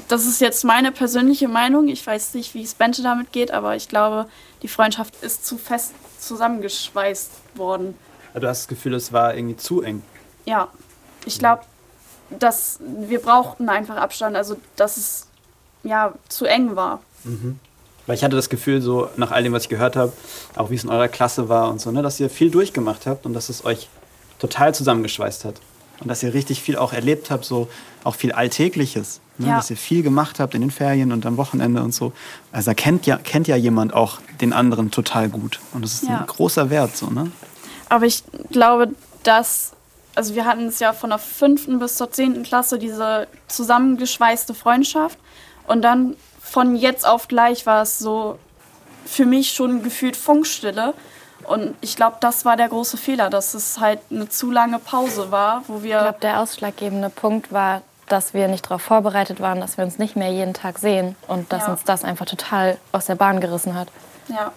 das 0.07 0.25
ist 0.25 0.39
jetzt 0.39 0.63
meine 0.63 0.91
persönliche 0.91 1.47
Meinung. 1.47 1.87
Ich 1.87 2.05
weiß 2.05 2.35
nicht, 2.35 2.53
wie 2.53 2.61
es 2.61 2.75
Bente 2.75 3.01
damit 3.01 3.31
geht, 3.31 3.51
aber 3.51 3.75
ich 3.75 3.89
glaube, 3.89 4.27
die 4.61 4.67
Freundschaft 4.67 5.21
ist 5.23 5.45
zu 5.45 5.57
fest 5.57 5.93
zusammengeschweißt 6.19 7.31
worden. 7.55 7.97
Du 8.35 8.47
hast 8.47 8.61
das 8.61 8.67
Gefühl, 8.67 8.93
es 8.93 9.11
war 9.11 9.35
irgendwie 9.35 9.57
zu 9.57 9.81
eng. 9.81 10.03
Ja, 10.45 10.69
ich 11.25 11.39
glaube, 11.39 11.63
dass 12.29 12.79
wir 12.79 13.21
brauchten 13.21 13.67
einfach 13.67 13.97
Abstand, 13.97 14.35
also 14.35 14.55
dass 14.75 14.97
es 14.97 15.27
ja 15.83 16.13
zu 16.29 16.45
eng 16.45 16.75
war. 16.75 17.01
Mhm. 17.23 17.59
Weil 18.07 18.15
ich 18.15 18.23
hatte 18.23 18.35
das 18.35 18.49
Gefühl, 18.49 18.81
so 18.81 19.09
nach 19.15 19.31
all 19.31 19.43
dem, 19.43 19.53
was 19.53 19.63
ich 19.63 19.69
gehört 19.69 19.95
habe, 19.95 20.11
auch 20.55 20.69
wie 20.69 20.75
es 20.75 20.83
in 20.83 20.89
eurer 20.89 21.07
Klasse 21.07 21.49
war 21.49 21.69
und 21.69 21.79
so, 21.79 21.91
ne, 21.91 22.01
dass 22.01 22.19
ihr 22.19 22.29
viel 22.29 22.49
durchgemacht 22.49 23.05
habt 23.05 23.25
und 23.25 23.33
dass 23.33 23.49
es 23.49 23.63
euch 23.63 23.87
total 24.39 24.73
zusammengeschweißt 24.73 25.45
hat. 25.45 25.55
Und 25.99 26.07
dass 26.07 26.23
ihr 26.23 26.33
richtig 26.33 26.61
viel 26.61 26.77
auch 26.77 26.93
erlebt 26.93 27.29
habt, 27.29 27.45
so 27.45 27.69
auch 28.03 28.15
viel 28.15 28.31
Alltägliches. 28.31 29.21
Ne? 29.37 29.49
Ja. 29.49 29.57
Dass 29.57 29.69
ihr 29.69 29.77
viel 29.77 30.01
gemacht 30.01 30.39
habt 30.39 30.55
in 30.55 30.61
den 30.61 30.71
Ferien 30.71 31.11
und 31.11 31.27
am 31.27 31.37
Wochenende 31.37 31.83
und 31.83 31.93
so. 31.93 32.11
Also 32.51 32.71
da 32.71 32.73
kennt 32.73 33.05
ja, 33.05 33.17
kennt 33.17 33.47
ja 33.47 33.55
jemand 33.55 33.93
auch 33.93 34.19
den 34.41 34.51
anderen 34.51 34.89
total 34.89 35.29
gut. 35.29 35.59
Und 35.73 35.83
das 35.83 35.93
ist 35.93 36.09
ja. 36.09 36.21
ein 36.21 36.25
großer 36.25 36.71
Wert. 36.71 36.97
So, 36.97 37.11
ne? 37.11 37.31
Aber 37.87 38.07
ich 38.07 38.23
glaube, 38.49 38.89
dass 39.21 39.73
also 40.15 40.35
wir 40.35 40.45
hatten 40.45 40.67
es 40.67 40.79
ja 40.79 40.93
von 40.93 41.09
der 41.09 41.19
fünften 41.19 41.79
bis 41.79 41.95
zur 41.95 42.11
zehnten 42.11 42.43
Klasse, 42.43 42.77
diese 42.77 43.27
zusammengeschweißte 43.47 44.53
Freundschaft. 44.53 45.17
Und 45.67 45.81
dann 45.81 46.15
von 46.41 46.75
jetzt 46.75 47.07
auf 47.07 47.27
gleich 47.27 47.65
war 47.65 47.83
es 47.83 47.99
so 47.99 48.37
für 49.05 49.25
mich 49.25 49.51
schon 49.51 49.83
gefühlt 49.83 50.15
Funkstille. 50.15 50.93
Und 51.43 51.75
ich 51.81 51.95
glaube, 51.95 52.17
das 52.19 52.45
war 52.45 52.55
der 52.55 52.69
große 52.69 52.97
Fehler, 52.97 53.29
dass 53.29 53.53
es 53.53 53.79
halt 53.79 53.99
eine 54.09 54.29
zu 54.29 54.51
lange 54.51 54.79
Pause 54.79 55.31
war, 55.31 55.63
wo 55.67 55.81
wir. 55.83 55.97
Ich 55.97 56.03
glaube, 56.03 56.19
der 56.21 56.39
ausschlaggebende 56.39 57.09
Punkt 57.09 57.51
war, 57.51 57.81
dass 58.07 58.33
wir 58.33 58.47
nicht 58.47 58.65
darauf 58.65 58.81
vorbereitet 58.81 59.39
waren, 59.39 59.59
dass 59.59 59.77
wir 59.77 59.85
uns 59.85 59.97
nicht 59.97 60.15
mehr 60.15 60.31
jeden 60.31 60.53
Tag 60.53 60.79
sehen 60.79 61.15
und 61.27 61.51
dass 61.51 61.63
ja. 61.63 61.71
uns 61.71 61.83
das 61.83 62.03
einfach 62.03 62.25
total 62.25 62.77
aus 62.91 63.05
der 63.05 63.15
Bahn 63.15 63.39
gerissen 63.39 63.73
hat. 63.75 63.87
Ja, 64.27 64.51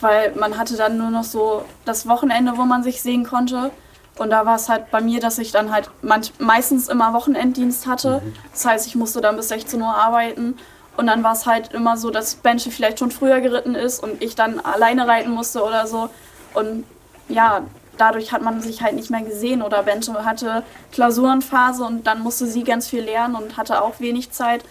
weil 0.00 0.32
man 0.34 0.56
hatte 0.56 0.76
dann 0.76 0.96
nur 0.96 1.10
noch 1.10 1.24
so 1.24 1.64
das 1.84 2.08
Wochenende, 2.08 2.56
wo 2.56 2.62
man 2.62 2.82
sich 2.82 3.02
sehen 3.02 3.24
konnte. 3.24 3.70
Und 4.16 4.30
da 4.30 4.46
war 4.46 4.56
es 4.56 4.68
halt 4.68 4.90
bei 4.90 5.00
mir, 5.00 5.20
dass 5.20 5.38
ich 5.38 5.50
dann 5.50 5.72
halt 5.72 5.90
manch, 6.02 6.32
meistens 6.38 6.88
immer 6.88 7.12
Wochenenddienst 7.12 7.86
hatte. 7.86 8.22
Mhm. 8.24 8.34
Das 8.52 8.64
heißt, 8.64 8.86
ich 8.86 8.94
musste 8.94 9.20
dann 9.20 9.36
bis 9.36 9.48
16 9.48 9.80
Uhr 9.80 9.94
arbeiten. 9.94 10.56
Und 10.96 11.08
dann 11.08 11.24
war 11.24 11.32
es 11.32 11.46
halt 11.46 11.72
immer 11.72 11.96
so, 11.96 12.10
dass 12.10 12.36
Benche 12.36 12.70
vielleicht 12.70 13.00
schon 13.00 13.10
früher 13.10 13.40
geritten 13.40 13.74
ist 13.74 14.00
und 14.00 14.22
ich 14.22 14.36
dann 14.36 14.60
alleine 14.60 15.08
reiten 15.08 15.30
musste 15.30 15.64
oder 15.64 15.88
so. 15.88 16.08
Und 16.54 16.84
ja, 17.28 17.62
dadurch 17.98 18.32
hat 18.32 18.42
man 18.42 18.60
sich 18.60 18.82
halt 18.82 18.94
nicht 18.94 19.10
mehr 19.10 19.22
gesehen. 19.22 19.62
Oder 19.62 19.82
Benche 19.82 20.24
hatte 20.24 20.62
Klausurenphase 20.92 21.84
und 21.84 22.06
dann 22.06 22.20
musste 22.20 22.46
sie 22.46 22.62
ganz 22.62 22.86
viel 22.86 23.02
lernen 23.02 23.34
und 23.34 23.56
hatte 23.56 23.82
auch 23.82 23.98
wenig 23.98 24.30
Zeit. 24.30 24.64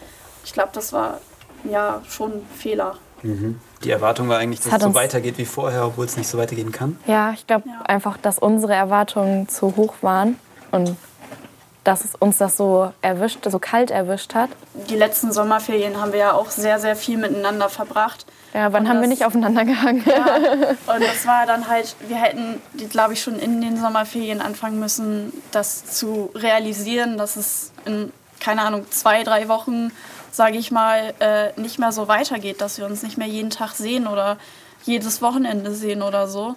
Ich 0.45 0.53
glaube, 0.53 0.69
das 0.73 0.93
war 0.93 1.19
ja 1.69 2.01
schon 2.07 2.31
ein 2.31 2.47
Fehler. 2.55 2.95
Mhm. 3.21 3.59
Die 3.83 3.91
Erwartung 3.91 4.29
war 4.29 4.37
eigentlich, 4.37 4.61
dass 4.61 4.73
es 4.73 4.81
so 4.81 4.93
weitergeht 4.93 5.37
wie 5.37 5.45
vorher, 5.45 5.85
obwohl 5.85 6.05
es 6.05 6.17
nicht 6.17 6.27
so 6.27 6.37
weitergehen 6.37 6.71
kann? 6.71 6.97
Ja, 7.05 7.31
ich 7.31 7.45
glaube 7.45 7.67
ja. 7.67 7.81
einfach, 7.85 8.17
dass 8.17 8.39
unsere 8.39 8.73
Erwartungen 8.73 9.49
zu 9.49 9.75
hoch 9.75 9.95
waren 10.01 10.39
und 10.71 10.95
dass 11.83 12.05
es 12.05 12.15
uns 12.15 12.37
das 12.37 12.55
so 12.55 12.93
erwischt, 13.01 13.39
so 13.43 13.59
kalt 13.59 13.91
erwischt 13.91 14.35
hat. 14.35 14.49
Die 14.89 14.95
letzten 14.95 15.33
Sommerferien 15.33 15.99
haben 15.99 16.13
wir 16.13 16.19
ja 16.19 16.33
auch 16.33 16.49
sehr, 16.49 16.79
sehr 16.79 16.95
viel 16.95 17.17
miteinander 17.17 17.67
verbracht. 17.67 18.25
Ja, 18.53 18.71
wann 18.71 18.83
und 18.83 18.89
haben 18.89 18.95
das, 18.97 19.03
wir 19.03 19.09
nicht 19.09 19.25
aufeinander 19.25 19.65
gehangen? 19.65 20.03
Ja, 20.05 20.35
und 20.93 21.03
das 21.03 21.25
war 21.25 21.45
dann 21.45 21.67
halt, 21.67 21.95
wir 22.07 22.17
hätten, 22.17 22.61
glaube 22.89 23.13
ich, 23.13 23.21
schon 23.21 23.37
in 23.37 23.61
den 23.61 23.77
Sommerferien 23.77 24.41
anfangen 24.41 24.79
müssen, 24.79 25.33
das 25.51 25.85
zu 25.85 26.29
realisieren, 26.35 27.17
dass 27.17 27.35
es 27.35 27.71
in, 27.85 28.13
keine 28.39 28.61
Ahnung, 28.61 28.85
zwei, 28.91 29.23
drei 29.23 29.49
Wochen 29.49 29.91
sage 30.33 30.57
ich 30.57 30.71
mal, 30.71 31.13
äh, 31.19 31.59
nicht 31.59 31.79
mehr 31.79 31.91
so 31.91 32.07
weitergeht, 32.07 32.59
dass 32.59 32.77
wir 32.77 32.85
uns 32.85 33.03
nicht 33.03 33.17
mehr 33.17 33.27
jeden 33.27 33.51
Tag 33.51 33.73
sehen 33.73 34.07
oder 34.07 34.37
jedes 34.83 35.21
Wochenende 35.21 35.71
sehen 35.71 36.01
oder 36.01 36.27
so. 36.27 36.55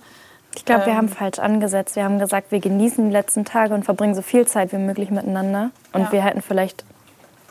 Ich 0.56 0.64
glaube, 0.64 0.82
ähm, 0.82 0.86
wir 0.86 0.96
haben 0.96 1.08
falsch 1.08 1.38
angesetzt. 1.38 1.94
Wir 1.94 2.04
haben 2.04 2.18
gesagt, 2.18 2.50
wir 2.50 2.60
genießen 2.60 3.04
die 3.04 3.12
letzten 3.12 3.44
Tage 3.44 3.74
und 3.74 3.84
verbringen 3.84 4.14
so 4.14 4.22
viel 4.22 4.46
Zeit 4.46 4.72
wie 4.72 4.78
möglich 4.78 5.10
miteinander. 5.10 5.70
Und 5.92 6.04
ja. 6.04 6.12
wir 6.12 6.24
hätten 6.24 6.40
vielleicht 6.40 6.84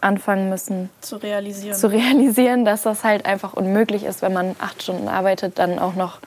anfangen 0.02 0.50
müssen 0.50 0.90
zu 1.02 1.18
realisieren. 1.18 1.78
zu 1.78 1.88
realisieren, 1.88 2.66
dass 2.66 2.82
das 2.84 3.04
halt 3.04 3.26
einfach 3.26 3.54
unmöglich 3.54 4.04
ist, 4.04 4.22
wenn 4.22 4.34
man 4.34 4.56
acht 4.60 4.84
Stunden 4.84 5.08
arbeitet, 5.08 5.58
dann 5.60 5.80
auch 5.80 5.96
noch 5.96 6.20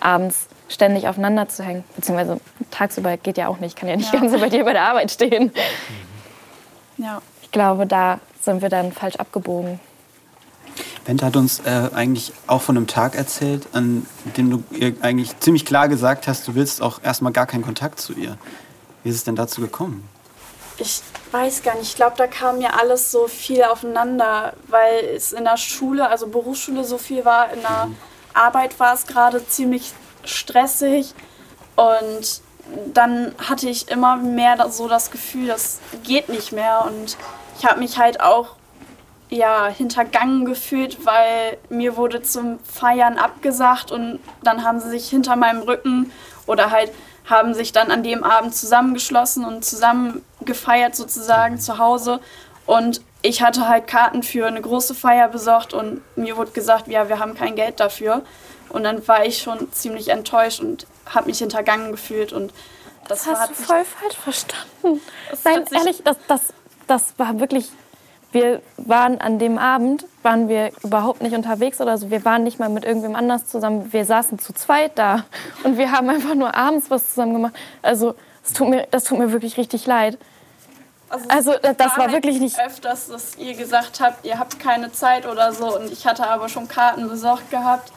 abends 0.00 0.48
ständig 0.68 1.08
aufeinander 1.08 1.48
zu 1.48 1.62
hängen. 1.62 1.84
Beziehungsweise 1.96 2.40
tagsüber 2.70 3.16
geht 3.16 3.38
ja 3.38 3.48
auch 3.48 3.58
nicht. 3.58 3.74
Ich 3.74 3.76
kann 3.76 3.88
ja 3.88 3.96
nicht 3.96 4.12
ja. 4.12 4.20
ganz 4.20 4.38
bei 4.38 4.48
dir 4.48 4.64
bei 4.64 4.72
der 4.72 4.82
Arbeit 4.82 5.10
stehen. 5.10 5.52
Ja. 6.96 7.22
Ich 7.42 7.50
glaube, 7.50 7.86
da 7.86 8.18
sind 8.44 8.62
wir 8.62 8.68
dann 8.68 8.92
falsch 8.92 9.16
abgebogen. 9.16 9.80
Bente 11.04 11.26
hat 11.26 11.36
uns 11.36 11.60
äh, 11.60 11.90
eigentlich 11.94 12.32
auch 12.46 12.62
von 12.62 12.76
einem 12.76 12.86
Tag 12.86 13.14
erzählt, 13.14 13.66
an 13.72 14.06
dem 14.36 14.50
du 14.50 14.64
ihr 14.70 14.94
eigentlich 15.02 15.38
ziemlich 15.40 15.64
klar 15.64 15.88
gesagt 15.88 16.26
hast, 16.26 16.48
du 16.48 16.54
willst 16.54 16.80
auch 16.82 17.02
erstmal 17.02 17.32
gar 17.32 17.46
keinen 17.46 17.62
Kontakt 17.62 18.00
zu 18.00 18.14
ihr. 18.14 18.38
Wie 19.02 19.10
ist 19.10 19.16
es 19.16 19.24
denn 19.24 19.36
dazu 19.36 19.60
gekommen? 19.60 20.08
Ich 20.78 21.02
weiß 21.30 21.62
gar 21.62 21.76
nicht. 21.76 21.90
Ich 21.90 21.96
glaube, 21.96 22.16
da 22.16 22.26
kam 22.26 22.60
ja 22.60 22.70
alles 22.70 23.10
so 23.10 23.28
viel 23.28 23.62
aufeinander, 23.64 24.54
weil 24.68 25.04
es 25.14 25.32
in 25.32 25.44
der 25.44 25.56
Schule, 25.56 26.08
also 26.08 26.26
Berufsschule 26.26 26.84
so 26.84 26.98
viel 26.98 27.24
war. 27.24 27.52
In 27.52 27.60
der 27.60 27.86
mhm. 27.86 27.96
Arbeit 28.32 28.80
war 28.80 28.94
es 28.94 29.06
gerade 29.06 29.46
ziemlich 29.46 29.92
stressig. 30.24 31.14
Und 31.76 32.40
dann 32.92 33.34
hatte 33.38 33.68
ich 33.68 33.88
immer 33.88 34.16
mehr 34.16 34.68
so 34.70 34.88
das 34.88 35.10
Gefühl, 35.10 35.48
das 35.48 35.80
geht 36.02 36.28
nicht 36.28 36.50
mehr. 36.50 36.84
Und 36.86 37.16
ich 37.58 37.64
habe 37.64 37.80
mich 37.80 37.98
halt 37.98 38.20
auch 38.20 38.56
ja, 39.30 39.66
hintergangen 39.66 40.44
gefühlt, 40.44 41.04
weil 41.04 41.58
mir 41.68 41.96
wurde 41.96 42.22
zum 42.22 42.58
Feiern 42.60 43.18
abgesagt 43.18 43.90
und 43.90 44.20
dann 44.42 44.64
haben 44.64 44.80
sie 44.80 44.90
sich 44.90 45.08
hinter 45.08 45.36
meinem 45.36 45.62
Rücken 45.62 46.12
oder 46.46 46.70
halt 46.70 46.92
haben 47.24 47.54
sich 47.54 47.72
dann 47.72 47.90
an 47.90 48.02
dem 48.02 48.22
Abend 48.22 48.54
zusammengeschlossen 48.54 49.44
und 49.44 49.64
zusammen 49.64 50.22
gefeiert 50.44 50.94
sozusagen 50.94 51.58
zu 51.58 51.78
Hause 51.78 52.20
und 52.66 53.00
ich 53.22 53.42
hatte 53.42 53.66
halt 53.66 53.86
Karten 53.86 54.22
für 54.22 54.46
eine 54.46 54.60
große 54.60 54.94
Feier 54.94 55.28
besorgt 55.28 55.72
und 55.72 56.02
mir 56.16 56.36
wurde 56.36 56.50
gesagt, 56.52 56.88
ja, 56.88 57.08
wir 57.08 57.18
haben 57.18 57.34
kein 57.34 57.56
Geld 57.56 57.80
dafür 57.80 58.22
und 58.68 58.84
dann 58.84 59.06
war 59.08 59.24
ich 59.24 59.38
schon 59.38 59.72
ziemlich 59.72 60.08
enttäuscht 60.08 60.60
und 60.60 60.86
habe 61.06 61.26
mich 61.26 61.38
hintergangen 61.38 61.90
gefühlt 61.90 62.32
und 62.32 62.52
das, 63.08 63.24
das 63.24 63.40
hast 63.40 63.50
du 63.50 63.54
voll 63.54 63.84
falsch 63.84 64.16
verstanden. 64.16 65.00
Nein, 65.44 65.64
ehrlich, 65.72 66.02
das, 66.04 66.16
das 66.28 66.40
das 66.86 67.18
war 67.18 67.40
wirklich, 67.40 67.70
wir 68.32 68.60
waren 68.76 69.20
an 69.20 69.38
dem 69.38 69.58
Abend, 69.58 70.06
waren 70.22 70.48
wir 70.48 70.70
überhaupt 70.82 71.22
nicht 71.22 71.34
unterwegs 71.34 71.80
oder 71.80 71.98
so. 71.98 72.10
Wir 72.10 72.24
waren 72.24 72.44
nicht 72.44 72.58
mal 72.58 72.68
mit 72.68 72.84
irgendwem 72.84 73.14
anders 73.14 73.46
zusammen. 73.46 73.92
Wir 73.92 74.04
saßen 74.04 74.38
zu 74.38 74.52
zweit 74.52 74.98
da 74.98 75.24
und 75.62 75.78
wir 75.78 75.92
haben 75.92 76.08
einfach 76.08 76.34
nur 76.34 76.54
abends 76.54 76.90
was 76.90 77.08
zusammen 77.10 77.34
gemacht. 77.34 77.54
Also 77.82 78.14
das 78.42 78.52
tut 78.52 78.68
mir, 78.68 78.86
das 78.90 79.04
tut 79.04 79.18
mir 79.18 79.32
wirklich 79.32 79.56
richtig 79.56 79.86
leid. 79.86 80.18
Also, 81.08 81.28
also 81.28 81.52
das 81.62 81.78
war, 81.78 82.06
war 82.06 82.12
wirklich 82.12 82.40
nicht 82.40 82.58
öfters, 82.58 83.08
dass 83.08 83.36
ihr 83.36 83.54
gesagt 83.54 84.00
habt, 84.00 84.24
ihr 84.24 84.38
habt 84.38 84.58
keine 84.58 84.90
Zeit 84.90 85.26
oder 85.26 85.52
so 85.52 85.76
und 85.76 85.92
ich 85.92 86.06
hatte 86.06 86.26
aber 86.26 86.48
schon 86.48 86.66
Karten 86.66 87.08
besorgt 87.08 87.50
gehabt 87.50 87.92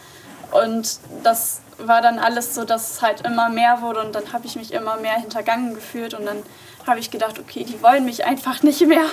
und 0.51 0.99
das 1.23 1.61
war 1.77 2.01
dann 2.01 2.19
alles 2.19 2.55
so, 2.55 2.63
dass 2.63 2.91
es 2.91 3.01
halt 3.01 3.21
immer 3.21 3.49
mehr 3.49 3.81
wurde 3.81 4.01
und 4.01 4.15
dann 4.15 4.33
habe 4.33 4.45
ich 4.45 4.55
mich 4.55 4.73
immer 4.73 4.97
mehr 4.97 5.15
hintergangen 5.15 5.73
gefühlt 5.75 6.13
und 6.13 6.25
dann 6.25 6.43
habe 6.85 6.99
ich 6.99 7.11
gedacht, 7.11 7.39
okay, 7.39 7.63
die 7.63 7.81
wollen 7.81 8.05
mich 8.05 8.25
einfach 8.25 8.63
nicht 8.63 8.85
mehr. 8.87 9.05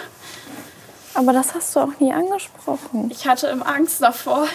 Aber 1.14 1.32
das 1.32 1.54
hast 1.54 1.74
du 1.76 1.80
auch 1.80 2.00
nie 2.00 2.12
angesprochen. 2.12 3.10
Ich 3.10 3.26
hatte 3.26 3.46
immer 3.48 3.66
Angst 3.66 4.02
davor. 4.02 4.46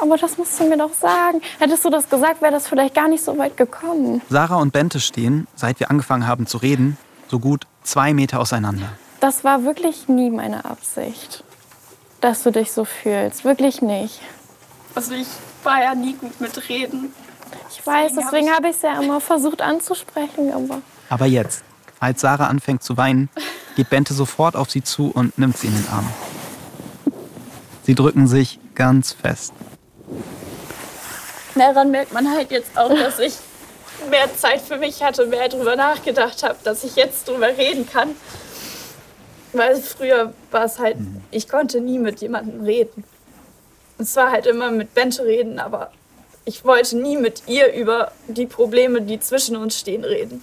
Aber 0.00 0.16
das 0.16 0.38
musst 0.38 0.58
du 0.60 0.64
mir 0.64 0.78
doch 0.78 0.92
sagen. 0.92 1.40
Hättest 1.58 1.84
du 1.84 1.90
das 1.90 2.08
gesagt, 2.08 2.40
wäre 2.40 2.52
das 2.52 2.68
vielleicht 2.68 2.94
gar 2.94 3.08
nicht 3.08 3.24
so 3.24 3.36
weit 3.36 3.56
gekommen. 3.56 4.22
Sarah 4.30 4.56
und 4.56 4.72
Bente 4.72 5.00
stehen, 5.00 5.48
seit 5.56 5.80
wir 5.80 5.90
angefangen 5.90 6.26
haben 6.26 6.46
zu 6.46 6.58
reden, 6.58 6.96
so 7.28 7.40
gut 7.40 7.66
zwei 7.82 8.14
Meter 8.14 8.38
auseinander. 8.40 8.88
Das 9.20 9.42
war 9.42 9.64
wirklich 9.64 10.08
nie 10.08 10.30
meine 10.30 10.64
Absicht, 10.64 11.42
dass 12.20 12.44
du 12.44 12.52
dich 12.52 12.70
so 12.70 12.84
fühlst. 12.84 13.44
Wirklich 13.44 13.82
nicht. 13.82 14.20
Also 14.94 15.14
ich 15.14 15.26
war 15.64 15.82
ja 15.82 15.94
nie 15.94 16.14
gut 16.14 16.40
mit 16.40 16.68
Reden. 16.68 17.12
Ich 17.70 17.86
weiß, 17.86 18.12
Deswegen 18.14 18.50
habe 18.50 18.68
ich 18.68 18.76
es 18.76 18.82
ja 18.82 19.00
immer 19.00 19.20
versucht 19.20 19.62
anzusprechen, 19.62 20.52
aber 20.52 20.82
Aber 21.08 21.26
jetzt, 21.26 21.62
als 22.00 22.20
Sarah 22.20 22.46
anfängt 22.46 22.82
zu 22.82 22.96
weinen, 22.96 23.28
geht 23.76 23.90
Bente 23.90 24.14
sofort 24.14 24.56
auf 24.56 24.70
sie 24.70 24.82
zu 24.82 25.10
und 25.14 25.38
nimmt 25.38 25.56
sie 25.56 25.68
in 25.68 25.74
den 25.74 25.88
Arm. 25.88 26.08
Sie 27.84 27.94
drücken 27.94 28.26
sich 28.26 28.58
ganz 28.74 29.12
fest. 29.12 29.52
Daran 31.54 31.90
merkt 31.90 32.12
man 32.12 32.30
halt 32.30 32.50
jetzt 32.50 32.76
auch, 32.76 32.90
dass 32.90 33.18
ich 33.18 33.34
mehr 34.10 34.34
Zeit 34.36 34.60
für 34.60 34.76
mich 34.76 35.02
hatte, 35.02 35.26
mehr 35.26 35.48
drüber 35.48 35.74
nachgedacht 35.76 36.42
habe, 36.42 36.56
dass 36.62 36.84
ich 36.84 36.96
jetzt 36.96 37.28
drüber 37.28 37.48
reden 37.48 37.88
kann. 37.88 38.10
Weil 39.52 39.76
früher 39.76 40.32
war 40.50 40.64
es 40.64 40.78
halt, 40.78 40.96
ich 41.30 41.48
konnte 41.48 41.80
nie 41.80 41.98
mit 41.98 42.20
jemandem 42.20 42.62
reden. 42.62 43.04
Es 43.98 44.14
war 44.14 44.30
halt 44.30 44.46
immer 44.46 44.70
mit 44.70 44.94
Bente 44.94 45.24
reden, 45.24 45.58
aber 45.58 45.90
ich 46.48 46.64
wollte 46.64 46.96
nie 46.96 47.18
mit 47.18 47.42
ihr 47.46 47.74
über 47.74 48.10
die 48.26 48.46
Probleme, 48.46 49.02
die 49.02 49.20
zwischen 49.20 49.54
uns 49.56 49.78
stehen, 49.78 50.02
reden. 50.02 50.42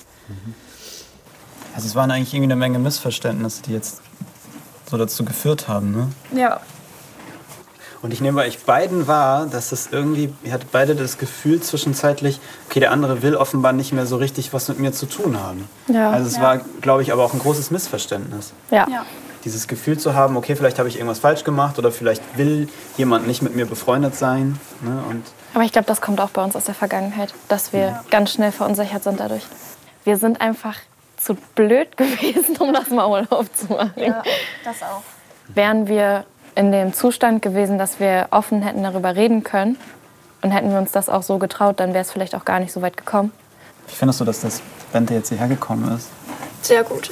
Also 1.75 1.87
es 1.87 1.95
waren 1.95 2.11
eigentlich 2.11 2.31
irgendwie 2.33 2.51
eine 2.53 2.55
Menge 2.55 2.77
Missverständnisse, 2.79 3.63
die 3.63 3.73
jetzt 3.73 4.01
so 4.89 4.97
dazu 4.97 5.25
geführt 5.25 5.67
haben, 5.67 5.91
ne? 5.91 6.09
Ja, 6.39 6.61
Und 8.03 8.11
ich 8.13 8.21
nehme 8.21 8.35
bei 8.37 8.47
euch 8.47 8.59
beiden 8.65 9.07
wahr, 9.07 9.47
dass 9.47 9.71
es 9.71 9.89
irgendwie, 9.91 10.31
ihr 10.43 10.53
hattet 10.53 10.71
beide 10.71 10.95
das 10.95 11.17
Gefühl 11.17 11.59
zwischenzeitlich, 11.61 12.39
okay, 12.69 12.79
der 12.79 12.91
andere 12.91 13.23
will 13.23 13.35
offenbar 13.35 13.73
nicht 13.73 13.93
mehr 13.93 14.05
so 14.05 14.17
richtig 14.17 14.53
was 14.53 14.67
mit 14.67 14.77
mir 14.79 14.91
zu 14.93 15.07
tun 15.07 15.39
haben. 15.41 15.67
Ja. 15.87 16.11
Also 16.11 16.27
es 16.27 16.35
Ja. 16.35 16.41
war, 16.43 16.57
glaube 16.81 17.01
ich, 17.01 17.11
aber 17.11 17.23
auch 17.25 17.33
ein 17.33 17.39
großes 17.39 17.71
Missverständnis. 17.71 18.53
ja. 18.69 18.87
ja. 18.89 19.05
Dieses 19.45 19.67
Gefühl 19.67 19.97
zu 19.99 20.15
haben, 20.15 20.35
okay, 20.37 20.55
vielleicht 20.55 20.79
habe 20.79 20.89
ich 20.89 20.95
irgendwas 20.95 21.19
falsch 21.19 21.43
gemacht 21.43 21.77
oder 21.77 21.91
vielleicht 21.91 22.21
will 22.35 22.67
jemand 22.97 23.27
nicht 23.27 23.41
mit 23.43 23.55
mir 23.55 23.65
befreundet 23.67 24.15
sein. 24.15 24.59
Ne? 24.81 25.03
Und 25.09 25.23
Aber 25.53 25.63
ich 25.63 25.71
glaube, 25.71 25.85
das 25.85 26.01
kommt 26.01 26.19
auch 26.19 26.31
bei 26.31 26.43
uns 26.43 26.55
aus 26.55 26.65
der 26.65 26.73
Vergangenheit, 26.75 27.33
dass 27.47 27.71
wir 27.71 28.03
ganz 28.09 28.31
schnell 28.33 28.51
verunsichert 28.51 29.03
sind 29.03 29.19
dadurch. 29.19 29.43
Wir 30.03 30.17
sind 30.17 30.41
einfach 30.41 30.75
zu 31.17 31.35
blöd 31.55 31.95
gewesen, 31.97 32.57
um 32.57 32.73
das 32.73 32.89
Maul 32.89 33.27
aufzumachen. 33.29 33.93
ja 34.01 34.23
das 34.63 34.81
auch. 34.81 35.03
Wären 35.53 35.87
wir 35.87 36.25
in 36.55 36.71
dem 36.71 36.93
Zustand 36.93 37.41
gewesen, 37.43 37.77
dass 37.77 37.99
wir 37.99 38.27
offen 38.31 38.63
hätten 38.63 38.81
darüber 38.81 39.15
reden 39.15 39.43
können 39.43 39.77
und 40.41 40.51
hätten 40.51 40.71
wir 40.71 40.79
uns 40.79 40.91
das 40.91 41.07
auch 41.07 41.21
so 41.21 41.37
getraut, 41.37 41.79
dann 41.79 41.93
wäre 41.93 42.01
es 42.01 42.11
vielleicht 42.11 42.33
auch 42.33 42.45
gar 42.45 42.59
nicht 42.59 42.71
so 42.71 42.81
weit 42.81 42.97
gekommen. 42.97 43.31
wie 43.87 43.93
findest 43.95 44.21
du, 44.21 44.25
dass 44.25 44.41
das 44.41 44.61
Bente 44.91 45.13
jetzt 45.13 45.29
hierher 45.29 45.47
gekommen 45.47 45.95
ist? 45.95 46.09
Sehr 46.63 46.83
gut. 46.83 47.11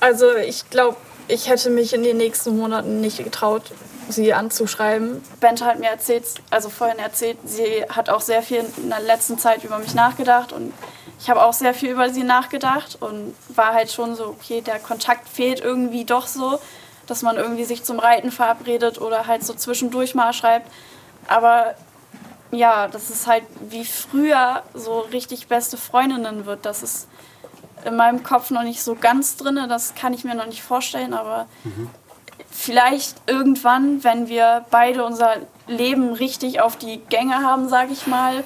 Also 0.00 0.34
ich 0.36 0.68
glaube, 0.70 0.96
ich 1.28 1.48
hätte 1.48 1.70
mich 1.70 1.92
in 1.92 2.02
den 2.02 2.16
nächsten 2.16 2.56
Monaten 2.56 3.00
nicht 3.00 3.22
getraut, 3.22 3.72
sie 4.08 4.34
anzuschreiben. 4.34 5.22
Bente 5.40 5.64
hat 5.64 5.78
mir 5.78 5.88
erzählt, 5.88 6.24
also 6.50 6.68
vorhin 6.68 6.98
erzählt, 6.98 7.38
sie 7.44 7.84
hat 7.88 8.10
auch 8.10 8.20
sehr 8.20 8.42
viel 8.42 8.64
in 8.76 8.90
der 8.90 9.00
letzten 9.00 9.38
Zeit 9.38 9.64
über 9.64 9.78
mich 9.78 9.94
nachgedacht 9.94 10.52
und 10.52 10.72
ich 11.18 11.30
habe 11.30 11.42
auch 11.42 11.52
sehr 11.52 11.72
viel 11.72 11.90
über 11.90 12.10
sie 12.10 12.24
nachgedacht 12.24 12.98
und 13.00 13.34
war 13.54 13.74
halt 13.74 13.92
schon 13.92 14.16
so, 14.16 14.26
okay, 14.26 14.60
der 14.60 14.78
Kontakt 14.80 15.28
fehlt 15.28 15.60
irgendwie 15.60 16.04
doch 16.04 16.26
so, 16.26 16.58
dass 17.06 17.22
man 17.22 17.36
irgendwie 17.36 17.64
sich 17.64 17.84
zum 17.84 17.98
Reiten 17.98 18.32
verabredet 18.32 19.00
oder 19.00 19.26
halt 19.26 19.44
so 19.44 19.54
zwischendurch 19.54 20.14
mal 20.14 20.32
schreibt. 20.32 20.70
Aber 21.28 21.74
ja, 22.50 22.88
das 22.88 23.08
ist 23.10 23.26
halt 23.26 23.44
wie 23.70 23.84
früher 23.84 24.62
so 24.74 25.00
richtig 25.00 25.46
beste 25.46 25.76
Freundinnen 25.76 26.44
wird. 26.44 26.66
Das 26.66 26.82
ist 26.82 27.08
in 27.84 27.96
meinem 27.96 28.22
Kopf 28.22 28.50
noch 28.50 28.62
nicht 28.62 28.82
so 28.82 28.94
ganz 28.94 29.36
drin, 29.36 29.58
das 29.68 29.94
kann 29.94 30.14
ich 30.14 30.24
mir 30.24 30.34
noch 30.34 30.46
nicht 30.46 30.62
vorstellen, 30.62 31.14
aber 31.14 31.46
vielleicht 32.50 33.16
irgendwann, 33.26 34.04
wenn 34.04 34.28
wir 34.28 34.64
beide 34.70 35.04
unser 35.04 35.36
Leben 35.66 36.12
richtig 36.12 36.60
auf 36.60 36.76
die 36.76 36.98
Gänge 37.08 37.36
haben, 37.36 37.68
sage 37.68 37.92
ich 37.92 38.06
mal, 38.06 38.44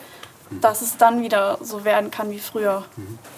dass 0.60 0.80
es 0.80 0.96
dann 0.96 1.22
wieder 1.22 1.58
so 1.60 1.84
werden 1.84 2.10
kann 2.10 2.30
wie 2.30 2.38
früher. 2.38 2.84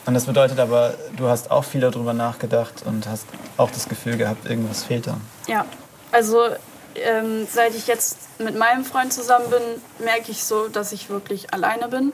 Und 0.04 0.14
das 0.14 0.26
bedeutet 0.26 0.58
aber, 0.60 0.94
du 1.16 1.28
hast 1.28 1.50
auch 1.50 1.64
viel 1.64 1.80
darüber 1.80 2.12
nachgedacht 2.12 2.82
und 2.84 3.06
hast 3.06 3.26
auch 3.56 3.70
das 3.70 3.88
Gefühl 3.88 4.16
gehabt, 4.18 4.46
irgendwas 4.46 4.84
fehlt 4.84 5.06
da. 5.06 5.16
Ja, 5.46 5.64
also 6.12 6.48
ähm, 6.94 7.46
seit 7.50 7.74
ich 7.74 7.86
jetzt 7.86 8.38
mit 8.38 8.56
meinem 8.56 8.84
Freund 8.84 9.12
zusammen 9.12 9.48
bin, 9.50 10.04
merke 10.04 10.30
ich 10.30 10.44
so, 10.44 10.68
dass 10.68 10.92
ich 10.92 11.08
wirklich 11.08 11.52
alleine 11.54 11.88
bin. 11.88 12.12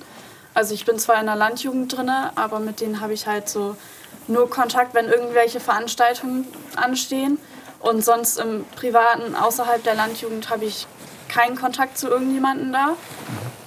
Also 0.55 0.73
ich 0.73 0.85
bin 0.85 0.99
zwar 0.99 1.19
in 1.19 1.27
der 1.27 1.37
Landjugend 1.37 1.97
drin, 1.97 2.11
aber 2.37 2.61
mit 2.61 2.81
denen 2.81 3.01
habe 3.01 3.13
ich 3.13 3.27
halt 3.27 3.49
so 3.49 3.77
nur 4.29 4.49
Kontakt, 4.49 4.95
wenn 4.95 5.09
irgendwelche 5.09 5.61
Veranstaltungen 5.61 6.47
anstehen. 6.77 7.39
Und 7.81 8.05
sonst 8.05 8.39
im 8.39 8.65
Privaten, 8.77 9.35
außerhalb 9.35 9.83
der 9.83 9.95
Landjugend, 9.95 10.49
habe 10.49 10.65
ich 10.65 10.87
keinen 11.29 11.57
Kontakt 11.57 11.99
zu 11.99 12.09
irgendjemandem 12.09 12.73
da. 12.73 12.97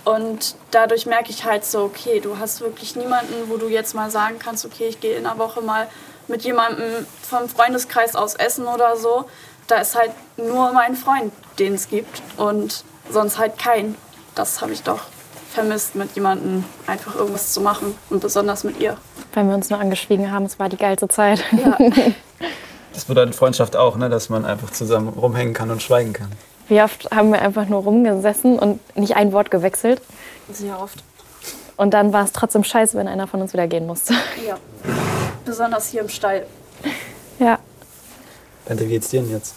Und 0.05 0.55
dadurch 0.71 1.05
merke 1.05 1.29
ich 1.29 1.43
halt 1.43 1.65
so, 1.65 1.83
okay, 1.83 2.21
du 2.21 2.39
hast 2.39 2.61
wirklich 2.61 2.95
niemanden, 2.95 3.49
wo 3.49 3.57
du 3.57 3.67
jetzt 3.67 3.93
mal 3.93 4.09
sagen 4.09 4.39
kannst, 4.39 4.65
okay, 4.65 4.87
ich 4.87 5.01
gehe 5.01 5.17
in 5.17 5.23
der 5.25 5.37
Woche 5.37 5.61
mal 5.61 5.87
mit 6.29 6.43
jemandem 6.43 7.05
vom 7.21 7.49
Freundeskreis 7.49 8.15
aus 8.15 8.33
essen 8.35 8.65
oder 8.65 8.95
so. 8.95 9.25
Da 9.67 9.79
ist 9.79 9.95
halt 9.95 10.11
nur 10.37 10.71
mein 10.71 10.95
Freund, 10.95 11.33
den 11.59 11.73
es 11.73 11.89
gibt 11.89 12.21
und 12.37 12.85
sonst 13.09 13.37
halt 13.37 13.59
kein. 13.59 13.95
Das 14.33 14.61
habe 14.61 14.71
ich 14.71 14.83
doch 14.83 15.01
vermisst, 15.57 15.95
mit 15.95 16.11
jemandem 16.15 16.63
einfach 16.85 17.15
irgendwas 17.15 17.51
zu 17.51 17.61
machen 17.61 17.95
und 18.09 18.21
besonders 18.21 18.63
mit 18.63 18.79
ihr. 18.79 18.95
Wenn 19.33 19.47
wir 19.49 19.55
uns 19.55 19.69
nur 19.69 19.79
angeschwiegen 19.79 20.31
haben, 20.31 20.45
es 20.45 20.59
war 20.59 20.69
die 20.69 20.77
geilste 20.77 21.07
Zeit. 21.07 21.43
Ja. 21.51 21.77
Das 22.93 23.05
bedeutet 23.05 23.35
Freundschaft 23.35 23.75
auch, 23.75 23.95
ne? 23.95 24.09
dass 24.09 24.29
man 24.29 24.43
einfach 24.43 24.71
zusammen 24.71 25.09
rumhängen 25.09 25.53
kann 25.53 25.69
und 25.69 25.83
schweigen 25.83 26.13
kann. 26.13 26.31
Wie 26.67 26.81
oft 26.81 27.07
haben 27.11 27.31
wir 27.31 27.39
einfach 27.39 27.67
nur 27.67 27.83
rumgesessen 27.83 28.57
und 28.57 28.79
nicht 28.97 29.15
ein 29.15 29.33
Wort 29.33 29.51
gewechselt. 29.51 30.01
Sehr 30.51 30.81
oft. 30.81 31.03
Und 31.75 31.93
dann 31.93 32.11
war 32.11 32.23
es 32.23 32.31
trotzdem 32.31 32.63
scheiße, 32.63 32.97
wenn 32.97 33.07
einer 33.07 33.27
von 33.27 33.39
uns 33.39 33.53
wieder 33.53 33.67
gehen 33.67 33.85
musste. 33.85 34.15
Ja. 34.47 34.57
Besonders 35.45 35.89
hier 35.89 36.01
im 36.01 36.09
Stall. 36.09 36.47
Ja, 37.37 37.59
Bente, 38.67 38.85
wie 38.85 38.89
geht's 38.89 39.09
dir 39.09 39.21
denn 39.21 39.31
jetzt? 39.31 39.55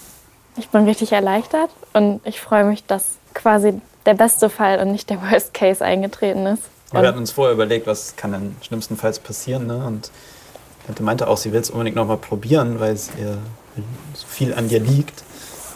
ich 0.56 0.68
bin 0.68 0.84
richtig 0.84 1.12
erleichtert 1.12 1.70
und 1.94 2.20
ich 2.24 2.40
freue 2.40 2.64
mich, 2.64 2.84
dass 2.84 3.16
quasi 3.34 3.80
der 4.10 4.14
beste 4.14 4.50
Fall 4.50 4.80
und 4.80 4.90
nicht 4.90 5.08
der 5.08 5.22
Worst 5.22 5.54
Case 5.54 5.84
eingetreten 5.84 6.44
ist. 6.46 6.62
Wir 6.90 7.00
Und 7.00 7.06
hatten 7.06 7.18
uns 7.18 7.30
vorher 7.30 7.54
überlegt, 7.54 7.86
was 7.86 8.16
kann 8.16 8.32
denn 8.32 8.56
schlimmstenfalls 8.60 9.20
passieren. 9.20 9.68
Ne? 9.68 9.84
Und 9.86 10.10
Bente 10.86 11.04
meinte 11.04 11.28
auch, 11.28 11.36
sie 11.36 11.52
will 11.52 11.60
es 11.60 11.70
unbedingt 11.70 11.94
noch 11.94 12.06
mal 12.06 12.16
probieren, 12.16 12.80
weil 12.80 12.92
es 12.92 13.10
ihr 13.16 13.38
so 14.14 14.26
viel 14.26 14.52
an 14.52 14.68
dir 14.68 14.80
liegt. 14.80 15.22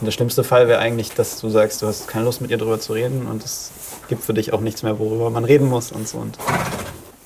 Und 0.00 0.06
der 0.06 0.10
schlimmste 0.10 0.42
Fall 0.42 0.66
wäre 0.66 0.80
eigentlich, 0.80 1.12
dass 1.12 1.40
du 1.40 1.48
sagst, 1.48 1.80
du 1.80 1.86
hast 1.86 2.08
keine 2.08 2.24
Lust 2.24 2.40
mit 2.40 2.50
ihr 2.50 2.58
drüber 2.58 2.80
zu 2.80 2.92
reden 2.92 3.28
und 3.28 3.44
es 3.44 3.70
gibt 4.08 4.24
für 4.24 4.34
dich 4.34 4.52
auch 4.52 4.60
nichts 4.60 4.82
mehr, 4.82 4.98
worüber 4.98 5.30
man 5.30 5.44
reden 5.44 5.68
muss 5.68 5.92
und 5.92 6.08
so. 6.08 6.18
Und 6.18 6.36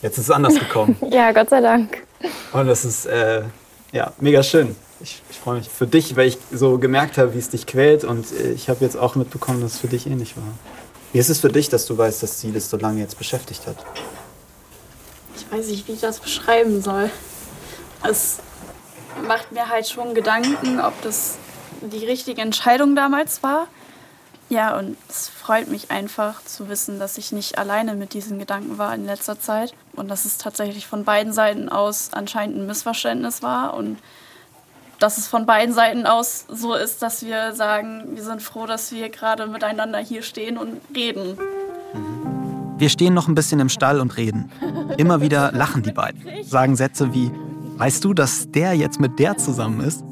jetzt 0.02 0.18
ist 0.18 0.24
es 0.24 0.30
anders 0.30 0.54
gekommen. 0.56 0.98
ja, 1.10 1.32
Gott 1.32 1.48
sei 1.48 1.62
Dank. 1.62 2.02
Und 2.52 2.66
das 2.66 2.84
ist 2.84 3.06
äh, 3.06 3.42
ja 3.92 4.12
mega 4.20 4.42
schön. 4.42 4.76
Ich, 5.00 5.22
ich 5.30 5.38
freue 5.38 5.56
mich 5.58 5.68
für 5.70 5.86
dich, 5.86 6.14
weil 6.16 6.28
ich 6.28 6.36
so 6.52 6.76
gemerkt 6.76 7.16
habe, 7.16 7.32
wie 7.32 7.38
es 7.38 7.48
dich 7.48 7.66
quält. 7.66 8.04
Und 8.04 8.26
äh, 8.32 8.52
ich 8.52 8.68
habe 8.68 8.84
jetzt 8.84 8.98
auch 8.98 9.14
mitbekommen, 9.14 9.62
dass 9.62 9.74
es 9.74 9.78
für 9.78 9.88
dich 9.88 10.06
ähnlich 10.06 10.36
war. 10.36 10.44
Wie 11.12 11.18
ist 11.18 11.30
es 11.30 11.40
für 11.40 11.48
dich, 11.48 11.68
dass 11.68 11.86
du 11.86 11.96
weißt, 11.96 12.22
dass 12.22 12.40
sie 12.40 12.52
das 12.52 12.68
so 12.68 12.76
lange 12.76 13.00
jetzt 13.00 13.16
beschäftigt 13.16 13.66
hat? 13.66 13.76
Ich 15.36 15.50
weiß 15.50 15.68
nicht, 15.68 15.88
wie 15.88 15.92
ich 15.92 16.00
das 16.00 16.20
beschreiben 16.20 16.82
soll. 16.82 17.10
Es 18.08 18.38
macht 19.26 19.52
mir 19.52 19.68
halt 19.68 19.88
schon 19.88 20.14
Gedanken, 20.14 20.80
ob 20.80 21.00
das 21.02 21.38
die 21.80 22.04
richtige 22.04 22.42
Entscheidung 22.42 22.94
damals 22.94 23.42
war. 23.42 23.68
Ja, 24.50 24.78
und 24.78 24.96
es 25.08 25.28
freut 25.28 25.68
mich 25.68 25.90
einfach 25.90 26.42
zu 26.44 26.68
wissen, 26.68 26.98
dass 26.98 27.18
ich 27.18 27.32
nicht 27.32 27.58
alleine 27.58 27.94
mit 27.94 28.14
diesen 28.14 28.38
Gedanken 28.38 28.78
war 28.78 28.94
in 28.94 29.04
letzter 29.04 29.38
Zeit 29.38 29.74
und 29.94 30.08
dass 30.08 30.24
es 30.24 30.38
tatsächlich 30.38 30.86
von 30.86 31.04
beiden 31.04 31.32
Seiten 31.32 31.68
aus 31.68 32.10
anscheinend 32.12 32.56
ein 32.56 32.66
Missverständnis 32.66 33.42
war 33.42 33.74
und 33.74 33.98
dass 34.98 35.18
es 35.18 35.28
von 35.28 35.46
beiden 35.46 35.74
Seiten 35.74 36.06
aus 36.06 36.44
so 36.48 36.74
ist, 36.74 37.02
dass 37.02 37.24
wir 37.24 37.54
sagen, 37.54 38.02
wir 38.14 38.22
sind 38.22 38.42
froh, 38.42 38.66
dass 38.66 38.92
wir 38.92 39.08
gerade 39.10 39.46
miteinander 39.46 39.98
hier 39.98 40.22
stehen 40.22 40.58
und 40.58 40.80
reden. 40.94 41.38
Wir 42.78 42.88
stehen 42.88 43.14
noch 43.14 43.28
ein 43.28 43.34
bisschen 43.34 43.60
im 43.60 43.68
Stall 43.68 44.00
und 44.00 44.16
reden. 44.16 44.50
Immer 44.96 45.20
wieder 45.20 45.52
lachen 45.52 45.82
die 45.82 45.92
beiden, 45.92 46.22
sagen 46.44 46.76
Sätze 46.76 47.12
wie, 47.12 47.30
weißt 47.76 48.04
du, 48.04 48.14
dass 48.14 48.50
der 48.50 48.74
jetzt 48.74 49.00
mit 49.00 49.18
der 49.18 49.36
zusammen 49.36 49.80
ist? 49.80 50.04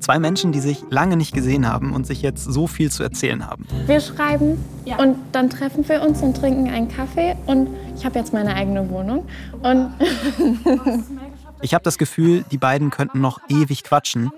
Zwei 0.00 0.18
Menschen, 0.18 0.50
die 0.50 0.58
sich 0.60 0.82
lange 0.90 1.16
nicht 1.16 1.32
gesehen 1.32 1.68
haben 1.68 1.94
und 1.94 2.06
sich 2.06 2.22
jetzt 2.22 2.44
so 2.44 2.66
viel 2.66 2.90
zu 2.90 3.04
erzählen 3.04 3.46
haben. 3.46 3.66
Wir 3.86 4.00
schreiben 4.00 4.58
und 4.98 5.16
dann 5.30 5.48
treffen 5.48 5.88
wir 5.88 6.02
uns 6.02 6.20
und 6.22 6.36
trinken 6.36 6.68
einen 6.68 6.88
Kaffee 6.88 7.36
und 7.46 7.68
ich 7.96 8.04
habe 8.04 8.18
jetzt 8.18 8.32
meine 8.32 8.54
eigene 8.54 8.90
Wohnung 8.90 9.26
und 9.62 9.92
Ich 11.62 11.74
habe 11.74 11.84
das 11.84 11.96
Gefühl, 11.96 12.44
die 12.50 12.58
beiden 12.58 12.90
könnten 12.90 13.20
noch 13.20 13.38
ewig 13.48 13.84
quatschen, 13.84 14.32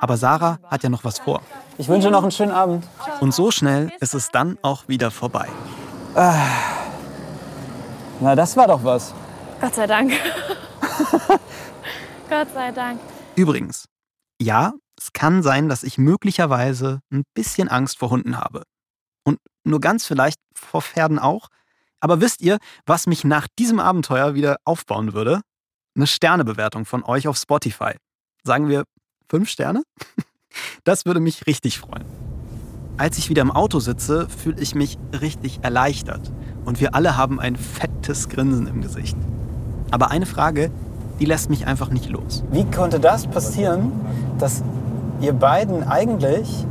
aber 0.00 0.16
Sarah 0.16 0.58
hat 0.66 0.82
ja 0.82 0.88
noch 0.88 1.04
was 1.04 1.18
vor. 1.18 1.42
Ich 1.76 1.88
wünsche 1.88 2.10
noch 2.10 2.22
einen 2.22 2.32
schönen 2.32 2.52
Abend. 2.52 2.86
Und 3.20 3.34
so 3.34 3.50
schnell 3.50 3.92
ist 4.00 4.14
es 4.14 4.30
dann 4.30 4.56
auch 4.62 4.88
wieder 4.88 5.10
vorbei. 5.10 5.46
Na, 6.14 6.34
das 8.34 8.56
war 8.56 8.66
doch 8.66 8.82
was. 8.82 9.12
Gott 9.60 9.74
sei 9.74 9.86
Dank. 9.86 10.10
Gott 12.30 12.48
sei 12.54 12.72
Dank. 12.72 12.98
Übrigens, 13.36 13.84
ja, 14.40 14.72
es 14.98 15.12
kann 15.12 15.42
sein, 15.42 15.68
dass 15.68 15.82
ich 15.82 15.98
möglicherweise 15.98 17.00
ein 17.12 17.24
bisschen 17.34 17.68
Angst 17.68 17.98
vor 17.98 18.08
Hunden 18.08 18.38
habe. 18.38 18.62
Und 19.22 19.38
nur 19.64 19.80
ganz 19.80 20.06
vielleicht 20.06 20.38
vor 20.54 20.80
Pferden 20.80 21.18
auch. 21.18 21.48
Aber 22.00 22.22
wisst 22.22 22.40
ihr, 22.40 22.56
was 22.86 23.06
mich 23.06 23.24
nach 23.24 23.48
diesem 23.58 23.80
Abenteuer 23.80 24.34
wieder 24.34 24.56
aufbauen 24.64 25.12
würde? 25.12 25.42
Eine 26.00 26.06
Sternebewertung 26.06 26.86
von 26.86 27.04
euch 27.04 27.28
auf 27.28 27.36
Spotify. 27.36 27.90
Sagen 28.42 28.68
wir 28.68 28.84
fünf 29.28 29.50
Sterne? 29.50 29.82
Das 30.82 31.04
würde 31.04 31.20
mich 31.20 31.46
richtig 31.46 31.78
freuen. 31.78 32.06
Als 32.96 33.18
ich 33.18 33.28
wieder 33.28 33.42
im 33.42 33.50
Auto 33.52 33.78
sitze, 33.80 34.28
fühle 34.30 34.60
ich 34.60 34.74
mich 34.74 34.98
richtig 35.20 35.60
erleichtert. 35.62 36.32
Und 36.64 36.80
wir 36.80 36.94
alle 36.94 37.18
haben 37.18 37.38
ein 37.38 37.54
fettes 37.54 38.30
Grinsen 38.30 38.66
im 38.66 38.80
Gesicht. 38.80 39.16
Aber 39.90 40.10
eine 40.10 40.24
Frage, 40.24 40.72
die 41.20 41.26
lässt 41.26 41.50
mich 41.50 41.66
einfach 41.66 41.90
nicht 41.90 42.08
los. 42.08 42.42
Wie 42.50 42.64
konnte 42.64 42.98
das 42.98 43.26
passieren, 43.26 43.92
dass 44.38 44.64
ihr 45.20 45.34
beiden 45.34 45.86
eigentlich 45.86 46.66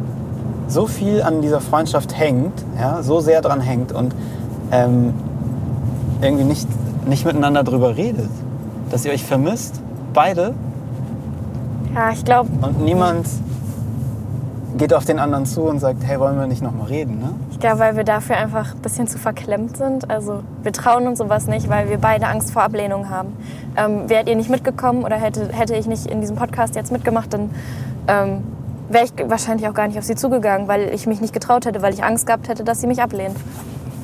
so 0.68 0.88
viel 0.88 1.22
an 1.22 1.44
dieser 1.44 1.62
Freundschaft 1.62 2.18
hängt, 2.18 2.66
ja, 2.78 3.04
so 3.04 3.22
sehr 3.22 3.42
dran 3.42 3.62
hängt 3.62 3.92
und 3.92 4.14
ähm, 4.72 5.14
irgendwie 6.20 6.46
nicht, 6.46 6.68
nicht 7.08 7.26
miteinander 7.26 7.64
drüber 7.64 7.96
redet? 7.96 8.32
Dass 8.90 9.06
ihr 9.06 9.12
euch 9.12 9.24
vermisst, 9.24 9.82
beide, 10.14 10.54
Ja, 11.96 12.12
ich 12.12 12.24
glaube, 12.26 12.50
und 12.62 12.82
niemand 12.82 13.28
geht 14.78 14.94
auf 14.94 15.06
den 15.06 15.20
anderen 15.20 15.46
zu 15.46 15.62
und 15.64 15.80
sagt, 15.80 16.04
hey, 16.06 16.20
wollen 16.20 16.40
wir 16.40 16.48
nicht 16.48 16.62
nochmal 16.62 16.88
reden, 16.88 17.20
ne? 17.20 17.34
ich 17.60 17.60
glaube, 17.60 17.80
weil 17.80 17.98
wir 17.98 18.06
dafür 18.06 18.38
einfach 18.38 18.74
ein 18.74 18.80
bisschen 18.80 19.06
zu 19.06 19.18
verklemmt 19.18 19.76
sind. 19.76 20.10
Also 20.10 20.44
wir 20.64 20.72
trauen 20.72 21.08
uns 21.08 21.20
sowas 21.20 21.48
nicht, 21.48 21.68
weil 21.70 21.90
wir 21.90 21.98
beide 21.98 22.28
Angst 22.28 22.52
vor 22.52 22.62
Ablehnung 22.62 23.10
haben. 23.10 23.36
Ähm, 23.76 24.10
wärt 24.10 24.30
ihr 24.30 24.38
nicht 24.38 24.50
mitgekommen 24.50 25.04
oder 25.04 25.18
hätte, 25.18 25.50
hätte 25.52 25.76
ich 25.76 25.86
nicht 25.86 26.06
in 26.06 26.22
diesem 26.22 26.38
Podcast 26.38 26.76
jetzt 26.76 26.90
mitgemacht, 26.90 27.34
dann 27.34 27.50
ähm, 28.08 28.44
wäre 28.88 29.04
ich 29.04 29.12
wahrscheinlich 29.30 29.68
auch 29.68 29.74
gar 29.74 29.88
nicht 29.88 29.98
auf 30.00 30.06
sie 30.06 30.16
zugegangen, 30.16 30.70
weil 30.70 30.94
ich 30.94 31.06
mich 31.06 31.20
nicht 31.20 31.34
getraut 31.34 31.66
hätte, 31.66 31.82
weil 31.82 31.94
ich 31.94 32.02
Angst 32.02 32.28
gehabt 32.28 32.48
hätte, 32.48 32.64
dass 32.64 32.80
sie 32.80 32.88
mich 32.88 33.02
ablehnt. 33.02 33.36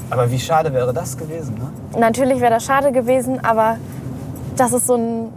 Aber 0.10 0.30
wie 0.30 0.40
schade 0.40 0.74
wäre 0.74 0.94
das 0.94 1.18
gewesen, 1.18 1.56
ne? 1.56 1.98
Natürlich 1.98 2.42
wäre 2.42 2.52
das 2.52 2.66
schade 2.66 2.92
gewesen, 2.92 3.40
aber 3.46 3.78
das 4.56 4.74
ist 4.74 4.88
so 4.88 4.96
ein, 4.96 5.30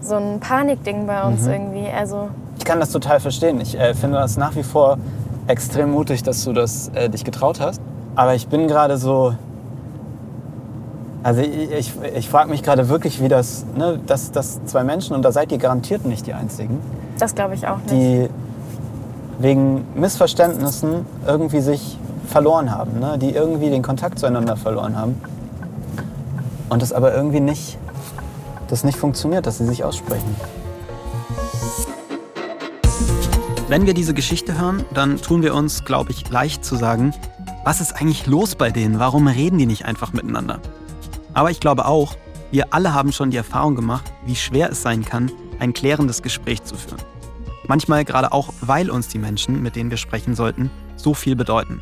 so 0.00 0.16
ein 0.16 0.40
Panikding 0.40 1.06
bei 1.06 1.22
uns 1.22 1.46
irgendwie. 1.46 1.86
Also 1.88 2.28
Ich 2.58 2.64
kann 2.64 2.80
das 2.80 2.90
total 2.90 3.20
verstehen. 3.20 3.60
Ich 3.60 3.78
äh, 3.78 3.94
finde 3.94 4.18
das 4.18 4.36
nach 4.36 4.56
wie 4.56 4.62
vor 4.62 4.98
extrem 5.46 5.90
mutig, 5.90 6.22
dass 6.22 6.44
du 6.44 6.52
das 6.52 6.88
äh, 6.94 7.08
dich 7.08 7.24
getraut 7.24 7.60
hast. 7.60 7.80
Aber 8.14 8.34
ich 8.34 8.48
bin 8.48 8.68
gerade 8.68 8.96
so. 8.98 9.34
Also 11.22 11.40
ich, 11.40 11.70
ich, 11.70 11.92
ich 12.16 12.28
frage 12.28 12.50
mich 12.50 12.64
gerade 12.64 12.88
wirklich, 12.88 13.22
wie 13.22 13.28
das, 13.28 13.64
ne, 13.76 14.00
dass, 14.06 14.32
dass 14.32 14.64
zwei 14.64 14.82
Menschen, 14.82 15.14
und 15.14 15.22
da 15.22 15.30
seid 15.30 15.52
ihr 15.52 15.58
garantiert 15.58 16.04
nicht 16.04 16.26
die 16.26 16.34
Einzigen, 16.34 16.80
das 17.16 17.36
glaube 17.36 17.54
ich 17.54 17.68
auch 17.68 17.76
nicht. 17.76 17.92
die 17.92 18.28
wegen 19.38 19.84
Missverständnissen 19.94 21.06
irgendwie 21.26 21.60
sich 21.60 21.96
verloren 22.26 22.70
haben, 22.74 22.98
ne? 22.98 23.18
die 23.18 23.30
irgendwie 23.30 23.70
den 23.70 23.82
Kontakt 23.82 24.18
zueinander 24.18 24.56
verloren 24.56 24.96
haben. 24.96 25.20
Und 26.68 26.82
das 26.82 26.92
aber 26.92 27.14
irgendwie 27.14 27.40
nicht, 27.40 27.78
das 28.68 28.84
nicht 28.84 28.98
funktioniert, 28.98 29.46
dass 29.46 29.58
sie 29.58 29.66
sich 29.66 29.84
aussprechen. 29.84 30.36
Wenn 33.68 33.86
wir 33.86 33.94
diese 33.94 34.12
Geschichte 34.12 34.60
hören, 34.60 34.84
dann 34.92 35.16
tun 35.16 35.42
wir 35.42 35.54
uns, 35.54 35.84
glaube 35.84 36.12
ich, 36.12 36.28
leicht 36.28 36.64
zu 36.64 36.76
sagen, 36.76 37.14
was 37.64 37.80
ist 37.80 37.92
eigentlich 37.92 38.26
los 38.26 38.54
bei 38.54 38.70
denen? 38.70 38.98
Warum 38.98 39.28
reden 39.28 39.58
die 39.58 39.66
nicht 39.66 39.86
einfach 39.86 40.12
miteinander? 40.12 40.60
Aber 41.32 41.50
ich 41.50 41.60
glaube 41.60 41.86
auch, 41.86 42.16
wir 42.50 42.74
alle 42.74 42.92
haben 42.92 43.12
schon 43.12 43.30
die 43.30 43.38
Erfahrung 43.38 43.74
gemacht, 43.74 44.12
wie 44.26 44.36
schwer 44.36 44.70
es 44.70 44.82
sein 44.82 45.04
kann, 45.04 45.30
ein 45.58 45.72
klärendes 45.72 46.22
Gespräch 46.22 46.62
zu 46.64 46.74
führen. 46.74 47.00
Manchmal 47.66 48.04
gerade 48.04 48.32
auch, 48.32 48.52
weil 48.60 48.90
uns 48.90 49.08
die 49.08 49.18
Menschen, 49.18 49.62
mit 49.62 49.76
denen 49.76 49.88
wir 49.88 49.96
sprechen 49.96 50.34
sollten, 50.34 50.70
so 50.96 51.14
viel 51.14 51.36
bedeuten. 51.36 51.80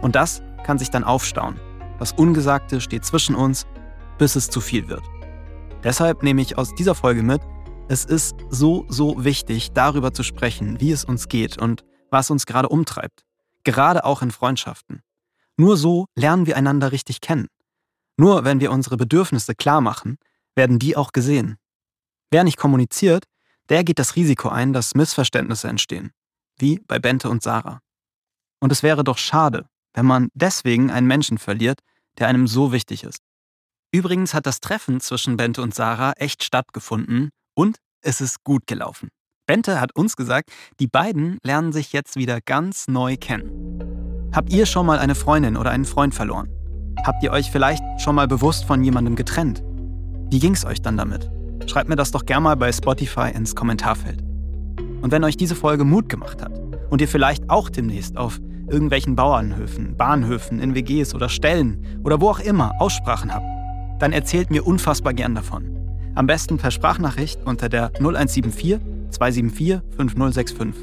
Und 0.00 0.16
das 0.16 0.42
kann 0.64 0.78
sich 0.78 0.90
dann 0.90 1.04
aufstauen. 1.04 1.60
Das 1.98 2.10
Ungesagte 2.10 2.80
steht 2.80 3.04
zwischen 3.04 3.36
uns, 3.36 3.66
bis 4.18 4.34
es 4.34 4.50
zu 4.50 4.60
viel 4.60 4.88
wird. 4.88 5.02
Deshalb 5.84 6.22
nehme 6.22 6.42
ich 6.42 6.58
aus 6.58 6.74
dieser 6.74 6.94
Folge 6.94 7.22
mit, 7.22 7.42
es 7.88 8.04
ist 8.04 8.36
so, 8.48 8.86
so 8.88 9.24
wichtig, 9.24 9.72
darüber 9.72 10.12
zu 10.12 10.22
sprechen, 10.22 10.80
wie 10.80 10.92
es 10.92 11.04
uns 11.04 11.28
geht 11.28 11.58
und 11.58 11.84
was 12.10 12.30
uns 12.30 12.46
gerade 12.46 12.68
umtreibt. 12.68 13.24
Gerade 13.64 14.04
auch 14.04 14.22
in 14.22 14.30
Freundschaften. 14.30 15.02
Nur 15.56 15.76
so 15.76 16.06
lernen 16.14 16.46
wir 16.46 16.56
einander 16.56 16.92
richtig 16.92 17.20
kennen. 17.20 17.48
Nur 18.16 18.44
wenn 18.44 18.60
wir 18.60 18.70
unsere 18.70 18.96
Bedürfnisse 18.96 19.54
klar 19.54 19.80
machen, 19.80 20.18
werden 20.54 20.78
die 20.78 20.96
auch 20.96 21.12
gesehen. 21.12 21.56
Wer 22.30 22.44
nicht 22.44 22.56
kommuniziert, 22.56 23.24
der 23.68 23.84
geht 23.84 23.98
das 23.98 24.16
Risiko 24.16 24.48
ein, 24.48 24.72
dass 24.72 24.94
Missverständnisse 24.94 25.68
entstehen. 25.68 26.12
Wie 26.58 26.80
bei 26.86 26.98
Bente 26.98 27.28
und 27.28 27.42
Sarah. 27.42 27.80
Und 28.60 28.70
es 28.70 28.82
wäre 28.82 29.02
doch 29.02 29.18
schade, 29.18 29.66
wenn 29.94 30.06
man 30.06 30.28
deswegen 30.34 30.90
einen 30.90 31.06
Menschen 31.06 31.38
verliert, 31.38 31.80
der 32.18 32.28
einem 32.28 32.46
so 32.46 32.72
wichtig 32.72 33.04
ist. 33.04 33.22
Übrigens 33.94 34.32
hat 34.32 34.46
das 34.46 34.60
Treffen 34.60 35.00
zwischen 35.00 35.36
Bente 35.36 35.60
und 35.60 35.74
Sarah 35.74 36.14
echt 36.16 36.44
stattgefunden 36.44 37.28
und 37.54 37.76
es 38.00 38.22
ist 38.22 38.42
gut 38.42 38.66
gelaufen. 38.66 39.08
Bente 39.46 39.82
hat 39.82 39.94
uns 39.94 40.16
gesagt, 40.16 40.50
die 40.80 40.86
beiden 40.86 41.36
lernen 41.42 41.72
sich 41.74 41.92
jetzt 41.92 42.16
wieder 42.16 42.40
ganz 42.40 42.88
neu 42.88 43.18
kennen. 43.18 44.30
Habt 44.34 44.50
ihr 44.50 44.64
schon 44.64 44.86
mal 44.86 44.98
eine 44.98 45.14
Freundin 45.14 45.58
oder 45.58 45.72
einen 45.72 45.84
Freund 45.84 46.14
verloren? 46.14 46.48
Habt 47.04 47.22
ihr 47.22 47.32
euch 47.32 47.50
vielleicht 47.50 47.82
schon 48.00 48.14
mal 48.14 48.26
bewusst 48.26 48.64
von 48.64 48.82
jemandem 48.82 49.14
getrennt? 49.14 49.62
Wie 50.30 50.38
ging's 50.38 50.64
euch 50.64 50.80
dann 50.80 50.96
damit? 50.96 51.30
Schreibt 51.66 51.90
mir 51.90 51.96
das 51.96 52.12
doch 52.12 52.24
gerne 52.24 52.44
mal 52.44 52.56
bei 52.56 52.72
Spotify 52.72 53.30
ins 53.34 53.54
Kommentarfeld. 53.54 54.22
Und 55.02 55.10
wenn 55.10 55.22
euch 55.22 55.36
diese 55.36 55.54
Folge 55.54 55.84
Mut 55.84 56.08
gemacht 56.08 56.40
hat 56.40 56.58
und 56.88 57.02
ihr 57.02 57.08
vielleicht 57.08 57.50
auch 57.50 57.68
demnächst 57.68 58.16
auf 58.16 58.40
irgendwelchen 58.70 59.16
Bauernhöfen, 59.16 59.98
Bahnhöfen, 59.98 60.60
in 60.60 60.74
WGs 60.74 61.14
oder 61.14 61.28
Stellen 61.28 62.00
oder 62.04 62.22
wo 62.22 62.30
auch 62.30 62.40
immer 62.40 62.72
Aussprachen 62.80 63.34
habt, 63.34 63.44
dann 64.02 64.12
erzählt 64.12 64.50
mir 64.50 64.66
unfassbar 64.66 65.14
gern 65.14 65.36
davon. 65.36 65.78
Am 66.16 66.26
besten 66.26 66.58
per 66.58 66.72
Sprachnachricht 66.72 67.40
unter 67.44 67.68
der 67.68 67.92
0174 68.00 68.80
274 69.10 69.80
5065. 69.96 70.74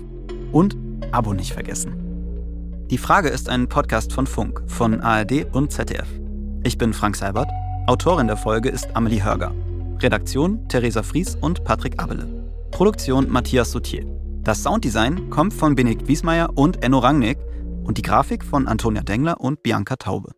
Und 0.54 0.78
Abo 1.12 1.34
nicht 1.34 1.52
vergessen. 1.52 2.88
Die 2.90 2.98
Frage 2.98 3.28
ist 3.28 3.50
ein 3.50 3.68
Podcast 3.68 4.14
von 4.14 4.26
Funk, 4.26 4.64
von 4.68 5.02
ARD 5.02 5.54
und 5.54 5.72
ZDF. 5.72 6.08
Ich 6.64 6.78
bin 6.78 6.94
Frank 6.94 7.18
Seibert. 7.18 7.50
Autorin 7.88 8.28
der 8.28 8.38
Folge 8.38 8.70
ist 8.70 8.96
Amelie 8.96 9.24
Hörger. 9.24 9.54
Redaktion 10.00 10.66
Theresa 10.70 11.04
Fries 11.04 11.36
und 11.42 11.66
Patrick 11.66 12.02
Abele. 12.02 12.26
Produktion 12.72 13.30
Matthias 13.30 13.72
Sautier. 13.72 14.06
Das 14.44 14.64
Sounddesign 14.64 15.30
kommt 15.30 15.54
von 15.54 15.76
Benedikt 15.76 16.08
Wiesmeier 16.08 16.52
und 16.56 16.82
Enno 16.84 17.00
Rangnick 17.00 17.38
und 17.84 17.98
die 17.98 18.02
Grafik 18.02 18.46
von 18.46 18.68
Antonia 18.68 19.04
Dengler 19.04 19.42
und 19.42 19.62
Bianca 19.62 19.98
Taube. 19.98 20.32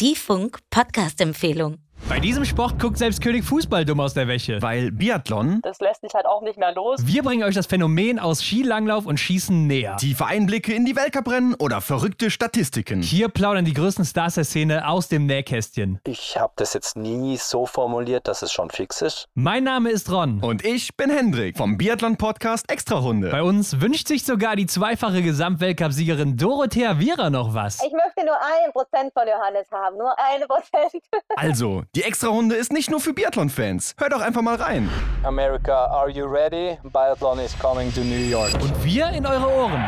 Die 0.00 0.14
Funk 0.14 0.58
Podcast 0.68 1.22
Empfehlung. 1.22 1.85
Bei 2.08 2.20
diesem 2.20 2.44
Sport 2.44 2.78
guckt 2.78 2.98
selbst 2.98 3.20
König 3.20 3.44
Fußball 3.44 3.84
dumm 3.84 3.98
aus 4.00 4.14
der 4.14 4.28
Wäsche. 4.28 4.62
Weil 4.62 4.92
Biathlon 4.92 5.60
Das 5.62 5.80
lässt 5.80 6.02
sich 6.02 6.14
halt 6.14 6.24
auch 6.26 6.40
nicht 6.42 6.56
mehr 6.56 6.72
los. 6.72 7.00
Wir 7.04 7.22
bringen 7.24 7.42
euch 7.42 7.54
das 7.54 7.66
Phänomen 7.66 8.18
aus 8.20 8.42
Skilanglauf 8.44 9.06
und 9.06 9.18
Schießen 9.18 9.66
näher. 9.66 9.96
tiefe 9.96 10.24
Einblicke 10.26 10.72
in 10.72 10.84
die 10.84 10.94
Weltcuprennen 10.94 11.54
oder 11.54 11.80
verrückte 11.80 12.30
Statistiken. 12.30 13.02
Hier 13.02 13.28
plaudern 13.28 13.64
die 13.64 13.72
größten 13.72 14.04
Stars 14.04 14.34
der 14.34 14.44
Szene 14.44 14.86
aus 14.88 15.08
dem 15.08 15.26
Nähkästchen. 15.26 15.98
Ich 16.06 16.38
habe 16.38 16.52
das 16.56 16.74
jetzt 16.74 16.96
nie 16.96 17.36
so 17.38 17.66
formuliert, 17.66 18.28
dass 18.28 18.42
es 18.42 18.52
schon 18.52 18.70
fix 18.70 19.02
ist. 19.02 19.28
Mein 19.34 19.64
Name 19.64 19.90
ist 19.90 20.10
Ron. 20.12 20.40
Und 20.44 20.64
ich 20.64 20.96
bin 20.96 21.10
Hendrik 21.10 21.56
vom 21.56 21.76
Biathlon-Podcast 21.76 22.70
Extrarunde. 22.70 23.30
Bei 23.30 23.42
uns 23.42 23.80
wünscht 23.80 24.06
sich 24.06 24.24
sogar 24.24 24.54
die 24.54 24.66
zweifache 24.66 25.22
Gesamtweltcup-Siegerin 25.22 26.36
Dorothea 26.36 27.00
Viera 27.00 27.30
noch 27.30 27.52
was. 27.52 27.82
Ich 27.82 27.92
möchte 27.92 28.24
nur 28.24 28.36
ein 28.36 28.70
Prozent 28.72 29.12
von 29.12 29.26
Johannes 29.26 29.66
haben. 29.72 29.96
Nur 29.98 30.14
ein 30.18 30.46
Prozent. 30.46 31.02
Also, 31.34 31.82
die 31.94 32.02
Extrarunde 32.02 32.56
ist 32.56 32.72
nicht 32.72 32.90
nur 32.90 33.00
für 33.00 33.12
Biathlon-Fans. 33.12 33.94
Hört 33.98 34.12
doch 34.12 34.20
einfach 34.20 34.42
mal 34.42 34.56
rein. 34.56 34.90
America, 35.22 35.86
are 35.86 36.10
you 36.10 36.26
ready? 36.26 36.78
Biathlon 36.82 37.38
is 37.38 37.56
coming 37.58 37.92
to 37.94 38.00
New 38.00 38.28
York. 38.28 38.52
Und 38.60 38.84
wir 38.84 39.08
in 39.10 39.24
eure 39.24 39.46
Ohren. 39.46 39.84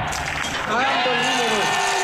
Unbelievable. 0.68 1.97